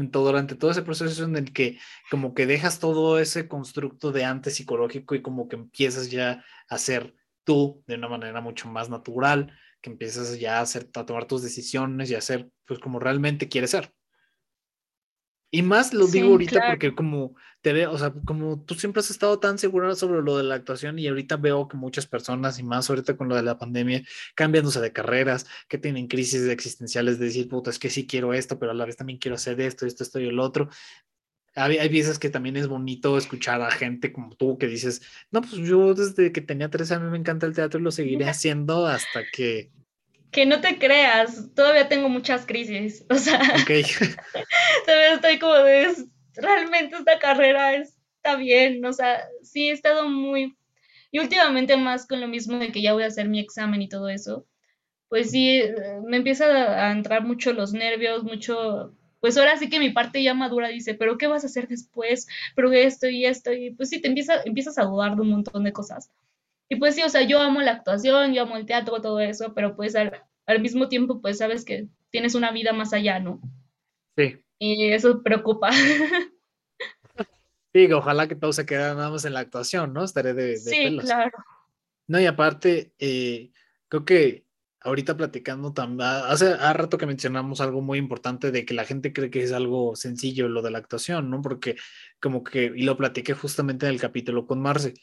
todo, 0.07 0.27
durante 0.27 0.55
todo 0.55 0.71
ese 0.71 0.81
proceso 0.81 1.25
en 1.25 1.35
el 1.35 1.51
que 1.51 1.79
como 2.09 2.33
que 2.33 2.45
dejas 2.45 2.79
todo 2.79 3.19
ese 3.19 3.49
constructo 3.49 4.13
de 4.13 4.23
antes 4.23 4.55
psicológico 4.55 5.15
y 5.15 5.21
como 5.21 5.49
que 5.49 5.57
empiezas 5.57 6.09
ya 6.09 6.45
a 6.69 6.77
ser 6.77 7.13
tú 7.43 7.83
de 7.87 7.95
una 7.95 8.07
manera 8.07 8.39
mucho 8.39 8.69
más 8.69 8.89
natural 8.89 9.51
que 9.81 9.89
empiezas 9.89 10.39
ya 10.39 10.59
a, 10.59 10.61
hacer, 10.61 10.89
a 10.93 11.05
tomar 11.05 11.25
tus 11.25 11.41
decisiones 11.43 12.09
y 12.09 12.15
a 12.15 12.19
hacer 12.19 12.49
pues 12.65 12.79
como 12.79 12.99
realmente 12.99 13.49
quieres 13.49 13.71
ser. 13.71 13.93
Y 15.51 15.63
más 15.63 15.95
lo 15.95 16.05
digo 16.05 16.29
ahorita 16.29 16.61
porque 16.67 16.93
como 16.93 17.33
te 17.61 17.73
veo, 17.73 17.91
o 17.91 17.97
sea, 17.97 18.13
como 18.25 18.63
tú 18.63 18.75
siempre 18.75 18.99
has 18.99 19.09
estado 19.09 19.39
tan 19.39 19.57
segura 19.57 19.95
sobre 19.95 20.21
lo 20.21 20.37
de 20.37 20.43
la 20.43 20.53
actuación 20.53 20.99
y 20.99 21.07
ahorita 21.07 21.37
veo 21.37 21.67
que 21.67 21.75
muchas 21.75 22.05
personas 22.05 22.59
y 22.59 22.63
más 22.63 22.87
ahorita 22.87 23.17
con 23.17 23.29
lo 23.29 23.35
de 23.35 23.41
la 23.41 23.57
pandemia 23.57 24.03
cambiándose 24.35 24.79
de 24.79 24.93
carreras, 24.93 25.47
que 25.67 25.79
tienen 25.79 26.07
crisis 26.07 26.47
existenciales 26.47 27.17
de 27.17 27.25
decir, 27.25 27.49
puta, 27.49 27.71
es 27.71 27.79
que 27.79 27.89
sí 27.89 28.05
quiero 28.05 28.33
esto, 28.33 28.59
pero 28.59 28.73
a 28.73 28.75
la 28.75 28.85
vez 28.85 28.95
también 28.95 29.17
quiero 29.17 29.35
hacer 29.35 29.59
esto, 29.59 29.87
esto, 29.87 30.03
esto 30.03 30.19
y 30.19 30.27
el 30.27 30.39
otro 30.39 30.69
hay, 31.55 31.89
veces 31.89 32.19
que 32.19 32.29
también 32.29 32.57
es 32.57 32.67
bonito 32.67 33.17
escuchar 33.17 33.61
a 33.61 33.71
gente 33.71 34.11
como 34.11 34.35
tú 34.35 34.57
que 34.57 34.67
dices, 34.67 35.01
no, 35.31 35.41
pues 35.41 35.55
yo 35.55 35.93
desde 35.93 36.31
que 36.31 36.41
tenía 36.41 36.69
tres 36.69 36.91
años 36.91 37.11
me 37.11 37.17
encanta 37.17 37.45
el 37.45 37.55
teatro 37.55 37.79
y 37.79 37.83
lo 37.83 37.91
seguiré 37.91 38.25
haciendo 38.29 38.87
hasta 38.87 39.23
que... 39.31 39.71
Que 40.31 40.45
no 40.45 40.61
te 40.61 40.77
creas, 40.77 41.49
todavía 41.55 41.89
tengo 41.89 42.07
muchas 42.07 42.45
crisis, 42.45 43.03
o 43.09 43.15
sea, 43.15 43.41
okay. 43.63 43.83
todavía 44.85 45.13
estoy 45.15 45.39
como 45.39 45.55
de, 45.55 45.91
realmente 46.35 46.95
esta 46.97 47.17
carrera 47.17 47.73
está 47.73 48.35
bien, 48.37 48.85
o 48.85 48.93
sea, 48.93 49.23
sí 49.41 49.69
he 49.69 49.71
estado 49.71 50.07
muy, 50.07 50.55
y 51.09 51.17
últimamente 51.17 51.75
más 51.77 52.05
con 52.05 52.21
lo 52.21 52.27
mismo 52.27 52.59
de 52.59 52.71
que 52.71 52.83
ya 52.83 52.93
voy 52.93 53.03
a 53.03 53.07
hacer 53.07 53.27
mi 53.27 53.39
examen 53.39 53.81
y 53.81 53.89
todo 53.89 54.07
eso, 54.07 54.45
pues 55.07 55.31
sí, 55.31 55.63
me 56.05 56.17
empieza 56.17 56.45
a 56.45 56.91
entrar 56.91 57.23
mucho 57.23 57.51
los 57.51 57.73
nervios, 57.73 58.23
mucho 58.23 58.93
pues 59.19 59.37
ahora 59.37 59.57
sí 59.57 59.69
que 59.69 59.79
mi 59.79 59.89
parte 59.89 60.23
ya 60.23 60.33
madura 60.33 60.69
dice, 60.69 60.93
pero 60.93 61.17
¿qué 61.17 61.27
vas 61.27 61.43
a 61.43 61.47
hacer 61.47 61.67
después? 61.67 62.27
Pero 62.55 62.71
esto 62.71 63.07
y 63.07 63.25
esto, 63.25 63.51
y 63.51 63.71
pues 63.71 63.89
sí, 63.89 64.01
te 64.01 64.07
empieza, 64.07 64.41
empiezas 64.43 64.77
a 64.77 64.85
dudar 64.85 65.15
de 65.15 65.21
un 65.21 65.29
montón 65.29 65.63
de 65.63 65.73
cosas. 65.73 66.11
Y 66.69 66.75
pues 66.77 66.95
sí, 66.95 67.01
o 67.03 67.09
sea, 67.09 67.23
yo 67.23 67.41
amo 67.41 67.61
la 67.61 67.71
actuación, 67.71 68.33
yo 68.33 68.43
amo 68.43 68.55
el 68.55 68.65
teatro, 68.65 69.01
todo 69.01 69.19
eso, 69.19 69.53
pero 69.53 69.75
pues 69.75 69.95
al, 69.95 70.11
mismo 70.61 70.87
tiempo, 70.87 71.21
pues 71.21 71.39
sabes 71.39 71.65
que 71.65 71.87
tienes 72.11 72.35
una 72.35 72.51
vida 72.51 72.73
más 72.73 72.93
allá, 72.93 73.19
¿no? 73.19 73.41
Sí. 74.15 74.37
Y 74.59 74.91
eso 74.91 75.21
preocupa. 75.23 75.69
Sí, 77.71 77.91
ojalá 77.93 78.27
que 78.27 78.35
todo 78.35 78.51
se 78.51 78.65
quede 78.65 78.79
nada 78.79 79.11
más 79.11 79.25
en 79.25 79.33
la 79.35 79.41
actuación, 79.41 79.93
¿no? 79.93 80.03
Estaré 80.03 80.33
de, 80.33 80.47
de 80.47 80.57
Sí, 80.57 80.97
claro. 80.97 81.29
No, 82.07 82.19
y 82.19 82.25
aparte, 82.25 82.93
eh, 82.97 83.51
creo 83.89 84.05
que 84.05 84.43
ahorita 84.81 85.17
platicando 85.17 85.73
también, 85.73 86.07
hace, 86.09 86.53
hace 86.53 86.73
rato 86.73 86.97
que 86.97 87.05
mencionamos 87.05 87.61
algo 87.61 87.81
muy 87.81 87.97
importante 87.97 88.51
de 88.51 88.65
que 88.65 88.73
la 88.73 88.85
gente 88.85 89.13
cree 89.13 89.29
que 89.29 89.43
es 89.43 89.51
algo 89.51 89.95
sencillo 89.95 90.47
lo 90.47 90.61
de 90.61 90.71
la 90.71 90.77
actuación, 90.77 91.29
¿no? 91.29 91.41
Porque 91.41 91.75
como 92.19 92.43
que, 92.43 92.71
y 92.75 92.83
lo 92.83 92.97
platiqué 92.97 93.33
justamente 93.33 93.85
en 93.85 93.93
el 93.93 93.99
capítulo 93.99 94.45
con 94.47 94.61
Marce, 94.61 94.93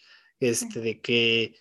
este, 0.40 0.80
de 0.80 1.00
que 1.00 1.54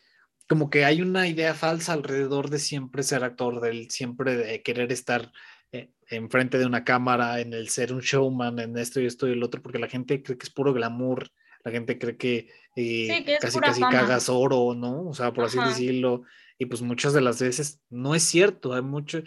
como 0.48 0.70
que 0.70 0.86
hay 0.86 1.02
una 1.02 1.28
idea 1.28 1.54
falsa 1.54 1.94
alrededor 1.94 2.50
de 2.50 2.60
siempre 2.60 3.04
ser 3.04 3.24
actor, 3.24 3.62
del 3.62 3.90
siempre 3.90 4.36
de 4.38 4.62
querer 4.62 4.92
estar 4.92 5.32
eh, 5.72 5.92
enfrente 6.10 6.58
de 6.58 6.68
una 6.68 6.84
cámara, 6.84 7.42
en 7.42 7.54
el 7.54 7.70
ser 7.70 7.92
un 7.92 8.02
showman, 8.02 8.60
en 8.60 8.78
esto 8.78 9.02
y 9.02 9.08
esto 9.08 9.28
y 9.28 9.32
el 9.32 9.44
otro, 9.44 9.62
porque 9.62 9.80
la 9.80 9.88
gente 9.88 10.22
cree 10.22 10.38
que 10.38 10.46
es 10.46 10.52
puro 10.52 10.72
glamour, 10.72 11.30
la 11.64 11.72
gente 11.72 11.98
cree 11.98 12.16
que, 12.16 12.50
eh, 12.76 13.38
casi 13.42 13.60
casi 13.60 13.82
cagas 13.82 14.30
oro, 14.30 14.76
¿no? 14.76 15.08
O 15.08 15.14
sea, 15.14 15.34
por 15.34 15.46
así 15.46 15.58
decirlo 15.60 16.24
y 16.58 16.66
pues 16.66 16.82
muchas 16.82 17.14
de 17.14 17.22
las 17.22 17.42
veces 17.42 17.82
no 17.90 18.16
es 18.16 18.24
cierto, 18.24 18.74
hay 18.74 18.82
mucho, 18.82 19.22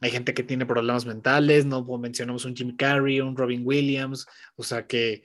hay 0.00 0.10
gente 0.10 0.34
que 0.34 0.42
tiene 0.42 0.66
problemas 0.66 1.06
mentales, 1.06 1.66
no 1.66 1.84
mencionamos 1.98 2.44
un 2.44 2.56
Jim 2.56 2.76
Carrey, 2.76 3.20
un 3.20 3.36
Robin 3.36 3.62
Williams, 3.64 4.26
o 4.56 4.62
sea 4.62 4.86
que 4.86 5.24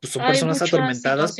pues 0.00 0.14
son 0.14 0.26
personas 0.26 0.60
atormentadas. 0.60 1.36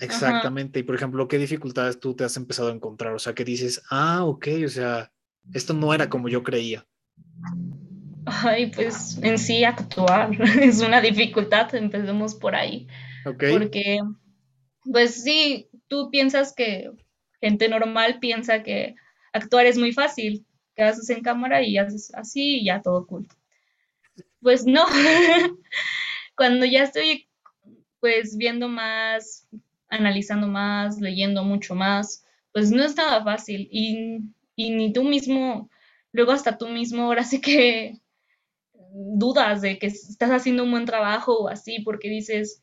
Exactamente, 0.00 0.80
y 0.80 0.82
por 0.82 0.96
ejemplo, 0.96 1.28
¿qué 1.28 1.38
dificultades 1.38 2.00
tú 2.00 2.14
te 2.14 2.24
has 2.24 2.36
empezado 2.36 2.68
a 2.68 2.74
encontrar? 2.74 3.14
O 3.14 3.18
sea, 3.20 3.32
que 3.32 3.44
dices, 3.44 3.80
ah, 3.90 4.24
ok, 4.24 4.48
o 4.64 4.68
sea, 4.68 5.12
esto 5.52 5.72
no 5.72 5.94
era 5.94 6.08
como 6.08 6.28
yo 6.28 6.42
creía. 6.42 6.84
Ay, 8.26 8.72
pues 8.72 9.18
en 9.22 9.38
sí 9.38 9.64
actuar 9.64 10.30
es 10.60 10.80
una 10.80 11.00
dificultad, 11.00 11.72
empecemos 11.76 12.34
por 12.34 12.56
ahí. 12.56 12.88
Ok. 13.24 13.44
Porque, 13.52 14.00
pues 14.82 15.22
sí, 15.22 15.68
tú 15.86 16.10
piensas 16.10 16.52
que 16.54 16.90
gente 17.42 17.68
normal 17.68 18.20
piensa 18.20 18.62
que 18.62 18.94
actuar 19.32 19.66
es 19.66 19.76
muy 19.76 19.92
fácil, 19.92 20.46
que 20.76 20.84
haces 20.84 21.10
en 21.10 21.22
cámara 21.22 21.62
y 21.62 21.76
haces 21.76 22.14
así 22.14 22.60
y 22.60 22.64
ya 22.64 22.80
todo 22.80 23.06
cool. 23.06 23.26
Pues 24.40 24.64
no, 24.64 24.86
cuando 26.36 26.64
ya 26.64 26.84
estoy 26.84 27.28
pues 28.00 28.36
viendo 28.36 28.68
más, 28.68 29.48
analizando 29.88 30.46
más, 30.46 31.00
leyendo 31.00 31.44
mucho 31.44 31.74
más, 31.74 32.24
pues 32.52 32.70
no 32.70 32.84
es 32.84 32.96
nada 32.96 33.22
fácil 33.22 33.68
y, 33.70 34.20
y 34.56 34.70
ni 34.70 34.92
tú 34.92 35.04
mismo, 35.04 35.68
luego 36.12 36.32
hasta 36.32 36.58
tú 36.58 36.68
mismo, 36.68 37.04
ahora 37.04 37.24
sí 37.24 37.40
que 37.40 38.00
dudas 38.92 39.62
de 39.62 39.78
que 39.78 39.86
estás 39.86 40.30
haciendo 40.30 40.64
un 40.64 40.70
buen 40.70 40.84
trabajo 40.84 41.44
o 41.44 41.48
así, 41.48 41.80
porque 41.80 42.08
dices, 42.08 42.62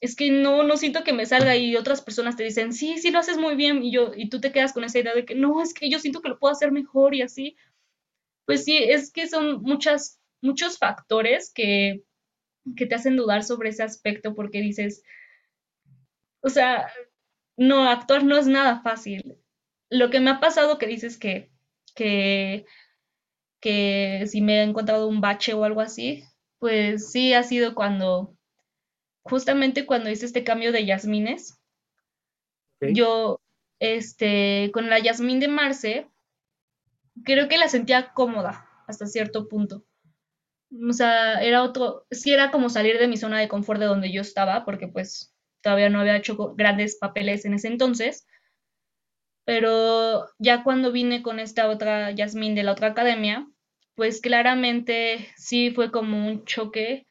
es 0.00 0.16
que 0.16 0.30
no, 0.30 0.62
no 0.64 0.76
siento 0.76 1.04
que 1.04 1.12
me 1.12 1.26
salga 1.26 1.56
y 1.56 1.76
otras 1.76 2.02
personas 2.02 2.36
te 2.36 2.44
dicen, 2.44 2.72
sí, 2.72 2.98
sí 2.98 3.10
lo 3.10 3.18
haces 3.20 3.38
muy 3.38 3.56
bien 3.56 3.82
y 3.82 3.92
yo, 3.92 4.12
y 4.16 4.28
tú 4.28 4.40
te 4.40 4.52
quedas 4.52 4.72
con 4.72 4.84
esa 4.84 4.98
idea 4.98 5.14
de 5.14 5.24
que 5.24 5.34
no, 5.34 5.62
es 5.62 5.74
que 5.74 5.90
yo 5.90 5.98
siento 5.98 6.20
que 6.22 6.28
lo 6.28 6.38
puedo 6.38 6.52
hacer 6.52 6.72
mejor 6.72 7.14
y 7.14 7.22
así. 7.22 7.56
Pues 8.46 8.64
sí, 8.64 8.78
es 8.78 9.12
que 9.12 9.28
son 9.28 9.62
muchas, 9.62 10.20
muchos 10.42 10.78
factores 10.78 11.52
que, 11.54 12.04
que 12.76 12.86
te 12.86 12.94
hacen 12.96 13.16
dudar 13.16 13.44
sobre 13.44 13.70
ese 13.70 13.82
aspecto 13.84 14.34
porque 14.34 14.60
dices, 14.60 15.02
o 16.40 16.48
sea, 16.48 16.88
no, 17.56 17.88
actuar 17.88 18.24
no 18.24 18.36
es 18.36 18.46
nada 18.46 18.82
fácil. 18.82 19.36
Lo 19.90 20.10
que 20.10 20.20
me 20.20 20.30
ha 20.30 20.40
pasado 20.40 20.78
que 20.78 20.86
dices 20.86 21.18
que, 21.18 21.50
que 21.94 22.66
que 23.60 24.24
si 24.26 24.40
me 24.42 24.60
he 24.60 24.62
encontrado 24.62 25.08
un 25.08 25.20
bache 25.20 25.54
o 25.54 25.64
algo 25.64 25.80
así, 25.80 26.24
pues 26.58 27.10
sí 27.10 27.32
ha 27.34 27.42
sido 27.42 27.74
cuando, 27.74 28.33
justamente 29.24 29.86
cuando 29.86 30.10
hice 30.10 30.26
este 30.26 30.44
cambio 30.44 30.70
de 30.70 30.84
yasmines, 30.84 31.60
yo, 32.80 33.40
este, 33.80 34.70
con 34.72 34.90
la 34.90 34.98
yasmín 34.98 35.40
de 35.40 35.48
Marce, 35.48 36.10
creo 37.24 37.48
que 37.48 37.56
la 37.56 37.68
sentía 37.68 38.12
cómoda 38.12 38.68
hasta 38.86 39.06
cierto 39.06 39.48
punto. 39.48 39.84
O 40.88 40.92
sea, 40.92 41.42
era 41.42 41.62
otro, 41.62 42.06
sí 42.10 42.32
era 42.32 42.50
como 42.50 42.68
salir 42.68 42.98
de 42.98 43.08
mi 43.08 43.16
zona 43.16 43.40
de 43.40 43.48
confort 43.48 43.80
de 43.80 43.86
donde 43.86 44.12
yo 44.12 44.20
estaba, 44.20 44.64
porque 44.64 44.88
pues 44.88 45.34
todavía 45.62 45.88
no 45.88 46.00
había 46.00 46.16
hecho 46.16 46.36
grandes 46.54 46.98
papeles 46.98 47.44
en 47.44 47.54
ese 47.54 47.68
entonces, 47.68 48.26
pero 49.44 50.26
ya 50.38 50.62
cuando 50.64 50.92
vine 50.92 51.22
con 51.22 51.38
esta 51.38 51.68
otra 51.68 52.10
Yasmín 52.10 52.54
de 52.54 52.64
la 52.64 52.72
otra 52.72 52.88
academia, 52.88 53.46
pues 53.94 54.20
claramente 54.20 55.28
sí 55.36 55.70
fue 55.70 55.90
como 55.90 56.26
un 56.26 56.44
choque 56.44 57.06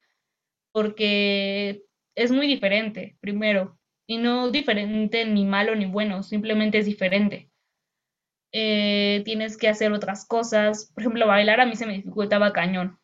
porque 0.72 1.84
es 2.16 2.32
muy 2.32 2.48
diferente, 2.48 3.18
primero, 3.20 3.78
y 4.08 4.18
no 4.18 4.52
diferente 4.52 5.26
ni 5.26 5.46
malo 5.46 5.76
ni 5.76 5.86
bueno, 5.86 6.24
simplemente 6.24 6.78
es 6.80 6.86
diferente. 6.86 7.50
Eh, 8.52 9.22
tienes 9.26 9.58
que 9.58 9.68
hacer 9.68 9.92
otras 9.94 10.26
cosas, 10.26 10.92
por 10.94 11.04
ejemplo, 11.04 11.28
bailar 11.28 11.60
a 11.62 11.66
mí 11.66 11.76
se 11.76 11.86
me 11.86 11.94
dificultaba 11.94 12.54
cañón. 12.54 13.00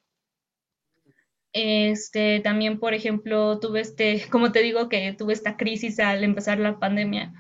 Este, 1.53 2.41
también, 2.41 2.80
por 2.80 2.93
ejemplo, 2.93 3.60
tuve 3.60 3.82
este, 3.82 4.28
como 4.32 4.51
te 4.51 4.62
digo, 4.62 4.89
que 4.89 5.14
tuve 5.14 5.34
esta 5.34 5.57
crisis 5.57 5.99
al 5.99 6.24
empezar 6.24 6.60
la 6.60 6.80
pandemia 6.80 7.34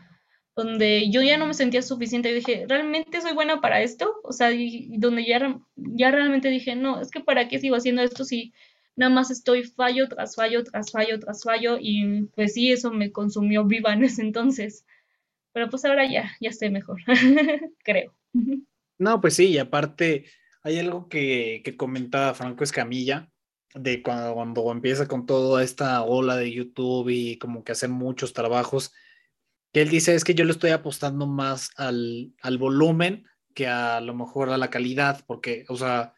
donde 0.59 1.09
yo 1.09 1.21
ya 1.21 1.37
no 1.37 1.47
me 1.47 1.53
sentía 1.53 1.81
suficiente 1.81 2.29
y 2.29 2.35
dije, 2.35 2.65
¿realmente 2.67 3.21
soy 3.21 3.33
buena 3.33 3.61
para 3.61 3.81
esto? 3.81 4.19
O 4.23 4.33
sea, 4.33 4.51
y, 4.51 4.97
donde 4.97 5.25
ya, 5.25 5.59
ya 5.75 6.11
realmente 6.11 6.49
dije, 6.49 6.75
no, 6.75 7.01
es 7.01 7.11
que 7.11 7.21
para 7.21 7.47
qué 7.47 7.59
sigo 7.59 7.75
haciendo 7.75 8.01
esto 8.01 8.25
si 8.25 8.53
nada 8.95 9.13
más 9.13 9.31
estoy 9.31 9.63
fallo 9.63 10.07
tras 10.07 10.35
fallo, 10.35 10.63
tras 10.63 10.91
fallo, 10.91 11.19
tras 11.19 11.43
fallo, 11.43 11.77
y 11.79 12.23
pues 12.35 12.53
sí, 12.53 12.71
eso 12.71 12.91
me 12.91 13.11
consumió 13.11 13.65
viva 13.65 13.93
en 13.93 14.03
ese 14.03 14.21
entonces. 14.21 14.85
Pero 15.51 15.69
pues 15.69 15.85
ahora 15.85 16.09
ya, 16.09 16.31
ya 16.39 16.49
estoy 16.49 16.69
mejor, 16.69 17.01
creo. 17.83 18.13
No, 18.97 19.21
pues 19.21 19.35
sí, 19.35 19.47
y 19.47 19.57
aparte 19.57 20.25
hay 20.61 20.79
algo 20.79 21.07
que, 21.09 21.61
que 21.63 21.77
comentaba 21.77 22.33
Franco 22.33 22.63
Escamilla, 22.63 23.31
de 23.73 24.01
cuando, 24.01 24.33
cuando 24.33 24.71
empieza 24.71 25.07
con 25.07 25.25
toda 25.25 25.63
esta 25.63 26.01
ola 26.03 26.35
de 26.35 26.51
YouTube 26.51 27.09
y 27.09 27.37
como 27.37 27.63
que 27.63 27.71
hacer 27.71 27.89
muchos 27.89 28.33
trabajos, 28.33 28.91
que 29.71 29.81
él 29.81 29.89
dice 29.89 30.15
es 30.15 30.23
que 30.23 30.33
yo 30.33 30.45
le 30.45 30.51
estoy 30.51 30.71
apostando 30.71 31.27
más 31.27 31.71
al, 31.77 32.33
volumen 32.57 33.25
que 33.53 33.67
a, 33.67 34.01
lo 34.01 34.15
mejor 34.15 34.49
a 34.49 34.57
la 34.57 34.69
calidad, 34.69 35.23
porque, 35.27 35.65
o 35.69 35.75
sea, 35.75 36.13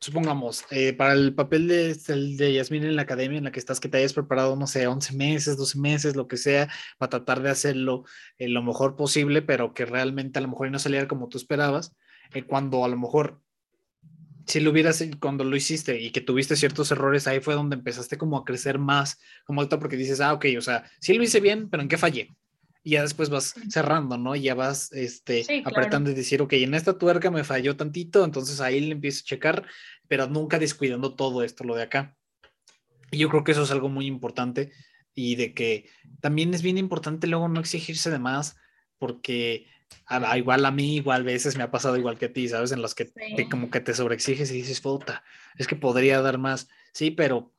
supongamos, 0.00 0.64
eh, 0.70 0.92
para 0.92 1.12
el 1.12 1.34
papel 1.34 1.68
de, 1.68 1.94
de 1.94 2.52
Yasmin 2.52 2.84
en 2.84 2.96
la 2.96 3.02
academia 3.02 3.38
en 3.38 3.44
la 3.44 3.52
que 3.52 3.58
estás, 3.58 3.80
que 3.80 3.88
te 3.88 3.98
hayas 3.98 4.12
preparado, 4.12 4.56
no 4.56 4.66
sé, 4.66 4.86
11 4.86 5.16
meses, 5.16 5.56
12 5.56 5.78
meses, 5.78 6.16
lo 6.16 6.28
que 6.28 6.36
sea, 6.36 6.68
para 6.98 7.10
tratar 7.10 7.42
de 7.42 7.50
hacerlo 7.50 8.04
eh, 8.38 8.48
lo 8.48 8.62
mejor 8.62 8.96
posible, 8.96 9.42
pero 9.42 9.74
que 9.74 9.84
realmente 9.86 10.38
a 10.38 10.42
lo 10.42 10.48
mejor 10.48 10.70
no 10.70 10.78
saliera 10.78 11.08
como 11.08 11.28
tú 11.28 11.38
esperabas, 11.38 11.94
eh, 12.34 12.44
cuando 12.44 12.84
a 12.84 12.88
lo 12.88 12.96
mejor 12.96 13.40
si 14.46 14.60
lo 14.60 14.70
hubieras, 14.70 15.04
cuando 15.20 15.44
lo 15.44 15.56
hiciste 15.56 16.00
y 16.00 16.10
que 16.10 16.22
tuviste 16.22 16.56
ciertos 16.56 16.90
errores, 16.90 17.26
ahí 17.26 17.40
fue 17.40 17.54
donde 17.54 17.76
empezaste 17.76 18.16
como 18.16 18.38
a 18.38 18.44
crecer 18.44 18.78
más, 18.78 19.20
como 19.44 19.60
alto, 19.60 19.78
porque 19.78 19.96
dices, 19.96 20.20
ah, 20.22 20.32
ok, 20.32 20.46
o 20.56 20.62
sea, 20.62 20.90
sí 21.00 21.14
lo 21.14 21.22
hice 21.22 21.40
bien, 21.40 21.68
pero 21.68 21.82
¿en 21.82 21.88
qué 21.88 21.98
fallé? 21.98 22.34
Y 22.82 22.92
ya 22.92 23.02
después 23.02 23.28
vas 23.28 23.54
cerrando, 23.68 24.16
¿no? 24.16 24.34
Y 24.36 24.42
ya 24.42 24.54
vas 24.54 24.92
este, 24.92 25.44
apretando 25.64 26.10
y 26.10 26.14
decir, 26.14 26.40
ok, 26.40 26.52
en 26.54 26.74
esta 26.74 26.96
tuerca 26.96 27.30
me 27.30 27.44
falló 27.44 27.76
tantito, 27.76 28.24
entonces 28.24 28.60
ahí 28.60 28.80
le 28.80 28.92
empiezo 28.92 29.20
a 29.20 29.26
checar, 29.26 29.66
pero 30.06 30.26
nunca 30.26 30.58
descuidando 30.58 31.14
todo 31.14 31.42
esto, 31.42 31.64
lo 31.64 31.74
de 31.74 31.82
acá. 31.82 32.16
Y 33.10 33.18
yo 33.18 33.28
creo 33.28 33.44
que 33.44 33.52
eso 33.52 33.62
es 33.62 33.70
algo 33.70 33.88
muy 33.88 34.06
importante 34.06 34.72
y 35.14 35.36
de 35.36 35.52
que 35.52 35.90
también 36.20 36.54
es 36.54 36.62
bien 36.62 36.78
importante 36.78 37.26
luego 37.26 37.48
no 37.48 37.60
exigirse 37.60 38.10
de 38.10 38.18
más, 38.18 38.56
porque 38.98 39.66
igual 40.36 40.64
a 40.64 40.70
mí, 40.70 40.96
igual 40.96 41.22
a 41.22 41.24
veces 41.24 41.56
me 41.56 41.62
ha 41.62 41.70
pasado 41.70 41.96
igual 41.96 42.18
que 42.18 42.26
a 42.26 42.32
ti, 42.32 42.48
¿sabes? 42.48 42.72
En 42.72 42.82
las 42.82 42.94
que 42.94 43.10
como 43.50 43.70
que 43.70 43.80
te 43.80 43.94
sobreexiges 43.94 44.50
y 44.50 44.54
dices, 44.54 44.80
puta, 44.80 45.24
es 45.56 45.66
que 45.66 45.76
podría 45.76 46.20
dar 46.22 46.38
más. 46.38 46.68
Sí, 46.92 47.10
pero, 47.10 47.52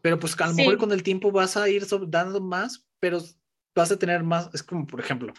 pero 0.00 0.18
pues 0.18 0.38
a 0.40 0.48
lo 0.48 0.54
mejor 0.54 0.78
con 0.78 0.92
el 0.92 1.02
tiempo 1.02 1.30
vas 1.30 1.56
a 1.56 1.68
ir 1.68 1.86
dando 2.08 2.40
más, 2.40 2.88
pero 2.98 3.22
vas 3.78 3.90
a 3.90 3.98
tener 3.98 4.22
más. 4.22 4.50
Es 4.52 4.62
como, 4.62 4.86
por 4.86 5.00
ejemplo, 5.00 5.32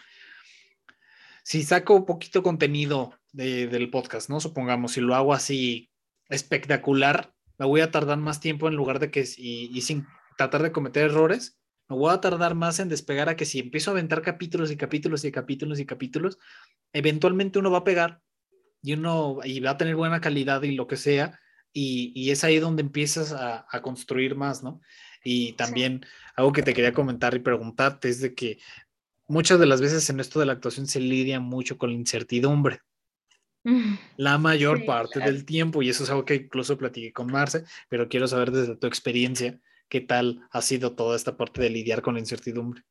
si 1.42 1.62
saco 1.62 2.04
poquito 2.04 2.42
contenido 2.42 3.14
del 3.32 3.90
podcast, 3.90 4.28
¿no? 4.28 4.40
Supongamos, 4.40 4.92
si 4.92 5.00
lo 5.00 5.14
hago 5.14 5.32
así 5.32 5.90
espectacular, 6.28 7.32
me 7.58 7.66
voy 7.66 7.80
a 7.80 7.90
tardar 7.90 8.18
más 8.18 8.40
tiempo 8.40 8.68
en 8.68 8.74
lugar 8.74 8.98
de 8.98 9.10
que, 9.10 9.20
y 9.36 9.80
sin 9.82 10.06
tratar 10.36 10.62
de 10.62 10.72
cometer 10.72 11.04
errores, 11.04 11.60
me 11.90 11.96
voy 11.96 12.14
a 12.14 12.20
tardar 12.20 12.54
más 12.54 12.78
en 12.78 12.88
despegar 12.88 13.28
a 13.28 13.34
que 13.34 13.44
si 13.44 13.58
empiezo 13.58 13.90
a 13.90 13.94
aventar 13.94 14.22
capítulos 14.22 14.70
y 14.70 14.76
capítulos 14.76 15.24
y 15.24 15.32
capítulos 15.32 15.80
y 15.80 15.86
capítulos, 15.86 16.38
eventualmente 16.92 17.58
uno 17.58 17.72
va 17.72 17.78
a 17.78 17.84
pegar 17.84 18.20
y 18.80 18.92
uno 18.92 19.40
y 19.42 19.58
va 19.58 19.70
a 19.70 19.76
tener 19.76 19.96
buena 19.96 20.20
calidad 20.20 20.62
y 20.62 20.72
lo 20.72 20.86
que 20.86 20.96
sea, 20.96 21.40
y, 21.72 22.30
es 22.30 22.44
ahí 22.44 22.58
donde 22.58 22.82
empiezas 22.82 23.32
a, 23.32 23.66
construir 23.82 24.36
más, 24.36 24.62
¿no? 24.62 24.80
Y 25.22 25.52
también 25.52 26.04
algo 26.36 26.52
que 26.52 26.62
te 26.62 26.74
quería 26.74 26.92
comentar 26.92 27.34
y 27.34 27.40
preguntarte 27.40 28.08
es 28.08 28.20
de 28.20 28.34
que 28.34 28.58
muchas 29.26 29.58
de 29.60 29.66
las 29.66 29.80
veces 29.80 30.08
en 30.10 30.20
esto 30.20 30.40
de 30.40 30.46
la 30.46 30.52
actuación 30.52 30.86
se 30.86 31.00
lidia 31.00 31.40
mucho 31.40 31.78
con 31.78 31.90
la 31.90 31.96
incertidumbre. 31.96 32.80
La 34.16 34.38
mayor 34.38 34.86
parte 34.86 35.20
del 35.20 35.44
tiempo, 35.44 35.82
y 35.82 35.90
eso 35.90 36.04
es 36.04 36.10
algo 36.10 36.24
que 36.24 36.34
incluso 36.34 36.78
platiqué 36.78 37.12
con 37.12 37.26
Marce, 37.26 37.64
pero 37.88 38.08
quiero 38.08 38.26
saber 38.26 38.50
desde 38.50 38.76
tu 38.76 38.86
experiencia, 38.86 39.60
¿Qué 39.90 40.00
tal 40.00 40.46
ha 40.52 40.62
sido 40.62 40.94
toda 40.94 41.16
esta 41.16 41.36
parte 41.36 41.60
de 41.60 41.68
lidiar 41.68 42.00
con 42.00 42.14
la 42.14 42.20
incertidumbre? 42.20 42.84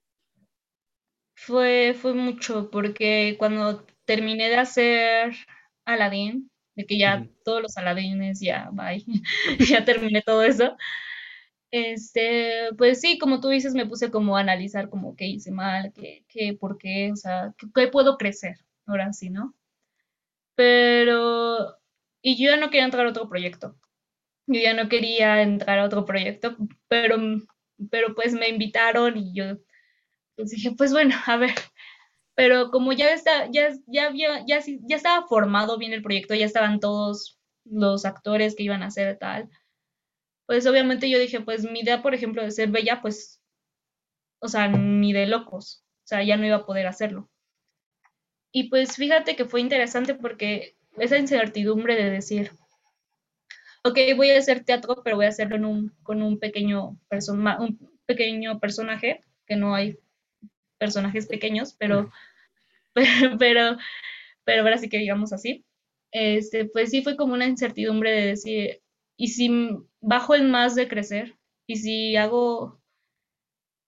Fue, 1.34 1.96
fue 2.00 2.14
mucho, 2.14 2.70
porque 2.70 3.38
cuando 3.40 3.86
terminé 4.04 4.50
de 4.50 4.58
hacer 4.58 5.34
Aladdin, 5.86 6.52
de 6.76 6.86
que 6.86 6.98
ya 6.98 7.26
todos 7.46 7.62
los 7.62 7.78
Aladines, 7.78 8.42
ya, 8.42 8.70
bye, 8.74 9.02
ya 9.70 9.86
terminé 9.86 10.22
todo 10.22 10.44
eso. 10.44 10.76
Este, 11.72 12.70
pues 12.78 13.02
sí, 13.02 13.20
como 13.20 13.40
tú 13.42 13.50
dices, 13.50 13.74
me 13.76 13.86
puse 13.86 14.10
como 14.12 14.38
a 14.38 14.42
analizar 14.42 14.90
como 14.90 15.16
qué 15.16 15.26
hice 15.28 15.52
mal, 15.52 15.94
qué, 15.94 16.26
qué, 16.28 16.54
por 16.60 16.78
qué, 16.78 17.12
o 17.12 17.16
sea, 17.16 17.54
qué, 17.76 17.88
puedo 17.88 18.18
crecer, 18.18 18.58
ahora 18.86 19.14
sí, 19.14 19.30
¿no? 19.30 19.54
Pero, 20.56 21.78
y 22.22 22.38
yo 22.38 22.52
ya 22.52 22.58
no 22.58 22.70
quería 22.70 22.86
entrar 22.86 23.06
a 23.06 23.10
otro 23.10 23.30
proyecto 23.30 23.76
yo 24.50 24.62
ya 24.62 24.74
no 24.74 24.90
quería 24.90 25.42
entrar 25.42 25.80
a 25.80 25.86
otro 25.86 26.06
proyecto, 26.06 26.58
pero, 26.88 27.18
pero 27.92 28.16
pues 28.16 28.34
me 28.34 28.50
invitaron 28.50 29.18
y 29.18 29.34
yo 29.34 29.58
pues 30.36 30.52
dije, 30.52 30.72
pues 30.78 30.92
bueno, 30.92 31.16
a 31.28 31.38
ver, 31.38 31.54
pero 32.36 32.72
como 32.72 32.94
ya 32.94 33.14
está, 33.14 33.50
ya, 33.52 33.70
ya 33.88 34.08
había, 34.08 34.46
ya, 34.48 34.60
ya 34.66 34.96
estaba 34.96 35.28
formado 35.28 35.78
bien 35.78 35.94
el 35.94 36.02
proyecto, 36.02 36.36
ya 36.36 36.46
estaban 36.46 36.80
todos 36.80 37.40
los 37.66 38.06
actores 38.06 38.56
que 38.56 38.64
iban 38.64 38.84
a 38.84 38.88
hacer 38.88 39.18
tal, 39.20 39.50
pues 40.50 40.66
obviamente 40.66 41.08
yo 41.08 41.20
dije, 41.20 41.42
pues 41.42 41.62
mi 41.64 41.82
idea, 41.82 42.02
por 42.02 42.16
ejemplo, 42.16 42.42
de 42.42 42.50
ser 42.50 42.72
bella, 42.72 43.04
pues, 43.04 43.40
o 44.40 44.48
sea, 44.48 44.68
ni 44.68 45.14
de 45.14 45.28
locos, 45.28 45.86
o 46.06 46.08
sea, 46.08 46.24
ya 46.24 46.38
no 46.38 46.46
iba 46.48 46.56
a 46.56 46.66
poder 46.66 46.88
hacerlo. 46.88 47.30
Y 48.52 48.70
pues 48.70 48.96
fíjate 48.96 49.36
que 49.36 49.46
fue 49.46 49.62
interesante 49.62 50.16
porque 50.16 50.76
esa 50.98 51.20
incertidumbre 51.20 51.96
de 51.96 52.10
decir, 52.10 52.52
ok, 53.84 54.00
voy 54.16 54.32
a 54.32 54.40
hacer 54.40 54.66
teatro, 54.66 55.04
pero 55.04 55.18
voy 55.18 55.28
a 55.28 55.30
hacerlo 55.30 55.56
en 55.56 55.66
un, 55.66 55.96
con 56.02 56.24
un 56.24 56.40
pequeño, 56.40 56.98
un 57.60 57.92
pequeño 58.08 58.60
personaje, 58.60 59.24
que 59.46 59.56
no 59.56 59.76
hay 59.76 60.00
personajes 60.80 61.28
pequeños, 61.28 61.76
pero 61.78 62.12
pero, 63.38 63.78
pero, 64.46 64.64
ahora 64.64 64.80
sí 64.80 64.90
que 64.90 64.98
digamos 64.98 65.32
así, 65.32 65.64
este, 66.12 66.66
pues 66.66 66.90
sí 66.90 67.04
fue 67.04 67.16
como 67.16 67.36
una 67.36 67.46
incertidumbre 67.46 68.10
de 68.10 68.26
decir, 68.26 68.82
¿y 69.20 69.28
si 69.28 69.52
bajo 70.00 70.34
el 70.34 70.48
más 70.48 70.76
de 70.76 70.88
crecer? 70.88 71.38
¿Y 71.68 71.76
si 71.76 72.16
hago 72.16 72.80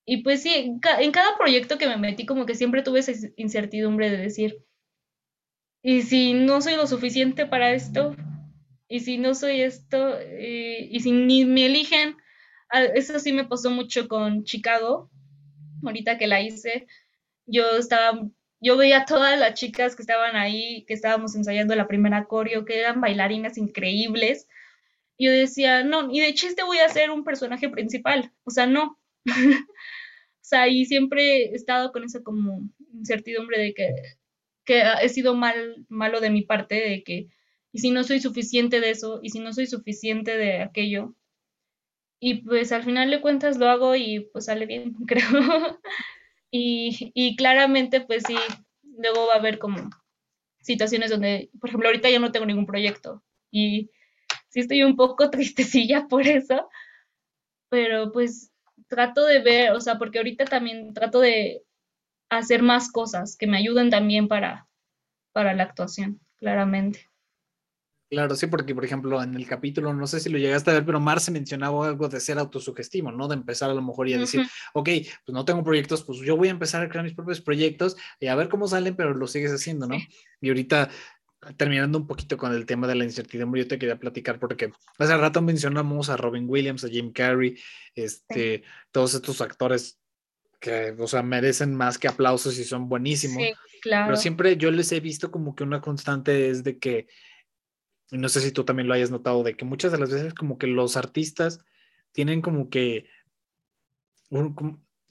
y 0.05 0.23
pues 0.23 0.43
sí, 0.43 0.53
en, 0.53 0.79
cada 1.11 1.37
proyecto 1.37 1.77
que 1.77 1.87
me 1.87 1.95
metí 1.95 2.25
como 2.25 2.45
que 2.45 2.55
siempre 2.55 2.81
tuve 2.81 2.99
esa 2.99 3.13
incertidumbre 3.37 4.09
de 4.09 4.17
decir, 4.17 4.65
¿y 5.81 6.01
si 6.01 6.33
no 6.33 6.59
soy 6.59 6.75
lo 6.75 6.85
suficiente 6.85 7.45
para 7.45 7.71
esto? 7.71 8.15
¿Y 8.89 8.99
si 8.99 9.17
no 9.17 9.33
soy 9.35 9.61
esto? 9.61 10.17
Eh, 10.19 10.89
¿Y, 10.91 10.99
si 10.99 11.11
ni 11.11 11.45
me 11.45 11.67
eligen? 11.67 12.17
Ah, 12.69 12.83
eso 12.83 13.19
sí 13.19 13.31
me 13.31 13.45
pasó 13.45 13.69
mucho 13.71 14.09
con 14.09 14.43
Chicago, 14.43 15.09
ahorita 15.81 16.17
que 16.17 16.27
la 16.27 16.41
hice. 16.41 16.87
Yo 17.45 17.77
estaba, 17.77 18.27
yo 18.59 18.75
veía 18.77 19.03
a 19.03 19.05
todas 19.05 19.39
las 19.39 19.53
chicas 19.53 19.95
que 19.95 20.03
estaban 20.03 20.35
ahí, 20.35 20.83
que 20.87 20.93
estábamos 20.93 21.35
ensayando 21.35 21.75
la 21.75 21.87
primera 21.87 22.25
coreo, 22.25 22.65
que 22.65 22.79
eran 22.79 22.99
bailarinas 22.99 23.57
increíbles. 23.57 24.47
Yo 25.21 25.31
decía, 25.31 25.83
no, 25.83 26.11
y 26.11 26.19
de 26.21 26.33
chiste 26.33 26.63
voy 26.63 26.79
a 26.79 26.89
ser 26.89 27.11
un 27.11 27.23
personaje 27.23 27.69
principal. 27.69 28.33
O 28.43 28.51
sea, 28.51 28.65
no. 28.67 28.99
o 29.25 29.65
sea, 30.41 30.67
y 30.67 30.85
siempre 30.85 31.45
he 31.45 31.55
estado 31.55 31.91
con 31.91 32.03
esa 32.03 32.23
como 32.23 32.61
incertidumbre 32.93 33.59
de 33.59 33.73
que, 33.73 33.89
que 34.65 34.83
he 35.01 35.09
sido 35.09 35.35
mal, 35.35 35.85
malo 35.89 36.21
de 36.21 36.29
mi 36.31 36.43
parte, 36.43 36.75
de 36.75 37.03
que, 37.03 37.27
y 37.73 37.79
si 37.79 37.91
no 37.91 38.03
soy 38.03 38.19
suficiente 38.21 38.81
de 38.81 38.91
eso, 38.91 39.19
y 39.23 39.29
si 39.29 39.39
no 39.39 39.53
soy 39.53 39.67
suficiente 39.67 40.37
de 40.37 40.61
aquello, 40.61 41.15
y 42.19 42.43
pues 42.43 42.71
al 42.71 42.83
final 42.83 43.09
de 43.09 43.21
cuentas 43.21 43.57
lo 43.57 43.67
hago 43.67 43.95
y 43.95 44.21
pues 44.31 44.45
sale 44.45 44.65
bien, 44.65 44.93
creo. 45.07 45.79
y, 46.51 47.11
y 47.15 47.35
claramente 47.35 48.01
pues 48.01 48.23
sí, 48.27 48.35
luego 48.97 49.27
va 49.27 49.35
a 49.35 49.37
haber 49.37 49.59
como 49.59 49.89
situaciones 50.61 51.11
donde, 51.11 51.49
por 51.59 51.69
ejemplo, 51.69 51.89
ahorita 51.89 52.09
yo 52.09 52.19
no 52.19 52.31
tengo 52.31 52.45
ningún 52.45 52.65
proyecto 52.67 53.23
y 53.51 53.89
sí 54.51 54.59
estoy 54.59 54.83
un 54.83 54.95
poco 54.95 55.29
tristecilla 55.31 56.07
por 56.07 56.27
eso, 56.27 56.69
pero 57.69 58.11
pues 58.11 58.51
trato 58.87 59.25
de 59.25 59.41
ver, 59.41 59.71
o 59.71 59.79
sea, 59.79 59.97
porque 59.97 60.19
ahorita 60.19 60.45
también 60.45 60.93
trato 60.93 61.19
de 61.19 61.63
hacer 62.29 62.61
más 62.61 62.91
cosas 62.91 63.37
que 63.37 63.47
me 63.47 63.57
ayuden 63.57 63.89
también 63.89 64.27
para, 64.27 64.67
para 65.33 65.53
la 65.53 65.63
actuación, 65.63 66.19
claramente. 66.37 67.11
Claro, 68.09 68.35
sí, 68.35 68.47
porque 68.47 68.75
por 68.75 68.83
ejemplo 68.83 69.23
en 69.23 69.35
el 69.35 69.47
capítulo, 69.47 69.93
no 69.93 70.05
sé 70.05 70.19
si 70.19 70.29
lo 70.29 70.37
llegaste 70.37 70.69
a 70.69 70.73
ver, 70.73 70.85
pero 70.85 70.99
Marce 70.99 71.31
mencionaba 71.31 71.87
algo 71.87 72.09
de 72.09 72.19
ser 72.19 72.37
autosugestivo, 72.39 73.09
¿no? 73.09 73.29
De 73.29 73.35
empezar 73.35 73.69
a 73.69 73.73
lo 73.73 73.81
mejor 73.81 74.09
y 74.09 74.13
a 74.13 74.17
decir, 74.17 74.45
ok, 74.73 74.89
pues 75.25 75.33
no 75.33 75.45
tengo 75.45 75.63
proyectos, 75.63 76.03
pues 76.03 76.19
yo 76.19 76.35
voy 76.35 76.49
a 76.49 76.51
empezar 76.51 76.81
a 76.81 76.89
crear 76.89 77.05
mis 77.05 77.13
propios 77.13 77.39
proyectos 77.39 77.95
y 78.19 78.27
a 78.27 78.35
ver 78.35 78.49
cómo 78.49 78.67
salen, 78.67 78.97
pero 78.97 79.13
lo 79.13 79.27
sigues 79.27 79.53
haciendo, 79.53 79.87
¿no? 79.87 79.95
Y 80.41 80.49
ahorita 80.49 80.89
terminando 81.57 81.97
un 81.97 82.07
poquito 82.07 82.37
con 82.37 82.53
el 82.53 82.65
tema 82.65 82.87
de 82.87 82.95
la 82.95 83.03
incertidumbre, 83.03 83.61
yo 83.61 83.67
te 83.67 83.79
quería 83.79 83.99
platicar 83.99 84.39
porque 84.39 84.71
hace 84.97 85.17
rato 85.17 85.41
mencionamos 85.41 86.09
a 86.09 86.17
Robin 86.17 86.45
Williams, 86.47 86.83
a 86.83 86.89
Jim 86.89 87.11
Carrey, 87.11 87.57
este, 87.95 88.63
todos 88.91 89.15
estos 89.15 89.41
actores 89.41 89.99
que, 90.59 90.95
o 90.97 91.07
sea, 91.07 91.23
merecen 91.23 91.73
más 91.75 91.97
que 91.97 92.07
aplausos 92.07 92.59
y 92.59 92.63
son 92.63 92.87
buenísimos. 92.87 93.41
Sí, 93.41 93.53
claro. 93.81 94.07
Pero 94.07 94.17
siempre 94.17 94.57
yo 94.57 94.69
les 94.69 94.91
he 94.91 94.99
visto 94.99 95.31
como 95.31 95.55
que 95.55 95.63
una 95.63 95.81
constante 95.81 96.49
es 96.49 96.63
de 96.63 96.77
que, 96.77 97.07
no 98.11 98.29
sé 98.29 98.41
si 98.41 98.51
tú 98.51 98.63
también 98.63 98.87
lo 98.87 98.93
hayas 98.93 99.09
notado, 99.09 99.41
de 99.41 99.55
que 99.55 99.65
muchas 99.65 99.91
de 99.91 99.97
las 99.97 100.11
veces 100.11 100.35
como 100.35 100.59
que 100.59 100.67
los 100.67 100.95
artistas 100.95 101.59
tienen 102.11 102.41
como 102.41 102.69
que 102.69 103.07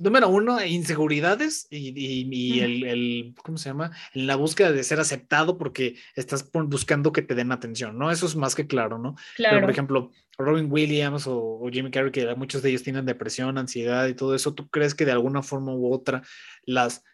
Número 0.00 0.30
uno, 0.30 0.64
inseguridades 0.64 1.66
y, 1.70 2.60
el, 2.60 3.34
¿cómo 3.42 3.58
se 3.58 3.68
llama? 3.68 3.90
En 4.14 4.26
la 4.26 4.34
búsqueda 4.34 4.72
de 4.72 4.82
ser 4.82 4.98
aceptado 4.98 5.58
porque 5.58 5.96
estás 6.16 6.50
buscando 6.52 7.12
que 7.12 7.20
te 7.20 7.34
den 7.34 7.52
atención, 7.52 7.98
¿no? 7.98 8.10
Eso 8.10 8.24
es 8.24 8.34
más 8.34 8.54
que 8.54 8.66
claro, 8.66 8.98
¿no? 8.98 9.14
Claro. 9.36 9.56
Pero, 9.56 9.60
por 9.60 9.70
ejemplo, 9.70 10.10
Robin 10.38 10.72
Williams 10.72 11.26
o, 11.26 11.68
Jimmy 11.70 11.90
Carrey, 11.90 12.12
que 12.12 12.34
muchos 12.34 12.62
de 12.62 12.70
ellos 12.70 12.82
tienen 12.82 13.04
depresión, 13.04 13.58
ansiedad 13.58 14.08
y 14.08 14.14
todo 14.14 14.34
eso, 14.34 14.54
¿tú 14.54 14.70
crees 14.70 14.94
que 14.94 15.04
de 15.04 15.12
alguna 15.12 15.42
forma 15.42 15.74
u 15.74 15.92
otra 15.92 16.22
las, 16.64 17.04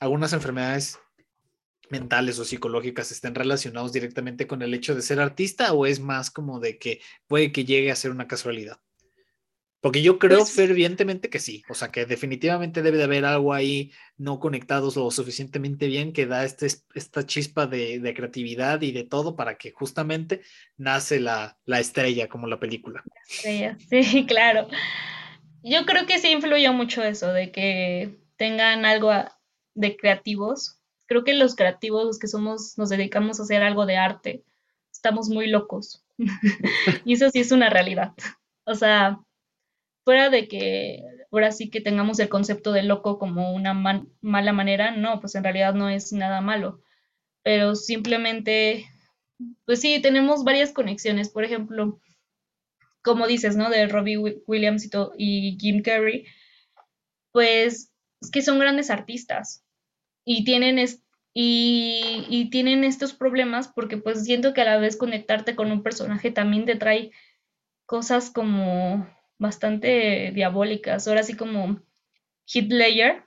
algunas 0.00 0.32
enfermedades 0.32 0.98
mentales 1.90 2.40
o 2.40 2.44
psicológicas 2.44 3.12
estén 3.12 3.36
relacionados 3.36 3.92
directamente 3.92 4.48
con 4.48 4.62
el 4.62 4.74
hecho 4.74 4.96
de 4.96 5.02
ser 5.02 5.20
artista 5.20 5.72
o 5.74 5.86
es 5.86 6.00
más 6.00 6.32
como 6.32 6.58
de 6.58 6.76
que 6.78 7.00
puede 7.28 7.52
que 7.52 7.64
llegue 7.64 7.92
a 7.92 7.96
ser 7.96 8.10
una 8.10 8.26
casualidad? 8.26 8.80
Porque 9.82 10.00
yo 10.00 10.20
creo 10.20 10.38
pues 10.38 10.52
fervientemente 10.52 11.28
que 11.28 11.40
sí, 11.40 11.64
o 11.68 11.74
sea 11.74 11.88
que 11.88 12.06
definitivamente 12.06 12.82
debe 12.82 12.98
de 12.98 13.04
haber 13.04 13.24
algo 13.24 13.52
ahí 13.52 13.90
no 14.16 14.38
conectados 14.38 14.94
lo 14.94 15.10
suficientemente 15.10 15.88
bien 15.88 16.12
que 16.12 16.24
da 16.24 16.44
este, 16.44 16.68
esta 16.94 17.26
chispa 17.26 17.66
de, 17.66 18.14
creatividad 18.14 18.80
y 18.82 18.92
de 18.92 19.02
todo 19.02 19.34
para 19.34 19.58
que 19.58 19.72
justamente 19.72 20.42
nace 20.76 21.18
la, 21.18 21.58
estrella 21.66 22.28
como 22.28 22.46
la 22.46 22.60
película. 22.60 23.02
Sí, 23.26 23.64
sí, 23.90 24.24
claro. 24.24 24.68
Yo 25.64 25.84
creo 25.84 26.06
que 26.06 26.20
sí 26.20 26.28
influyó 26.28 26.72
mucho 26.72 27.02
eso, 27.02 27.32
de 27.32 27.50
que 27.50 28.20
tengan 28.36 28.84
algo 28.84 29.10
de 29.74 29.96
creativos. 29.96 30.78
Creo 31.06 31.24
que 31.24 31.34
los 31.34 31.56
creativos, 31.56 32.04
los 32.04 32.18
que 32.20 32.28
somos, 32.28 32.78
nos 32.78 32.88
dedicamos 32.88 33.40
a 33.40 33.42
hacer 33.42 33.64
algo 33.64 33.84
de 33.84 33.96
arte, 33.96 34.44
estamos 34.92 35.28
muy 35.28 35.48
locos. 35.48 36.04
y 37.04 37.14
eso 37.14 37.30
sí 37.30 37.40
es 37.40 37.50
una 37.50 37.68
realidad. 37.68 38.12
O 38.64 38.76
sea, 38.76 39.18
fuera 40.04 40.30
de 40.30 40.48
que 40.48 41.02
ahora 41.30 41.52
sí 41.52 41.70
que 41.70 41.80
tengamos 41.80 42.18
el 42.18 42.28
concepto 42.28 42.72
de 42.72 42.82
loco 42.82 43.18
como 43.18 43.52
una 43.52 43.74
mala 44.20 44.52
manera, 44.52 44.90
no, 44.90 45.20
pues 45.20 45.34
en 45.34 45.44
realidad 45.44 45.74
no 45.74 45.88
es 45.88 46.12
nada 46.12 46.40
malo, 46.40 46.80
pero 47.42 47.74
simplemente, 47.74 48.86
pues 49.64 49.80
sí, 49.80 50.00
tenemos 50.00 50.44
varias 50.44 50.72
conexiones, 50.72 51.30
por 51.30 51.44
ejemplo, 51.44 52.00
como 53.02 53.26
dices, 53.26 53.56
¿no? 53.56 53.70
De 53.70 53.86
Robbie 53.86 54.18
Williams 54.46 54.88
y, 55.18 55.58
Jim 55.60 55.82
Carrey, 55.82 56.26
pues 57.32 57.92
es 58.20 58.30
que 58.30 58.42
son 58.42 58.58
grandes 58.58 58.90
artistas. 58.90 59.64
Y 60.24 60.44
tienen, 60.44 60.78
y, 61.34 62.26
y 62.28 62.50
tienen 62.50 62.84
estos 62.84 63.12
problemas 63.12 63.66
porque 63.66 63.96
pues 63.96 64.24
siento 64.24 64.54
que 64.54 64.60
a 64.60 64.66
la 64.66 64.78
vez 64.78 64.96
conectarte 64.96 65.56
con 65.56 65.72
un 65.72 65.82
personaje 65.82 66.30
también 66.30 66.64
te 66.64 66.76
trae 66.76 67.10
cosas 67.86 68.30
como 68.30 69.08
bastante 69.38 70.30
diabólicas. 70.34 71.06
Ahora 71.08 71.22
sí 71.22 71.36
como 71.36 71.80
Hitler. 72.46 73.24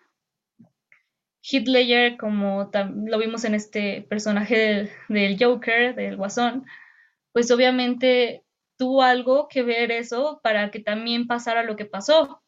Hitler 1.42 2.18
como 2.18 2.72
lo 3.06 3.20
vimos 3.20 3.44
en 3.46 3.54
este 3.54 4.02
personaje 4.10 4.90
del, 5.10 5.38
Joker, 5.40 5.96
del 5.96 6.18
Guasón, 6.18 6.66
pues 7.34 7.52
obviamente 7.52 8.44
tuvo 8.78 9.04
algo 9.04 9.48
que 9.48 9.62
ver 9.62 9.92
eso 9.92 10.40
para 10.42 10.72
que 10.72 10.80
también 10.80 11.28
pasara 11.28 11.64
lo 11.64 11.76
que 11.76 11.86
pasó. 11.86 12.24
O 12.24 12.42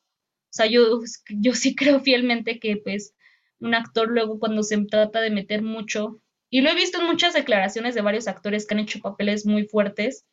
sea, 0.50 0.66
yo, 0.66 1.02
yo 1.30 1.54
sí 1.54 1.76
creo 1.76 2.00
fielmente 2.00 2.60
que 2.60 2.78
pues 2.78 3.14
un 3.60 3.76
actor 3.76 4.10
luego 4.10 4.40
cuando 4.40 4.64
se 4.64 4.78
trata 4.86 5.22
de 5.22 5.30
meter 5.32 5.62
mucho, 5.62 6.22
y 6.50 6.62
lo 6.62 6.70
he 6.70 6.76
visto 6.76 7.00
en 7.00 7.08
muchas 7.08 7.34
declaraciones 7.34 7.94
de 7.96 8.02
varios 8.02 8.28
actores 8.28 8.66
que 8.66 8.74
han 8.74 8.80
hecho 8.80 9.00
papeles 9.00 9.46
muy 9.46 9.66
fuertes, 9.66 10.26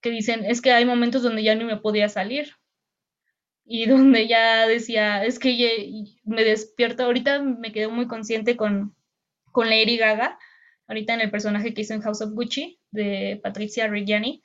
que 0.00 0.10
dicen, 0.10 0.44
es 0.44 0.60
que 0.60 0.72
hay 0.72 0.84
momentos 0.84 1.22
donde 1.22 1.42
ya 1.42 1.54
ni 1.54 1.64
me 1.64 1.76
podía 1.76 2.08
salir. 2.08 2.56
Y 3.64 3.86
donde 3.88 4.26
ya 4.28 4.66
decía, 4.66 5.24
es 5.24 5.38
que 5.38 6.04
me 6.24 6.44
despierto, 6.44 7.04
ahorita 7.04 7.42
me 7.42 7.72
quedé 7.72 7.88
muy 7.88 8.06
consciente 8.06 8.56
con, 8.56 8.94
con 9.52 9.68
Lady 9.68 9.96
Gaga, 9.96 10.38
ahorita 10.88 11.14
en 11.14 11.20
el 11.20 11.30
personaje 11.30 11.72
que 11.74 11.82
hizo 11.82 11.94
en 11.94 12.02
House 12.02 12.22
of 12.22 12.32
Gucci, 12.32 12.80
de 12.90 13.40
Patricia 13.42 13.86
Reggiani, 13.86 14.42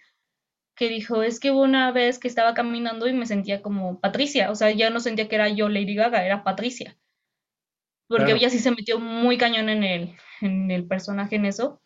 que 0.75 0.89
dijo, 0.89 1.23
es 1.23 1.39
que 1.39 1.51
hubo 1.51 1.61
una 1.63 1.91
vez 1.91 2.19
que 2.19 2.27
estaba 2.27 2.53
caminando 2.53 3.07
y 3.07 3.13
me 3.13 3.25
sentía 3.25 3.61
como 3.61 3.99
Patricia, 3.99 4.51
o 4.51 4.55
sea, 4.55 4.71
ya 4.71 4.89
no 4.89 4.99
sentía 4.99 5.27
que 5.27 5.35
era 5.35 5.49
yo 5.49 5.69
Lady 5.69 5.95
Gaga, 5.95 6.25
era 6.25 6.43
Patricia. 6.43 6.97
Porque 8.07 8.33
ella 8.33 8.49
sí 8.51 8.59
se 8.59 8.69
metió 8.69 8.99
muy 8.99 9.37
cañón 9.37 9.69
en 9.69 9.83
el, 9.83 10.15
en 10.41 10.69
el 10.69 10.85
personaje 10.85 11.37
en 11.37 11.45
eso. 11.45 11.81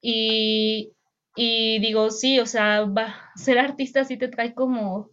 Y, 0.00 0.93
y 1.36 1.80
digo, 1.80 2.10
sí, 2.10 2.38
o 2.38 2.46
sea, 2.46 2.82
va, 2.82 3.32
ser 3.34 3.58
artista 3.58 4.04
sí 4.04 4.16
te 4.16 4.28
trae 4.28 4.54
como 4.54 5.10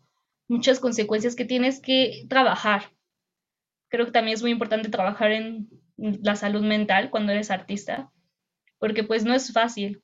muchas 0.48 0.80
consecuencias 0.80 1.36
que 1.36 1.46
tienes 1.46 1.80
que 1.82 2.26
trabajar. 2.30 2.92
Creo 3.90 4.06
que 4.06 4.12
también 4.12 4.36
es 4.36 4.42
muy 4.42 4.52
importante 4.52 4.90
trabajar 4.90 5.32
en 5.32 5.70
la 5.98 6.36
salud 6.36 6.62
mental 6.62 7.10
cuando 7.10 7.32
eres 7.32 7.52
artista, 7.52 8.12
porque 8.78 9.04
pues 9.04 9.24
no 9.24 9.34
es 9.34 9.52
fácil. 9.52 10.04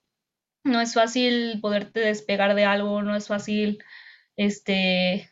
No 0.63 0.81
es 0.81 0.93
fácil 0.93 1.59
poderte 1.61 1.99
despegar 1.99 2.55
de 2.55 2.65
algo, 2.65 3.01
no 3.01 3.15
es 3.15 3.27
fácil 3.27 3.83
este 4.35 5.31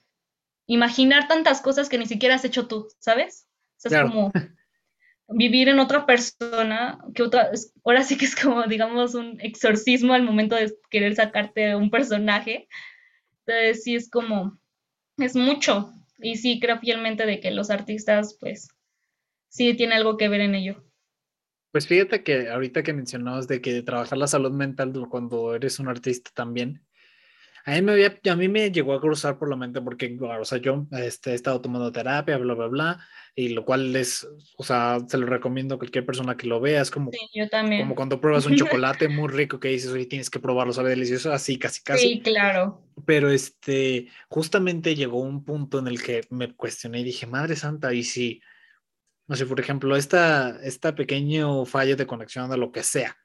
imaginar 0.67 1.27
tantas 1.27 1.61
cosas 1.61 1.89
que 1.89 1.97
ni 1.97 2.05
siquiera 2.05 2.35
has 2.35 2.45
hecho 2.45 2.67
tú, 2.67 2.87
¿sabes? 2.99 3.47
O 3.83 3.89
sea, 3.89 4.01
es 4.01 4.09
como 4.09 4.31
vivir 5.27 5.69
en 5.69 5.79
otra 5.79 6.05
persona, 6.05 6.99
que 7.13 7.23
otra, 7.23 7.51
ahora 7.83 8.03
sí 8.03 8.17
que 8.17 8.25
es 8.25 8.35
como, 8.35 8.63
digamos, 8.63 9.15
un 9.15 9.39
exorcismo 9.41 10.13
al 10.13 10.23
momento 10.23 10.55
de 10.55 10.73
querer 10.89 11.15
sacarte 11.15 11.75
un 11.75 11.89
personaje. 11.89 12.67
Entonces, 13.45 13.83
sí 13.83 13.95
es 13.95 14.09
como, 14.09 14.59
es 15.17 15.35
mucho. 15.35 15.91
Y 16.19 16.37
sí 16.37 16.59
creo 16.59 16.79
fielmente 16.79 17.25
de 17.25 17.39
que 17.39 17.51
los 17.51 17.69
artistas, 17.69 18.37
pues, 18.39 18.69
sí 19.49 19.73
tiene 19.73 19.95
algo 19.95 20.17
que 20.17 20.29
ver 20.29 20.41
en 20.41 20.55
ello. 20.55 20.83
Pues 21.71 21.87
fíjate 21.87 22.23
que 22.23 22.49
ahorita 22.49 22.83
que 22.83 22.93
mencionabas 22.93 23.49
de 23.49 23.59
que 23.59 23.81
trabajar 23.81 24.17
la 24.17 24.27
salud 24.27 24.51
mental 24.51 24.93
cuando 25.09 25.55
eres 25.55 25.79
un 25.79 25.89
artista 25.89 26.31
también, 26.33 26.84
a 27.65 27.71
mí 27.71 27.81
me, 27.81 27.91
había, 27.93 28.19
a 28.29 28.35
mí 28.35 28.47
me 28.47 28.71
llegó 28.71 28.93
a 28.93 29.01
cruzar 29.01 29.39
por 29.39 29.49
la 29.49 29.55
mente 29.55 29.81
porque, 29.81 30.15
o 30.21 30.45
sea, 30.45 30.59
yo 30.59 30.85
este, 30.91 31.31
he 31.31 31.33
estado 31.33 31.61
tomando 31.61 31.91
terapia, 31.91 32.37
bla, 32.37 32.53
bla, 32.53 32.67
bla, 32.67 32.99
y 33.33 33.49
lo 33.49 33.65
cual 33.65 33.95
es, 33.95 34.27
o 34.55 34.63
sea, 34.63 34.99
se 35.07 35.17
lo 35.17 35.25
recomiendo 35.25 35.75
a 35.75 35.77
cualquier 35.79 36.05
persona 36.05 36.37
que 36.37 36.45
lo 36.45 36.61
vea, 36.61 36.81
es 36.81 36.91
como, 36.91 37.09
yo 37.33 37.49
también. 37.49 37.81
como 37.81 37.95
cuando 37.95 38.21
pruebas 38.21 38.45
un 38.45 38.55
chocolate 38.55 39.09
muy 39.09 39.29
rico 39.29 39.59
que 39.59 39.69
dices, 39.69 39.91
oye, 39.91 40.05
tienes 40.05 40.29
que 40.29 40.39
probarlo, 40.39 40.73
sabe 40.73 40.91
delicioso, 40.91 41.33
así, 41.33 41.57
casi, 41.57 41.81
casi. 41.81 42.07
Sí, 42.07 42.21
claro. 42.21 42.83
Pero 43.05 43.31
este, 43.31 44.09
justamente 44.29 44.93
llegó 44.93 45.19
un 45.19 45.43
punto 45.43 45.79
en 45.79 45.87
el 45.87 46.01
que 46.03 46.21
me 46.29 46.53
cuestioné 46.53 46.99
y 46.99 47.03
dije, 47.03 47.25
Madre 47.25 47.55
Santa, 47.55 47.93
y 47.93 48.03
si 48.03 48.41
no 49.27 49.35
sé, 49.35 49.45
por 49.45 49.59
ejemplo, 49.59 49.95
esta, 49.95 50.59
esta 50.63 50.93
pequeño 50.93 51.65
fallo 51.65 51.95
de 51.95 52.05
conexión 52.05 52.49
de 52.49 52.57
lo 52.57 52.71
que 52.71 52.83
sea, 52.83 53.17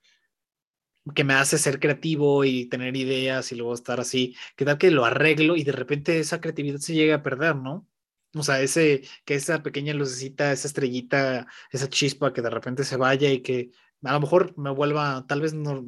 que 1.14 1.24
me 1.24 1.34
hace 1.34 1.58
ser 1.58 1.80
creativo 1.80 2.44
y 2.44 2.66
tener 2.66 2.96
ideas 2.96 3.52
y 3.52 3.56
luego 3.56 3.74
estar 3.74 4.00
así, 4.00 4.36
que 4.56 4.64
tal 4.64 4.78
que 4.78 4.90
lo 4.90 5.04
arreglo 5.04 5.56
y 5.56 5.64
de 5.64 5.72
repente 5.72 6.18
esa 6.18 6.40
creatividad 6.40 6.78
se 6.78 6.94
llega 6.94 7.16
a 7.16 7.22
perder, 7.22 7.56
¿no? 7.56 7.86
O 8.34 8.42
sea, 8.42 8.60
ese, 8.60 9.02
que 9.24 9.34
esa 9.34 9.62
pequeña 9.62 9.92
lucecita, 9.94 10.52
esa 10.52 10.68
estrellita, 10.68 11.46
esa 11.72 11.88
chispa 11.88 12.32
que 12.32 12.42
de 12.42 12.50
repente 12.50 12.84
se 12.84 12.96
vaya 12.96 13.30
y 13.30 13.40
que 13.42 13.70
a 14.04 14.12
lo 14.14 14.20
mejor 14.20 14.56
me 14.56 14.70
vuelva, 14.70 15.26
tal 15.26 15.40
vez 15.40 15.52
no, 15.52 15.84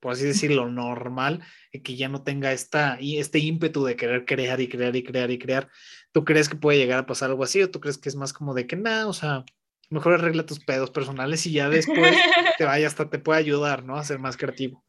por 0.00 0.12
así 0.12 0.24
decirlo, 0.24 0.68
normal, 0.68 1.42
y 1.72 1.80
que 1.80 1.96
ya 1.96 2.08
no 2.08 2.22
tenga 2.22 2.52
esta, 2.52 2.98
y 3.00 3.18
este 3.18 3.38
ímpetu 3.38 3.84
de 3.84 3.96
querer 3.96 4.24
crear 4.24 4.60
y 4.60 4.68
crear 4.68 4.96
y 4.96 5.02
crear 5.04 5.30
y 5.30 5.38
crear. 5.38 5.70
¿Tú 6.12 6.24
crees 6.24 6.48
que 6.48 6.56
puede 6.56 6.78
llegar 6.78 7.00
a 7.00 7.06
pasar 7.06 7.30
algo 7.30 7.44
así 7.44 7.62
o 7.62 7.70
tú 7.70 7.80
crees 7.80 7.98
que 7.98 8.08
es 8.08 8.16
más 8.16 8.32
como 8.32 8.54
de 8.54 8.66
que 8.66 8.76
nada, 8.76 9.06
o 9.08 9.12
sea, 9.12 9.44
mejor 9.88 10.14
arregla 10.14 10.46
tus 10.46 10.64
pedos 10.64 10.90
personales 10.90 11.46
y 11.46 11.52
ya 11.52 11.68
después 11.68 12.16
te 12.58 12.64
vaya 12.64 12.86
hasta 12.86 13.08
te 13.08 13.18
puede 13.18 13.40
ayudar, 13.40 13.84
¿no? 13.84 13.96
A 13.96 14.04
ser 14.04 14.18
más 14.18 14.36
creativo. 14.36 14.84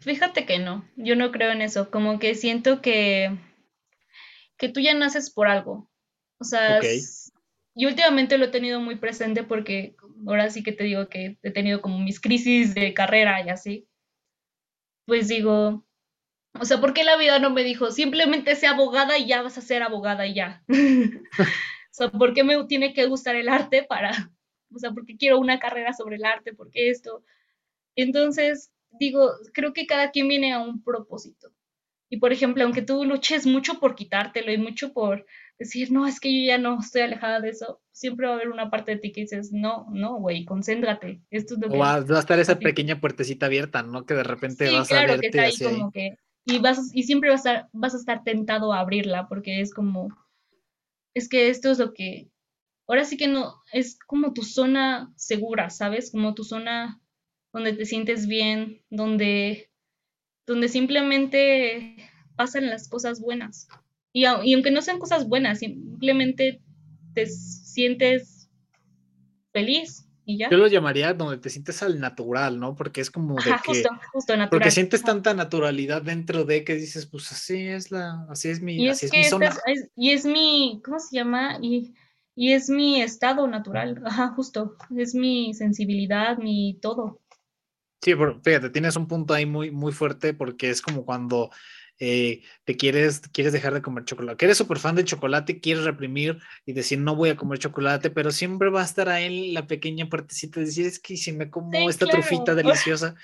Fíjate 0.00 0.46
que 0.46 0.58
no, 0.58 0.88
yo 0.96 1.14
no 1.16 1.30
creo 1.30 1.52
en 1.52 1.62
eso, 1.62 1.90
como 1.90 2.18
que 2.18 2.34
siento 2.34 2.82
que, 2.82 3.38
que 4.56 4.68
tú 4.68 4.80
ya 4.80 4.94
naces 4.94 5.30
por 5.30 5.48
algo. 5.48 5.88
O 6.38 6.44
sea, 6.44 6.80
y 7.74 7.86
últimamente 7.86 8.36
lo 8.36 8.46
he 8.46 8.48
tenido 8.48 8.80
muy 8.80 8.96
presente 8.96 9.44
porque 9.44 9.94
ahora 10.26 10.50
sí 10.50 10.62
que 10.62 10.72
te 10.72 10.84
digo 10.84 11.08
que 11.08 11.38
he 11.42 11.50
tenido 11.52 11.80
como 11.80 11.98
mis 11.98 12.20
crisis 12.20 12.74
de 12.74 12.92
carrera 12.92 13.44
y 13.46 13.48
así 13.48 13.88
pues 15.06 15.28
digo, 15.28 15.84
o 16.58 16.64
sea, 16.64 16.80
¿por 16.80 16.94
qué 16.94 17.04
la 17.04 17.16
vida 17.16 17.38
no 17.38 17.50
me 17.50 17.64
dijo, 17.64 17.90
simplemente 17.90 18.56
sé 18.56 18.66
abogada 18.66 19.18
y 19.18 19.26
ya 19.26 19.42
vas 19.42 19.58
a 19.58 19.62
ser 19.62 19.82
abogada 19.82 20.26
y 20.26 20.34
ya? 20.34 20.62
o 21.92 21.94
sea, 21.94 22.10
¿por 22.10 22.32
qué 22.32 22.42
me 22.42 22.64
tiene 22.64 22.94
que 22.94 23.04
gustar 23.04 23.36
el 23.36 23.50
arte 23.50 23.82
para, 23.82 24.32
o 24.74 24.78
sea, 24.78 24.92
por 24.92 25.04
qué 25.04 25.18
quiero 25.18 25.38
una 25.38 25.58
carrera 25.58 25.92
sobre 25.92 26.16
el 26.16 26.24
arte? 26.24 26.54
¿Por 26.54 26.70
qué 26.70 26.88
esto? 26.88 27.22
Entonces, 27.96 28.72
digo, 28.90 29.30
creo 29.52 29.74
que 29.74 29.86
cada 29.86 30.10
quien 30.10 30.26
viene 30.26 30.54
a 30.54 30.58
un 30.58 30.82
propósito. 30.82 31.52
Y 32.08 32.16
por 32.16 32.32
ejemplo, 32.32 32.64
aunque 32.64 32.80
tú 32.80 33.04
luches 33.04 33.46
mucho 33.46 33.78
por 33.78 33.94
quitártelo 33.94 34.52
y 34.52 34.56
mucho 34.58 34.94
por 34.94 35.26
decir, 35.58 35.92
no, 35.92 36.06
es 36.06 36.18
que 36.18 36.32
yo 36.32 36.46
ya 36.46 36.56
no 36.58 36.80
estoy 36.80 37.02
alejada 37.02 37.40
de 37.40 37.50
eso, 37.50 37.82
siempre 37.92 38.26
va 38.26 38.32
a 38.32 38.36
haber 38.36 38.48
una 38.48 38.70
parte 38.70 38.92
de 38.92 38.98
ti 38.98 39.12
que 39.12 39.22
dices, 39.22 39.52
no, 39.52 39.86
no, 39.90 40.16
güey, 40.16 40.46
concéntrate. 40.46 41.20
Esto 41.30 41.54
es 41.54 41.60
lo 41.60 41.68
o 41.68 41.78
va, 41.78 41.96
a 41.96 42.18
estar 42.18 42.38
esa 42.38 42.58
pequeña 42.58 43.00
puertecita 43.00 43.46
abierta, 43.46 43.82
¿no? 43.82 44.06
Que 44.06 44.14
de 44.14 44.24
repente 44.24 44.70
vas 44.70 44.88
claro, 44.88 45.12
a 45.12 45.16
verte 45.16 45.30
que 45.30 45.46
está 45.46 45.64
ahí 45.64 45.76
como 45.76 45.90
que 45.90 46.16
y 46.44 46.58
vas 46.58 46.90
y 46.92 47.04
siempre 47.04 47.30
vas 47.30 47.46
a 47.46 47.68
vas 47.72 47.94
a 47.94 47.98
estar 47.98 48.24
tentado 48.24 48.72
a 48.72 48.80
abrirla 48.80 49.28
porque 49.28 49.60
es 49.60 49.72
como 49.72 50.08
es 51.14 51.28
que 51.28 51.48
esto 51.48 51.70
es 51.70 51.78
lo 51.78 51.92
que 51.92 52.30
ahora 52.86 53.04
sí 53.04 53.16
que 53.16 53.28
no 53.28 53.54
es 53.72 53.98
como 54.06 54.32
tu 54.32 54.42
zona 54.42 55.12
segura, 55.16 55.70
¿sabes? 55.70 56.10
Como 56.10 56.34
tu 56.34 56.44
zona 56.44 57.00
donde 57.52 57.72
te 57.72 57.84
sientes 57.84 58.26
bien, 58.26 58.82
donde 58.90 59.70
donde 60.46 60.68
simplemente 60.68 61.96
pasan 62.36 62.68
las 62.68 62.88
cosas 62.88 63.20
buenas. 63.20 63.68
Y, 64.12 64.24
aunque 64.26 64.70
no 64.70 64.82
sean 64.82 64.98
cosas 64.98 65.26
buenas, 65.26 65.60
simplemente 65.60 66.60
te 67.14 67.26
sientes 67.26 68.50
feliz 69.52 70.06
y 70.32 70.38
ya. 70.38 70.50
Yo 70.50 70.56
lo 70.56 70.66
llamaría 70.66 71.12
donde 71.14 71.38
te 71.38 71.50
sientes 71.50 71.82
al 71.82 72.00
natural, 72.00 72.58
¿no? 72.58 72.74
Porque 72.74 73.00
es 73.00 73.10
como 73.10 73.36
de 73.36 73.50
que... 73.50 73.58
Justo, 73.66 73.88
justo 74.12 74.32
natural. 74.36 74.48
Porque 74.50 74.70
sientes 74.70 75.02
tanta 75.02 75.34
naturalidad 75.34 76.02
dentro 76.02 76.44
de 76.44 76.64
que 76.64 76.74
dices, 76.74 77.06
pues 77.06 77.30
así 77.32 77.66
es 77.66 77.90
la, 77.90 78.26
así 78.28 78.48
es 78.48 78.60
mi, 78.60 78.88
así 78.88 79.06
es, 79.06 79.12
mi 79.12 79.24
zona. 79.24 79.56
y 79.96 80.10
es 80.10 80.24
mi, 80.24 80.80
¿cómo 80.84 80.98
se 80.98 81.16
llama? 81.16 81.58
Y, 81.60 81.94
y 82.34 82.52
es 82.52 82.70
mi 82.70 83.02
estado 83.02 83.46
natural, 83.46 84.02
ajá, 84.04 84.28
justo, 84.28 84.76
es 84.96 85.14
mi 85.14 85.52
sensibilidad, 85.54 86.38
mi 86.38 86.78
todo. 86.80 87.20
Sí, 88.00 88.14
pero 88.16 88.40
fíjate, 88.42 88.70
tienes 88.70 88.96
un 88.96 89.06
punto 89.06 89.32
ahí 89.32 89.46
muy, 89.46 89.70
muy 89.70 89.92
fuerte 89.92 90.34
porque 90.34 90.70
es 90.70 90.82
como 90.82 91.04
cuando 91.04 91.50
eh, 91.98 92.42
te 92.64 92.76
quieres, 92.76 93.20
quieres 93.32 93.52
dejar 93.52 93.74
de 93.74 93.82
comer 93.82 94.04
chocolate, 94.04 94.36
que 94.36 94.44
eres 94.46 94.58
súper 94.58 94.78
fan 94.78 94.96
del 94.96 95.04
chocolate, 95.04 95.60
quieres 95.60 95.84
reprimir 95.84 96.38
y 96.66 96.72
decir 96.72 96.98
no 96.98 97.14
voy 97.14 97.30
a 97.30 97.36
comer 97.36 97.58
chocolate, 97.58 98.10
pero 98.10 98.30
siempre 98.32 98.70
va 98.70 98.82
a 98.82 98.84
estar 98.84 99.08
ahí 99.08 99.52
la 99.52 99.66
pequeña 99.66 100.08
partecita 100.08 100.60
de 100.60 100.66
decir 100.66 100.86
es 100.86 100.98
que 100.98 101.16
si 101.16 101.32
me 101.32 101.50
como 101.50 101.88
esta 101.88 102.06
trufita 102.06 102.54
deliciosa. 102.54 103.14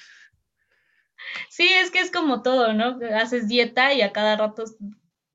Sí, 1.50 1.68
es 1.68 1.90
que 1.90 2.00
es 2.00 2.10
como 2.10 2.42
todo, 2.42 2.72
¿no? 2.72 2.98
Haces 3.14 3.48
dieta 3.48 3.92
y 3.92 4.02
a 4.02 4.12
cada 4.12 4.36
rato 4.36 4.64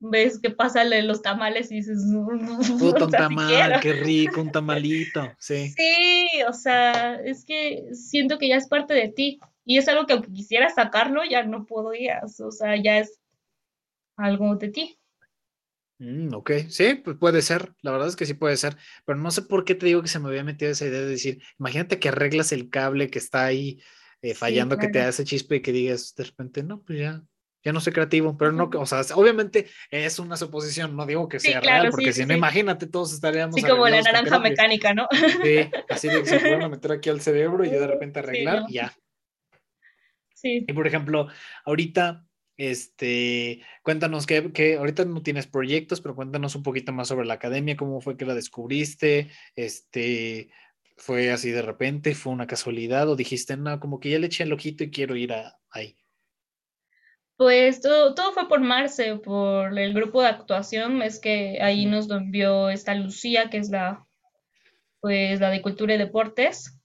ves 0.00 0.38
que 0.38 0.50
pasa 0.50 0.84
los 0.84 1.22
tamales 1.22 1.70
y 1.70 1.76
dices, 1.76 2.02
Puto, 2.78 3.06
un 3.06 3.10
tamal, 3.10 3.80
qué 3.80 3.92
rico, 3.92 4.40
un 4.40 4.52
tamalito, 4.52 5.32
sí. 5.38 5.68
Sí, 5.70 6.26
o 6.48 6.52
sea, 6.52 7.16
es 7.16 7.44
que 7.44 7.84
siento 7.92 8.38
que 8.38 8.48
ya 8.48 8.56
es 8.56 8.68
parte 8.68 8.94
de 8.94 9.08
ti 9.08 9.40
y 9.64 9.78
es 9.78 9.88
algo 9.88 10.06
que 10.06 10.12
aunque 10.12 10.32
quisiera 10.32 10.68
sacarlo, 10.68 11.22
ya 11.28 11.42
no 11.44 11.64
podías, 11.64 12.40
o 12.40 12.50
sea, 12.50 12.76
ya 12.76 12.98
es 12.98 13.18
algo 14.16 14.56
de 14.56 14.68
ti. 14.68 14.98
Mm, 15.98 16.34
ok, 16.34 16.50
sí, 16.68 16.94
pues 16.94 17.16
puede 17.16 17.40
ser, 17.40 17.72
la 17.82 17.92
verdad 17.92 18.08
es 18.08 18.16
que 18.16 18.26
sí 18.26 18.34
puede 18.34 18.56
ser, 18.56 18.76
pero 19.04 19.18
no 19.18 19.30
sé 19.30 19.42
por 19.42 19.64
qué 19.64 19.74
te 19.74 19.86
digo 19.86 20.02
que 20.02 20.08
se 20.08 20.18
me 20.18 20.28
había 20.28 20.42
metido 20.42 20.72
esa 20.72 20.86
idea 20.86 21.00
de 21.00 21.06
decir, 21.06 21.40
imagínate 21.58 22.00
que 22.00 22.08
arreglas 22.08 22.50
el 22.52 22.68
cable 22.68 23.10
que 23.10 23.20
está 23.20 23.44
ahí 23.44 23.80
eh, 24.20 24.34
fallando, 24.34 24.76
que 24.76 24.88
te 24.88 25.00
hace 25.00 25.24
chispe 25.24 25.56
y 25.56 25.60
que 25.60 25.72
digas 25.72 26.14
de 26.16 26.24
repente, 26.24 26.64
no, 26.64 26.82
pues 26.82 26.98
ya, 26.98 27.22
ya 27.62 27.72
no 27.72 27.80
soy 27.80 27.92
creativo, 27.92 28.36
pero 28.36 28.50
no, 28.50 28.68
o 28.74 28.86
sea, 28.86 29.02
obviamente 29.14 29.66
es 29.90 30.18
una 30.18 30.36
suposición, 30.36 30.96
no 30.96 31.06
digo 31.06 31.28
que 31.28 31.38
sea 31.38 31.60
real, 31.60 31.90
porque 31.90 32.12
si 32.12 32.26
no, 32.26 32.34
imagínate, 32.34 32.86
todos 32.86 33.14
estaríamos. 33.14 33.54
Sí, 33.54 33.62
como 33.62 33.88
la 33.88 34.02
naranja 34.02 34.38
mecánica, 34.40 34.94
¿no? 34.94 35.06
Sí, 35.42 35.70
así 35.88 36.08
de 36.08 36.22
que 36.22 36.26
se 36.26 36.40
pueden 36.40 36.70
meter 36.70 36.92
aquí 36.92 37.08
al 37.08 37.20
cerebro 37.20 37.64
y 37.64 37.70
de 37.70 37.86
repente 37.86 38.18
arreglar, 38.18 38.64
y 38.68 38.74
ya. 38.74 38.94
Sí. 40.34 40.64
Y 40.66 40.72
por 40.72 40.86
ejemplo, 40.86 41.28
ahorita 41.64 42.26
este, 42.56 43.62
cuéntanos 43.82 44.26
que, 44.26 44.76
ahorita 44.78 45.04
no 45.04 45.22
tienes 45.22 45.46
proyectos, 45.46 46.00
pero 46.00 46.14
cuéntanos 46.14 46.54
un 46.54 46.62
poquito 46.62 46.92
más 46.92 47.08
sobre 47.08 47.26
la 47.26 47.34
academia, 47.34 47.76
cómo 47.76 48.00
fue 48.00 48.16
que 48.16 48.26
la 48.26 48.34
descubriste, 48.34 49.30
este, 49.56 50.50
fue 50.96 51.30
así 51.32 51.50
de 51.50 51.62
repente, 51.62 52.14
fue 52.14 52.32
una 52.32 52.46
casualidad 52.46 53.08
o 53.08 53.16
dijiste, 53.16 53.56
no, 53.56 53.80
como 53.80 54.00
que 54.00 54.10
ya 54.10 54.18
le 54.18 54.26
eché 54.26 54.44
el 54.44 54.52
ojito 54.52 54.84
y 54.84 54.90
quiero 54.90 55.16
ir 55.16 55.32
a, 55.32 55.58
ahí. 55.70 55.96
Pues 57.36 57.80
todo, 57.80 58.14
todo 58.14 58.32
fue 58.32 58.48
por 58.48 58.60
Marce, 58.60 59.16
por 59.16 59.76
el 59.76 59.92
grupo 59.92 60.22
de 60.22 60.28
actuación, 60.28 61.02
es 61.02 61.18
que 61.18 61.58
ahí 61.60 61.84
nos 61.84 62.06
lo 62.06 62.16
envió 62.16 62.70
esta 62.70 62.94
Lucía, 62.94 63.50
que 63.50 63.56
es 63.56 63.70
la, 63.70 64.06
pues 65.00 65.40
la 65.40 65.50
de 65.50 65.60
Cultura 65.60 65.94
y 65.94 65.98
Deportes, 65.98 66.78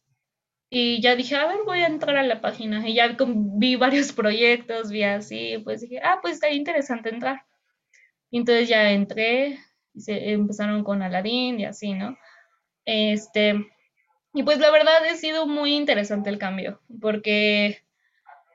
y 0.69 1.01
ya 1.01 1.15
dije, 1.15 1.35
a 1.35 1.47
ver, 1.47 1.59
voy 1.65 1.79
a 1.79 1.87
entrar 1.87 2.17
a 2.17 2.23
la 2.23 2.41
página. 2.41 2.87
Y 2.87 2.93
ya 2.93 3.15
vi 3.27 3.75
varios 3.75 4.13
proyectos, 4.13 4.91
vi 4.91 5.03
así, 5.03 5.59
pues 5.63 5.81
dije, 5.81 5.99
ah, 6.03 6.19
pues 6.21 6.35
está 6.35 6.49
interesante 6.51 7.09
entrar. 7.09 7.43
Y 8.31 8.37
entonces 8.37 8.69
ya 8.69 8.91
entré, 8.91 9.59
y 9.93 10.01
se 10.01 10.31
empezaron 10.31 10.83
con 10.83 11.01
Aladdin 11.01 11.59
y 11.59 11.65
así, 11.65 11.93
¿no? 11.93 12.17
Este, 12.85 13.55
y 14.33 14.43
pues 14.43 14.59
la 14.59 14.69
verdad 14.69 15.03
ha 15.11 15.15
sido 15.15 15.47
muy 15.47 15.75
interesante 15.75 16.29
el 16.29 16.37
cambio, 16.37 16.81
porque 17.01 17.83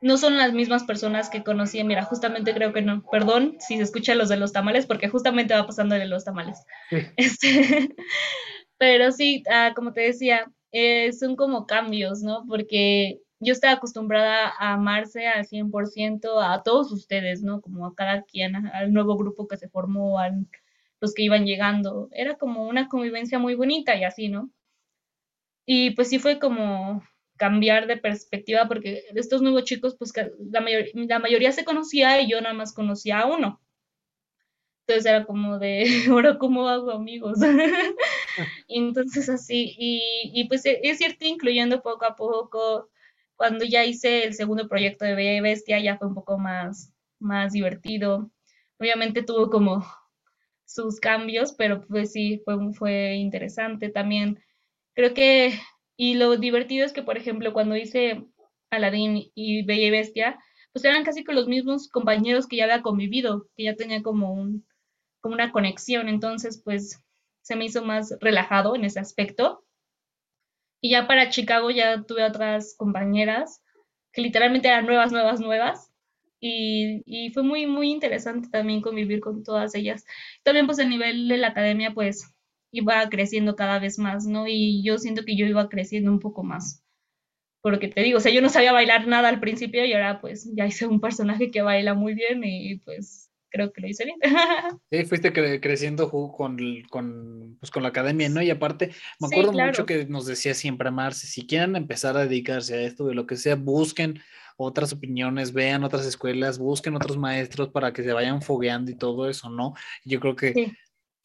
no 0.01 0.17
son 0.17 0.37
las 0.37 0.53
mismas 0.53 0.85
personas 0.85 1.31
que 1.31 1.43
conocí. 1.43 1.83
Mira, 1.83 2.05
justamente 2.05 2.55
creo 2.55 2.73
que 2.73 2.83
no. 2.83 3.03
Perdón 3.11 3.57
si 3.59 3.77
se 3.77 3.83
escucha 3.83 4.15
los 4.15 4.29
de 4.29 4.37
los 4.37 4.53
tamales, 4.53 4.87
porque 4.87 5.09
justamente 5.09 5.55
va 5.55 5.67
pasando 5.67 5.97
de 5.97 6.07
los 6.07 6.25
tamales. 6.25 6.65
Este, 7.17 7.95
pero 8.79 9.11
sí, 9.13 9.43
ah, 9.51 9.73
como 9.75 9.93
te 9.93 10.03
decía, 10.03 10.53
eh, 10.75 11.13
son 11.13 11.37
como 11.37 11.67
cambios, 11.67 12.23
¿no? 12.23 12.45
Porque 12.49 13.21
yo 13.41 13.53
estaba 13.53 13.75
acostumbrada 13.75 14.49
a 14.59 14.75
amarse 14.75 15.29
al 15.29 15.47
100% 15.47 16.41
a 16.43 16.63
todos 16.65 16.93
ustedes, 16.93 17.43
¿no? 17.45 17.61
Como 17.63 17.87
a 17.87 17.95
cada 17.95 18.25
quien, 18.25 18.57
al 18.57 18.93
nuevo 18.93 19.17
grupo 19.17 19.47
que 19.49 19.57
se 19.57 19.69
formó, 19.69 20.19
a 20.19 20.31
los 21.01 21.15
que 21.15 21.23
iban 21.23 21.47
llegando. 21.47 22.09
Era 22.13 22.37
como 22.37 22.67
una 22.69 22.89
convivencia 22.89 23.39
muy 23.39 23.55
bonita 23.55 23.97
y 23.97 24.05
así, 24.05 24.29
¿no? 24.29 24.51
Y 25.67 25.91
pues 25.93 26.09
sí 26.11 26.19
fue 26.19 26.39
como 26.39 27.03
cambiar 27.37 27.87
de 27.87 27.97
perspectiva 27.97 28.67
porque 28.69 29.05
estos 29.15 29.43
nuevos 29.43 29.65
chicos, 29.65 29.97
pues 29.99 30.13
la, 30.17 30.65
la 30.95 31.19
mayoría 31.19 31.53
se 31.53 31.65
conocía 31.65 32.21
y 32.21 32.31
yo 32.31 32.41
nada 32.41 32.55
más 32.55 32.73
conocía 32.75 33.21
a 33.21 33.27
uno. 33.27 33.61
Entonces 34.87 35.07
era 35.07 35.25
como 35.25 35.59
de, 35.59 35.85
ahora 36.11 36.39
cómo 36.39 36.69
hago 36.69 36.91
amigos. 36.93 37.39
y 38.69 38.79
entonces 38.79 39.29
así, 39.29 39.75
y, 39.79 40.31
y, 40.35 40.49
pues 40.49 40.63
es 40.67 40.99
cierto, 40.99 41.25
incluyendo 41.25 41.83
poco 41.83 42.05
a 42.05 42.17
poco, 42.17 42.91
cuando 43.37 43.65
ya 43.65 43.85
hice 43.85 44.25
el 44.25 44.35
segundo 44.35 44.69
proyecto 44.69 45.05
de 45.05 45.15
Bella 45.15 45.35
y 45.37 45.41
Bestia, 45.41 45.81
ya 45.81 45.97
fue 45.99 46.09
un 46.09 46.15
poco 46.15 46.39
más, 46.39 46.93
más 47.19 47.53
divertido. 47.53 48.31
Obviamente 48.79 49.23
tuvo 49.23 49.51
como 49.51 49.85
sus 50.67 51.01
cambios, 51.01 51.53
pero 51.53 51.87
pues 51.87 52.13
sí, 52.13 52.43
fue, 52.45 52.57
fue 52.75 53.15
interesante 53.15 53.89
también. 53.89 54.43
Creo 54.95 55.15
que, 55.15 55.59
y 55.97 56.15
lo 56.15 56.37
divertido 56.37 56.85
es 56.85 56.93
que, 56.93 57.03
por 57.03 57.17
ejemplo, 57.17 57.53
cuando 57.53 57.77
hice 57.77 58.25
Aladdin 58.71 59.31
y 59.35 59.65
Bella 59.65 59.87
y 59.87 59.91
Bestia, 59.91 60.39
pues 60.73 60.85
eran 60.85 61.05
casi 61.05 61.25
con 61.25 61.37
los 61.37 61.47
mismos 61.47 61.89
compañeros 61.89 62.47
que 62.47 62.57
ya 62.57 62.65
había 62.65 62.83
convivido, 62.83 63.47
que 63.57 63.65
ya 63.65 63.77
tenía 63.77 64.03
como, 64.03 64.33
un, 64.33 64.67
como 65.25 65.37
una 65.37 65.53
conexión, 65.53 66.11
entonces 66.11 66.61
pues 66.63 67.03
se 67.41 67.57
me 67.57 67.65
hizo 67.65 67.83
más 67.83 68.15
relajado 68.21 68.77
en 68.77 68.85
ese 68.85 69.01
aspecto. 69.01 69.65
Y 70.83 70.91
ya 70.91 71.07
para 71.07 71.31
Chicago 71.31 71.71
ya 71.71 72.03
tuve 72.03 72.25
otras 72.25 72.75
compañeras 72.77 73.63
que 74.13 74.21
literalmente 74.21 74.69
eran 74.69 74.85
nuevas, 74.85 75.13
nuevas, 75.13 75.41
nuevas. 75.41 75.91
Y, 76.41 77.31
fue 77.33 77.43
muy, 77.43 77.67
muy 77.67 77.91
interesante 77.91 78.51
también 78.51 78.83
convivir 78.83 79.21
con 79.21 79.43
todas 79.43 79.75
ellas. 79.75 80.05
También 80.43 80.67
pues 80.67 80.79
el 80.79 80.91
nivel 80.91 81.27
de 81.27 81.39
la 81.39 81.49
academia 81.49 81.95
pues 81.95 82.35
iba 82.71 83.09
creciendo 83.09 83.57
cada 83.57 83.79
vez 83.79 83.99
más, 83.99 84.27
¿no? 84.27 84.47
Y 84.47 84.83
yo 84.85 84.99
siento 84.99 85.25
que 85.25 85.39
yo 85.39 85.47
iba 85.47 85.71
creciendo 85.71 86.11
un 86.11 86.21
poco 86.21 86.43
más 86.43 86.85
porque 87.63 87.89
te 87.89 88.03
digo, 88.03 88.19
o 88.19 88.21
sea, 88.21 88.31
yo 88.31 88.43
no 88.43 88.51
sabía 88.51 88.73
bailar 88.73 89.07
nada 89.07 89.31
al 89.31 89.41
principio 89.41 89.87
y 89.87 89.95
ahora 89.95 90.21
pues 90.21 90.51
ya 90.55 90.67
hice 90.67 90.87
un 90.87 91.01
personaje 91.01 91.51
que 91.51 91.63
baila 91.63 91.95
muy 91.95 92.13
bien 92.15 92.43
y 92.45 92.77
pues 92.81 93.24
creo 93.55 93.73
que 93.73 93.81
lo 93.81 93.89
hice 93.89 94.05
bien. 94.05 94.19
Sí, 94.91 95.05
fuiste 95.05 95.33
creciendo 95.61 96.11
con, 96.11 96.57
con, 96.91 97.57
pues, 97.61 97.71
con 97.71 97.83
la 97.83 97.91
academia, 97.91 98.29
¿no? 98.29 98.43
Y 98.43 98.51
aparte, 98.51 98.91
me 99.21 99.29
acuerdo 99.29 99.53
mucho 99.53 99.87
que 99.87 100.07
nos 100.07 100.27
decía 100.27 100.55
siempre 100.55 100.91
Marce, 100.91 101.27
si 101.27 101.47
quieren 101.47 101.77
empezar 101.77 102.17
a 102.17 102.27
dedicarse 102.27 102.75
a 102.75 102.83
esto, 102.83 103.07
de 103.07 103.15
lo 103.15 103.27
que 103.27 103.37
sea, 103.37 103.55
busquen 103.55 104.21
otras 104.57 104.93
opiniones, 104.93 105.53
vean 105.53 105.85
otras 105.85 106.05
escuelas, 106.05 106.59
busquen 106.59 106.97
otros 106.97 107.17
maestros 107.17 107.69
para 107.69 107.93
que 107.93 108.03
se 108.03 108.13
vayan 108.13 108.43
fogueando 108.43 108.91
y 108.91 108.97
todo 108.97 109.29
eso, 109.29 109.49
¿no? 109.49 109.75
Yo 110.05 110.21
creo 110.21 110.35
que 110.35 110.77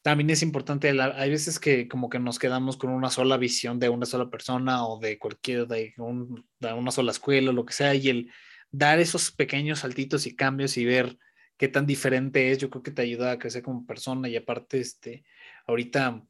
también 0.04 0.30
es 0.30 0.44
importante, 0.44 0.90
hay 0.90 1.30
veces 1.30 1.60
que 1.60 1.88
como 1.88 2.10
que 2.10 2.20
nos 2.20 2.40
quedamos 2.40 2.78
con 2.78 2.92
una 2.92 3.10
sola 3.10 3.38
visión 3.38 3.80
de 3.80 3.90
una 3.90 4.06
sola 4.06 4.30
persona 4.30 4.86
o 4.86 5.00
de 5.00 5.18
cualquier, 5.18 5.68
de, 5.68 5.94
una 5.98 6.92
sola 6.92 7.12
escuela 7.12 7.50
o 7.50 7.54
lo 7.54 7.66
que 7.66 7.74
sea, 7.74 7.96
y 7.96 8.10
el 8.10 8.32
dar 8.72 9.00
esos 9.00 9.32
pequeños 9.32 9.80
saltitos 9.80 10.28
y 10.28 10.36
cambios 10.36 10.78
y 10.78 10.86
ver 10.86 11.18
qué 11.60 11.68
tan 11.68 11.86
diferente 11.86 12.52
es, 12.52 12.58
yo 12.58 12.70
creo 12.70 12.82
que 12.82 12.92
te 12.92 13.02
ayuda 13.02 13.34
a 13.34 13.38
crecer 13.38 13.62
como 13.62 13.86
persona 13.86 14.30
y 14.30 14.38
aparte, 14.38 14.80
este, 14.80 15.26
ahorita 15.68 16.24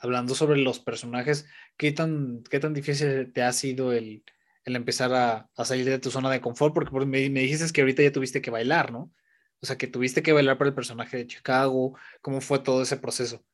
hablando 0.00 0.36
sobre 0.36 0.60
los 0.60 0.78
personajes, 0.78 1.46
¿qué 1.76 1.90
tan, 1.90 2.44
qué 2.48 2.60
tan 2.60 2.72
difícil 2.74 3.32
te 3.32 3.42
ha 3.42 3.52
sido 3.52 3.92
el, 3.92 4.22
empezar 4.64 5.12
a, 5.12 5.50
salir 5.64 5.84
de 5.84 5.98
tu 5.98 6.12
zona 6.12 6.30
de 6.30 6.40
confort? 6.40 6.72
Porque 6.74 6.94
me, 7.06 7.28
me 7.28 7.40
dijiste 7.40 7.72
que 7.72 7.80
ahorita 7.80 8.04
ya 8.04 8.12
tuviste 8.12 8.40
que 8.40 8.52
bailar, 8.52 8.92
¿no? 8.92 9.12
O 9.60 9.66
sea, 9.66 9.76
que 9.76 9.88
tuviste 9.88 10.22
que 10.22 10.32
bailar 10.32 10.58
para 10.58 10.68
el 10.68 10.74
personaje 10.76 11.16
de 11.16 11.26
Chicago. 11.26 11.98
¿Cómo 12.22 12.40
fue 12.40 12.60
todo 12.60 12.82
ese 12.82 12.98
proceso? 12.98 13.44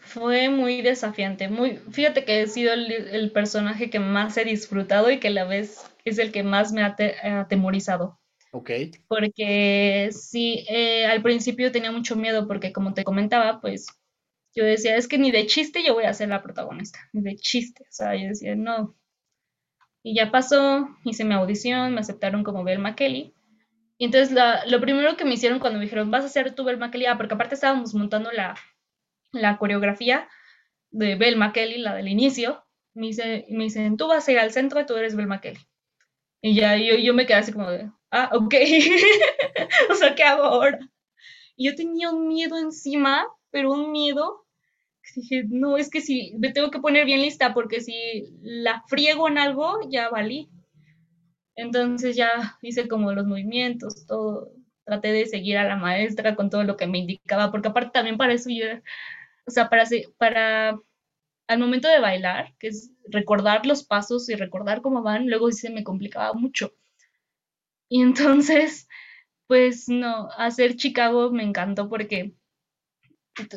Fue 0.00 0.48
muy 0.48 0.82
desafiante. 0.82 1.48
Muy, 1.48 1.78
fíjate 1.92 2.24
que 2.24 2.42
he 2.42 2.46
sido 2.48 2.72
el, 2.72 3.30
personaje 3.30 3.90
que 3.90 4.00
más 4.00 4.36
he 4.36 4.44
disfrutado 4.44 5.08
y 5.12 5.20
que 5.20 5.28
a 5.28 5.30
la 5.30 5.44
vez 5.44 5.84
es 6.04 6.18
el 6.18 6.32
que 6.32 6.42
más 6.42 6.72
me 6.72 6.82
ha 6.82 6.96
atemorizado. 7.22 8.18
Ok. 8.52 8.70
Porque 9.08 10.10
sí, 10.12 10.64
eh, 10.68 11.06
al 11.06 11.22
principio 11.22 11.70
tenía 11.72 11.92
mucho 11.92 12.16
miedo 12.16 12.46
porque 12.46 12.72
como 12.72 12.94
te 12.94 13.04
comentaba, 13.04 13.60
pues 13.60 13.86
yo 14.54 14.64
decía, 14.64 14.96
es 14.96 15.08
que 15.08 15.18
ni 15.18 15.30
de 15.30 15.46
chiste 15.46 15.84
yo 15.84 15.94
voy 15.94 16.04
a 16.04 16.14
ser 16.14 16.30
la 16.30 16.42
protagonista, 16.42 16.98
ni 17.12 17.22
de 17.22 17.36
chiste. 17.36 17.84
O 17.84 17.92
sea, 17.92 18.14
yo 18.16 18.28
decía, 18.28 18.56
no. 18.56 18.96
Y 20.02 20.14
ya 20.14 20.30
pasó, 20.30 20.88
hice 21.04 21.24
mi 21.24 21.34
audición, 21.34 21.94
me 21.94 22.00
aceptaron 22.00 22.44
como 22.44 22.64
Belma 22.64 22.94
Kelly 22.94 23.34
y 23.98 24.04
entonces 24.04 24.36
lo 24.66 24.80
primero 24.80 25.16
que 25.16 25.24
me 25.24 25.34
hicieron 25.34 25.58
cuando 25.58 25.80
me 25.80 25.84
dijeron, 25.84 26.10
vas 26.10 26.22
a 26.22 26.26
hacer 26.26 26.54
tu 26.54 26.62
Belma 26.62 26.90
Kelly, 26.92 27.06
ah, 27.06 27.16
porque 27.16 27.34
aparte 27.34 27.56
estábamos 27.56 27.94
montando 27.94 28.30
la, 28.30 28.54
la 29.32 29.58
coreografía 29.58 30.28
de 30.90 31.16
Belma 31.16 31.52
Kelly, 31.52 31.78
la 31.78 31.96
del 31.96 32.06
inicio, 32.06 32.64
me, 32.94 33.08
dice, 33.08 33.46
me 33.50 33.64
dicen, 33.64 33.96
tú 33.96 34.06
vas 34.06 34.26
a 34.28 34.32
ir 34.32 34.38
al 34.38 34.52
centro 34.52 34.86
tú 34.86 34.96
eres 34.96 35.16
Belma 35.16 35.40
Kelly. 35.40 35.58
Y 36.40 36.54
ya 36.54 36.76
yo, 36.76 36.94
yo 36.94 37.12
me 37.12 37.26
quedé 37.26 37.38
así 37.38 37.52
como 37.52 37.68
de, 37.68 37.90
ah, 38.10 38.30
ok, 38.34 38.54
o 39.90 39.94
sea, 39.94 40.14
¿qué 40.14 40.22
hago 40.24 40.44
ahora? 40.44 40.78
Y 41.56 41.66
yo 41.66 41.74
tenía 41.74 42.10
un 42.10 42.28
miedo 42.28 42.58
encima, 42.58 43.26
pero 43.50 43.72
un 43.72 43.92
miedo 43.92 44.46
dije, 45.14 45.44
no, 45.48 45.76
es 45.76 45.90
que 45.90 46.00
si 46.00 46.34
me 46.38 46.52
tengo 46.52 46.70
que 46.70 46.80
poner 46.80 47.04
bien 47.04 47.22
lista 47.22 47.54
porque 47.54 47.80
si 47.80 48.30
la 48.42 48.82
friego 48.88 49.28
en 49.28 49.38
algo, 49.38 49.80
ya 49.90 50.08
valí. 50.08 50.48
Entonces 51.56 52.16
ya 52.16 52.56
hice 52.62 52.88
como 52.88 53.12
los 53.12 53.26
movimientos, 53.26 54.06
todo, 54.06 54.52
traté 54.84 55.12
de 55.12 55.26
seguir 55.26 55.58
a 55.58 55.64
la 55.64 55.76
maestra 55.76 56.36
con 56.36 56.50
todo 56.50 56.62
lo 56.64 56.76
que 56.76 56.86
me 56.86 56.98
indicaba, 56.98 57.50
porque 57.50 57.68
aparte 57.68 57.90
también 57.92 58.16
para 58.16 58.32
eso 58.32 58.48
yo, 58.50 58.66
o 59.46 59.50
sea, 59.50 59.68
para, 59.68 59.84
para 60.18 60.78
al 61.48 61.58
momento 61.58 61.88
de 61.88 62.00
bailar, 62.00 62.54
que 62.58 62.68
es 62.68 62.92
recordar 63.08 63.66
los 63.66 63.84
pasos 63.84 64.28
y 64.28 64.36
recordar 64.36 64.82
cómo 64.82 65.02
van, 65.02 65.28
luego 65.28 65.50
se 65.50 65.70
me 65.70 65.84
complicaba 65.84 66.34
mucho. 66.34 66.72
Y 67.88 68.02
entonces, 68.02 68.88
pues 69.46 69.88
no, 69.88 70.28
hacer 70.36 70.76
Chicago 70.76 71.30
me 71.30 71.42
encantó 71.42 71.88
porque 71.88 72.34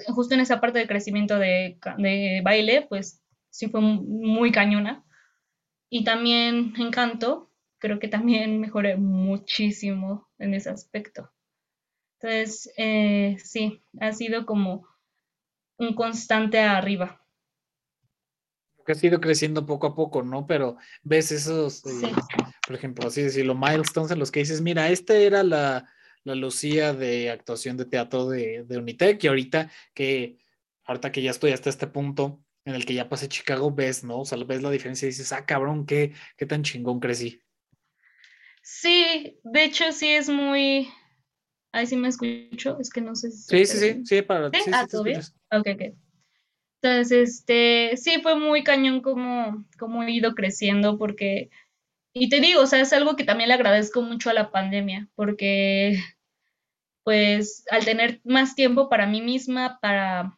justo 0.07 0.34
en 0.34 0.41
esa 0.41 0.61
parte 0.61 0.79
de 0.79 0.88
crecimiento 0.88 1.38
de, 1.38 1.79
de 1.97 2.41
baile, 2.43 2.86
pues 2.88 3.21
sí 3.49 3.67
fue 3.67 3.82
muy 3.82 4.51
cañona. 4.51 5.03
Y 5.89 6.03
también 6.03 6.73
Encanto, 6.77 7.51
creo 7.79 7.99
que 7.99 8.07
también 8.07 8.59
mejoré 8.59 8.95
muchísimo 8.95 10.29
en 10.38 10.53
ese 10.53 10.69
aspecto. 10.69 11.32
Entonces, 12.19 12.71
eh, 12.77 13.38
sí, 13.43 13.84
ha 13.99 14.13
sido 14.13 14.45
como 14.45 14.88
un 15.77 15.95
constante 15.95 16.59
arriba. 16.59 17.25
Que 18.86 18.93
ha 18.93 18.95
ido 19.01 19.19
creciendo 19.19 19.65
poco 19.65 19.88
a 19.88 19.95
poco, 19.95 20.21
¿no? 20.21 20.45
Pero 20.45 20.77
ves 21.03 21.32
esos, 21.32 21.86
eh, 21.86 22.13
por 22.72 22.78
ejemplo, 22.78 23.07
así 23.07 23.22
decirlo, 23.22 23.53
milestones 23.53 24.11
en 24.11 24.19
los 24.19 24.32
que 24.32 24.39
dices, 24.39 24.61
mira, 24.61 24.89
esta 24.89 25.13
era 25.13 25.43
la, 25.43 25.91
la 26.24 26.36
Lucía 26.36 26.93
de 26.93 27.30
actuación 27.30 27.76
de 27.76 27.84
teatro 27.84 28.30
de, 28.30 28.63
de 28.63 28.78
Unitec 28.78 29.22
y 29.22 29.28
ahorita 29.28 29.69
que, 29.93 30.38
ahorita 30.86 31.11
que 31.11 31.22
ya 31.22 31.32
estoy 31.32 31.51
hasta 31.51 31.69
este 31.69 31.88
punto 31.88 32.41
en 32.63 32.76
el 32.76 32.86
que 32.86 32.93
ya 32.93 33.09
pasé 33.09 33.28
Chicago, 33.28 33.72
ves, 33.72 34.05
¿no? 34.05 34.22
O 34.22 34.26
sea, 34.26 34.38
ves 34.45 34.61
la 34.61 34.72
diferencia 34.72 35.05
y 35.05 35.09
dices, 35.09 35.34
ah, 35.34 35.45
cabrón, 35.45 35.86
qué, 35.86 36.13
qué 36.38 36.45
tan 36.45 36.63
chingón 36.63 37.01
crecí. 37.01 37.41
Sí, 38.61 39.38
de 39.43 39.65
hecho 39.65 39.91
sí 39.91 40.07
es 40.07 40.30
muy... 40.30 40.88
Ahí 41.74 41.88
sí 41.88 41.97
me 41.97 42.07
escucho, 42.07 42.80
es 42.80 42.89
que 42.89 43.01
no 43.01 43.15
sé 43.15 43.32
si... 43.32 43.65
Sí, 43.65 43.65
sí, 43.65 43.78
sí, 43.80 44.01
sí, 44.05 44.22
para... 44.22 44.49
¿Sí? 44.49 44.72
ah, 44.72 44.88
¿todo 44.89 45.03
bien? 45.03 45.19
Ok, 45.51 45.67
ok. 45.74 45.82
Entonces, 46.82 47.11
este, 47.11 47.97
sí 47.97 48.22
fue 48.22 48.39
muy 48.39 48.63
cañón 48.63 49.01
como, 49.01 49.65
como 49.78 50.03
he 50.03 50.11
ido 50.11 50.36
creciendo 50.36 50.97
porque... 50.97 51.49
Y 52.14 52.30
te 52.30 52.41
digo, 52.41 52.62
o 52.62 52.68
sea, 52.68 52.82
es 52.82 52.91
algo 52.93 53.16
que 53.16 53.24
también 53.24 53.47
le 53.47 53.53
agradezco 53.53 54.01
mucho 54.01 54.30
a 54.30 54.34
la 54.34 54.51
pandemia, 54.51 55.07
porque 55.16 55.97
pues 57.03 57.66
al 57.72 57.86
tener 57.86 58.22
más 58.24 58.55
tiempo 58.55 58.89
para 58.89 59.07
mí 59.07 59.22
misma, 59.22 59.80
para, 59.82 60.38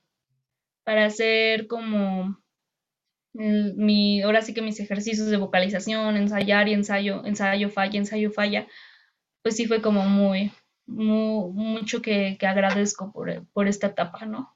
para 0.84 1.06
hacer 1.06 1.68
como 1.68 2.38
mi, 3.34 4.22
ahora 4.22 4.42
sí 4.42 4.54
que 4.54 4.62
mis 4.62 4.80
ejercicios 4.80 5.28
de 5.28 5.38
vocalización, 5.38 6.18
ensayar 6.18 6.68
y 6.68 6.74
ensayo, 6.74 7.26
ensayo, 7.26 7.70
falla, 7.70 7.98
ensayo, 7.98 8.32
falla, 8.32 8.68
pues 9.42 9.56
sí 9.56 9.66
fue 9.66 9.82
como 9.82 10.04
muy, 10.04 10.52
mucho 10.86 12.02
que, 12.02 12.38
agradezco 12.42 13.12
por, 13.12 13.68
esta 13.68 13.88
etapa, 13.88 14.26
¿no? 14.26 14.56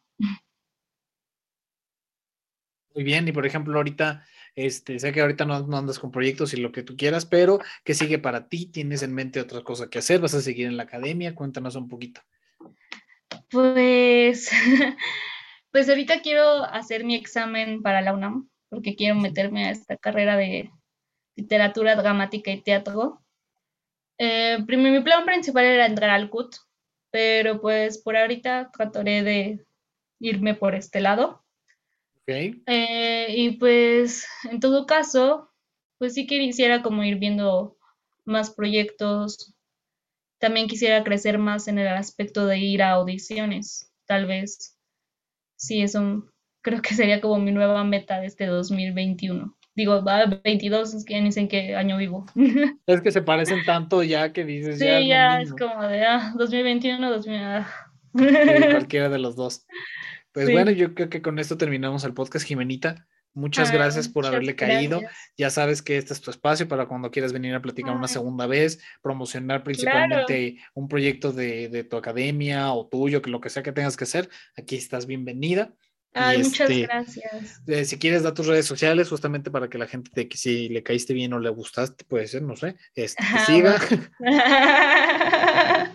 Muy 2.93 3.03
bien, 3.03 3.27
y 3.27 3.31
por 3.31 3.45
ejemplo, 3.45 3.77
ahorita, 3.77 4.25
este, 4.57 4.97
sé 4.97 5.13
que 5.13 5.21
ahorita 5.21 5.45
no, 5.45 5.67
no, 5.67 5.77
andas 5.77 5.99
con 5.99 6.11
proyectos 6.11 6.51
y 6.53 6.57
lo 6.57 6.71
que 6.71 6.81
tú 6.81 6.97
quieras, 6.97 7.27
pero 7.27 7.59
¿qué 7.83 7.93
sigue 7.93 8.17
para 8.17 8.49
ti? 8.49 8.65
¿Tienes 8.65 9.03
en 9.03 9.13
mente 9.13 9.39
otra 9.39 9.61
cosa 9.61 9.87
que 9.87 9.99
hacer? 9.99 10.19
¿Vas 10.19 10.33
a 10.33 10.41
seguir 10.41 10.65
en 10.65 10.77
la 10.77 10.83
academia? 10.83 11.35
Cuéntanos 11.35 11.75
un 11.75 11.87
poquito. 11.87 12.21
Pues, 13.51 14.49
pues 15.71 15.87
ahorita 15.87 16.21
quiero 16.23 16.63
hacer 16.63 17.05
mi 17.05 17.13
examen 17.13 17.83
para 17.83 18.01
la 18.01 18.13
UNAM 18.13 18.49
porque 18.69 18.95
quiero 18.95 19.13
meterme 19.13 19.65
a 19.65 19.71
esta 19.71 19.95
carrera 19.95 20.35
de 20.35 20.71
literatura 21.35 21.95
dramática 21.95 22.49
y 22.49 22.61
teatro. 22.61 23.23
Eh, 24.17 24.57
mi 24.67 24.99
plan 25.01 25.23
principal 25.23 25.65
era 25.65 25.85
entrar 25.85 26.09
al 26.09 26.31
CUT, 26.31 26.55
pero 27.11 27.61
pues 27.61 27.99
por 27.99 28.17
ahorita 28.17 28.71
trataré 28.73 29.21
de 29.21 29.67
irme 30.19 30.55
por 30.55 30.73
este 30.73 30.99
lado. 30.99 31.45
Okay. 32.27 32.61
Eh, 32.67 33.27
y 33.35 33.51
pues 33.51 34.27
en 34.51 34.59
todo 34.59 34.85
caso, 34.85 35.49
pues 35.97 36.13
sí 36.13 36.27
que 36.27 36.39
quisiera 36.39 36.81
como 36.81 37.03
ir 37.03 37.17
viendo 37.17 37.77
más 38.25 38.51
proyectos 38.51 39.57
también 40.39 40.67
quisiera 40.67 41.03
crecer 41.03 41.37
más 41.37 41.67
en 41.67 41.79
el 41.79 41.87
aspecto 41.87 42.45
de 42.45 42.59
ir 42.59 42.83
a 42.83 42.91
audiciones, 42.91 43.91
tal 44.05 44.27
vez. 44.27 44.77
Sí, 45.55 45.81
eso 45.81 46.31
creo 46.61 46.81
que 46.81 46.93
sería 46.93 47.21
como 47.21 47.39
mi 47.39 47.51
nueva 47.51 47.83
meta 47.83 48.19
de 48.19 48.27
este 48.27 48.45
2021. 48.45 49.55
Digo, 49.75 50.03
va 50.03 50.25
22, 50.25 50.93
es 50.95 51.05
que 51.05 51.21
ni 51.21 51.31
sé 51.31 51.41
en 51.41 51.47
qué 51.47 51.75
año 51.75 51.97
vivo. 51.97 52.25
Es 52.87 53.01
que 53.01 53.11
se 53.11 53.21
parecen 53.21 53.63
tanto 53.65 54.01
ya 54.01 54.33
que 54.33 54.43
dices. 54.43 54.79
Sí, 54.79 55.07
ya, 55.07 55.41
es, 55.41 55.51
como 55.51 55.83
de 55.83 56.03
ah, 56.03 56.33
2021, 56.35 57.11
2000. 57.11 57.41
cualquiera 58.71 59.09
de 59.09 59.19
los 59.19 59.35
dos. 59.35 59.65
Pues 60.37 60.51
bueno, 60.51 60.69
yo 60.69 60.93
creo 60.93 61.09
que 61.09 61.23
con 61.23 61.39
esto 61.39 61.57
terminamos 61.57 62.03
el 62.03 62.13
podcast, 62.13 62.45
Jimenita. 62.45 63.07
Muchas 63.33 63.71
gracias 63.71 64.07
por 64.07 64.23
haberle 64.23 64.55
caído. 64.55 65.01
Ya 65.35 65.49
sabes 65.49 65.81
que 65.81 65.97
este 65.97 66.13
es 66.13 66.21
tu 66.21 66.29
espacio 66.29 66.67
para 66.67 66.87
cuando 66.87 67.09
quieras 67.09 67.33
venir 67.33 67.55
a 67.55 67.61
platicar 67.61 67.95
una 67.95 68.07
segunda 68.07 68.45
vez, 68.45 68.79
promocionar 69.01 69.63
principalmente 69.63 70.57
un 70.75 70.87
proyecto 70.87 71.31
de, 71.31 71.87
tu 71.89 71.97
academia 71.97 72.71
o 72.71 72.85
tuyo, 72.85 73.23
que 73.23 73.31
lo 73.31 73.41
que 73.41 73.49
sea 73.49 73.63
que 73.63 73.71
tengas 73.71 73.97
que 73.97 74.03
hacer, 74.03 74.29
aquí 74.55 74.75
estás 74.75 75.07
bienvenida. 75.07 75.73
Ay, 76.13 76.43
muchas 76.43 76.69
este, 76.69 76.83
gracias. 76.83 77.61
Eh, 77.65 77.85
si 77.85 77.97
quieres 77.97 78.21
dar 78.21 78.35
tus 78.35 78.45
redes 78.45 78.67
sociales, 78.67 79.09
justamente 79.09 79.49
para 79.49 79.69
que 79.69 79.79
la 79.79 79.87
gente 79.87 80.11
te, 80.13 80.29
si 80.37 80.69
le 80.69 80.83
caíste 80.83 81.15
bien 81.15 81.33
o 81.33 81.39
le 81.39 81.49
gustaste, 81.49 82.05
puede 82.05 82.27
ser, 82.27 82.43
no 82.43 82.55
sé, 82.55 82.75
este, 82.93 83.23
que 83.23 83.39
siga. 83.39 83.75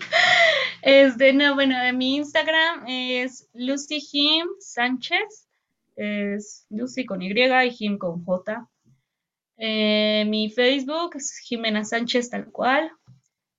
Este, 0.82 1.32
no, 1.32 1.54
bueno, 1.54 1.76
mi 1.94 2.16
Instagram 2.16 2.84
es 2.88 3.48
Lucy 3.54 4.00
Jim 4.00 4.46
Sánchez 4.58 5.48
es 5.96 6.66
Lucy 6.70 7.04
con 7.04 7.22
Y 7.22 7.32
y 7.32 7.70
Jim 7.70 7.98
con 7.98 8.24
J. 8.24 8.68
Eh, 9.58 10.24
mi 10.26 10.50
Facebook 10.50 11.16
es 11.16 11.38
Jimena 11.38 11.84
Sánchez 11.84 12.30
tal 12.30 12.50
cual. 12.50 12.90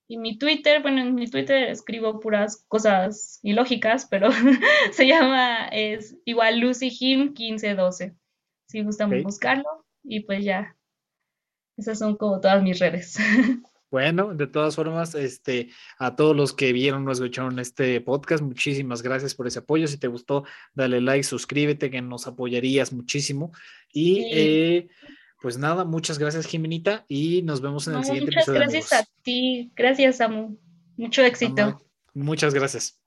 Y 0.06 0.18
mi 0.18 0.36
Twitter, 0.36 0.82
bueno, 0.82 1.00
en 1.00 1.14
mi 1.14 1.28
Twitter 1.28 1.70
escribo 1.70 2.20
puras 2.20 2.64
cosas 2.68 3.40
ilógicas, 3.42 4.06
pero 4.06 4.28
se 4.92 5.06
llama, 5.06 5.68
es 5.68 6.16
igual 6.24 6.60
Lucy 6.60 6.90
Jim 6.90 7.32
1512. 7.32 8.14
Si 8.68 8.82
gustan 8.82 9.22
buscarlo. 9.22 9.86
Y 10.02 10.20
pues 10.20 10.44
ya, 10.44 10.76
esas 11.78 11.98
son 11.98 12.16
como 12.16 12.40
todas 12.40 12.62
mis 12.62 12.78
redes. 12.78 13.16
Bueno, 13.94 14.34
de 14.34 14.48
todas 14.48 14.74
formas, 14.74 15.14
este, 15.14 15.68
a 15.98 16.16
todos 16.16 16.34
los 16.34 16.52
que 16.52 16.72
vieron 16.72 17.06
o 17.06 17.12
escucharon 17.12 17.60
este 17.60 18.00
podcast, 18.00 18.42
muchísimas 18.42 19.02
gracias 19.02 19.36
por 19.36 19.46
ese 19.46 19.60
apoyo. 19.60 19.86
Si 19.86 19.98
te 19.98 20.08
gustó, 20.08 20.42
dale 20.74 21.00
like, 21.00 21.22
suscríbete, 21.22 21.92
que 21.92 22.02
nos 22.02 22.26
apoyarías 22.26 22.92
muchísimo. 22.92 23.52
Y 23.92 24.24
eh, 24.32 24.88
pues 25.40 25.58
nada, 25.58 25.84
muchas 25.84 26.18
gracias, 26.18 26.46
Jimenita, 26.46 27.04
y 27.06 27.42
nos 27.42 27.60
vemos 27.60 27.86
en 27.86 27.94
el 27.94 28.04
siguiente 28.04 28.32
episodio. 28.32 28.64
Muchas 28.64 28.72
gracias 28.72 29.00
a 29.00 29.08
ti, 29.22 29.70
gracias, 29.76 30.16
Samu. 30.16 30.58
Mucho 30.96 31.22
éxito. 31.22 31.80
muchas 32.14 32.52
gracias. 32.52 33.03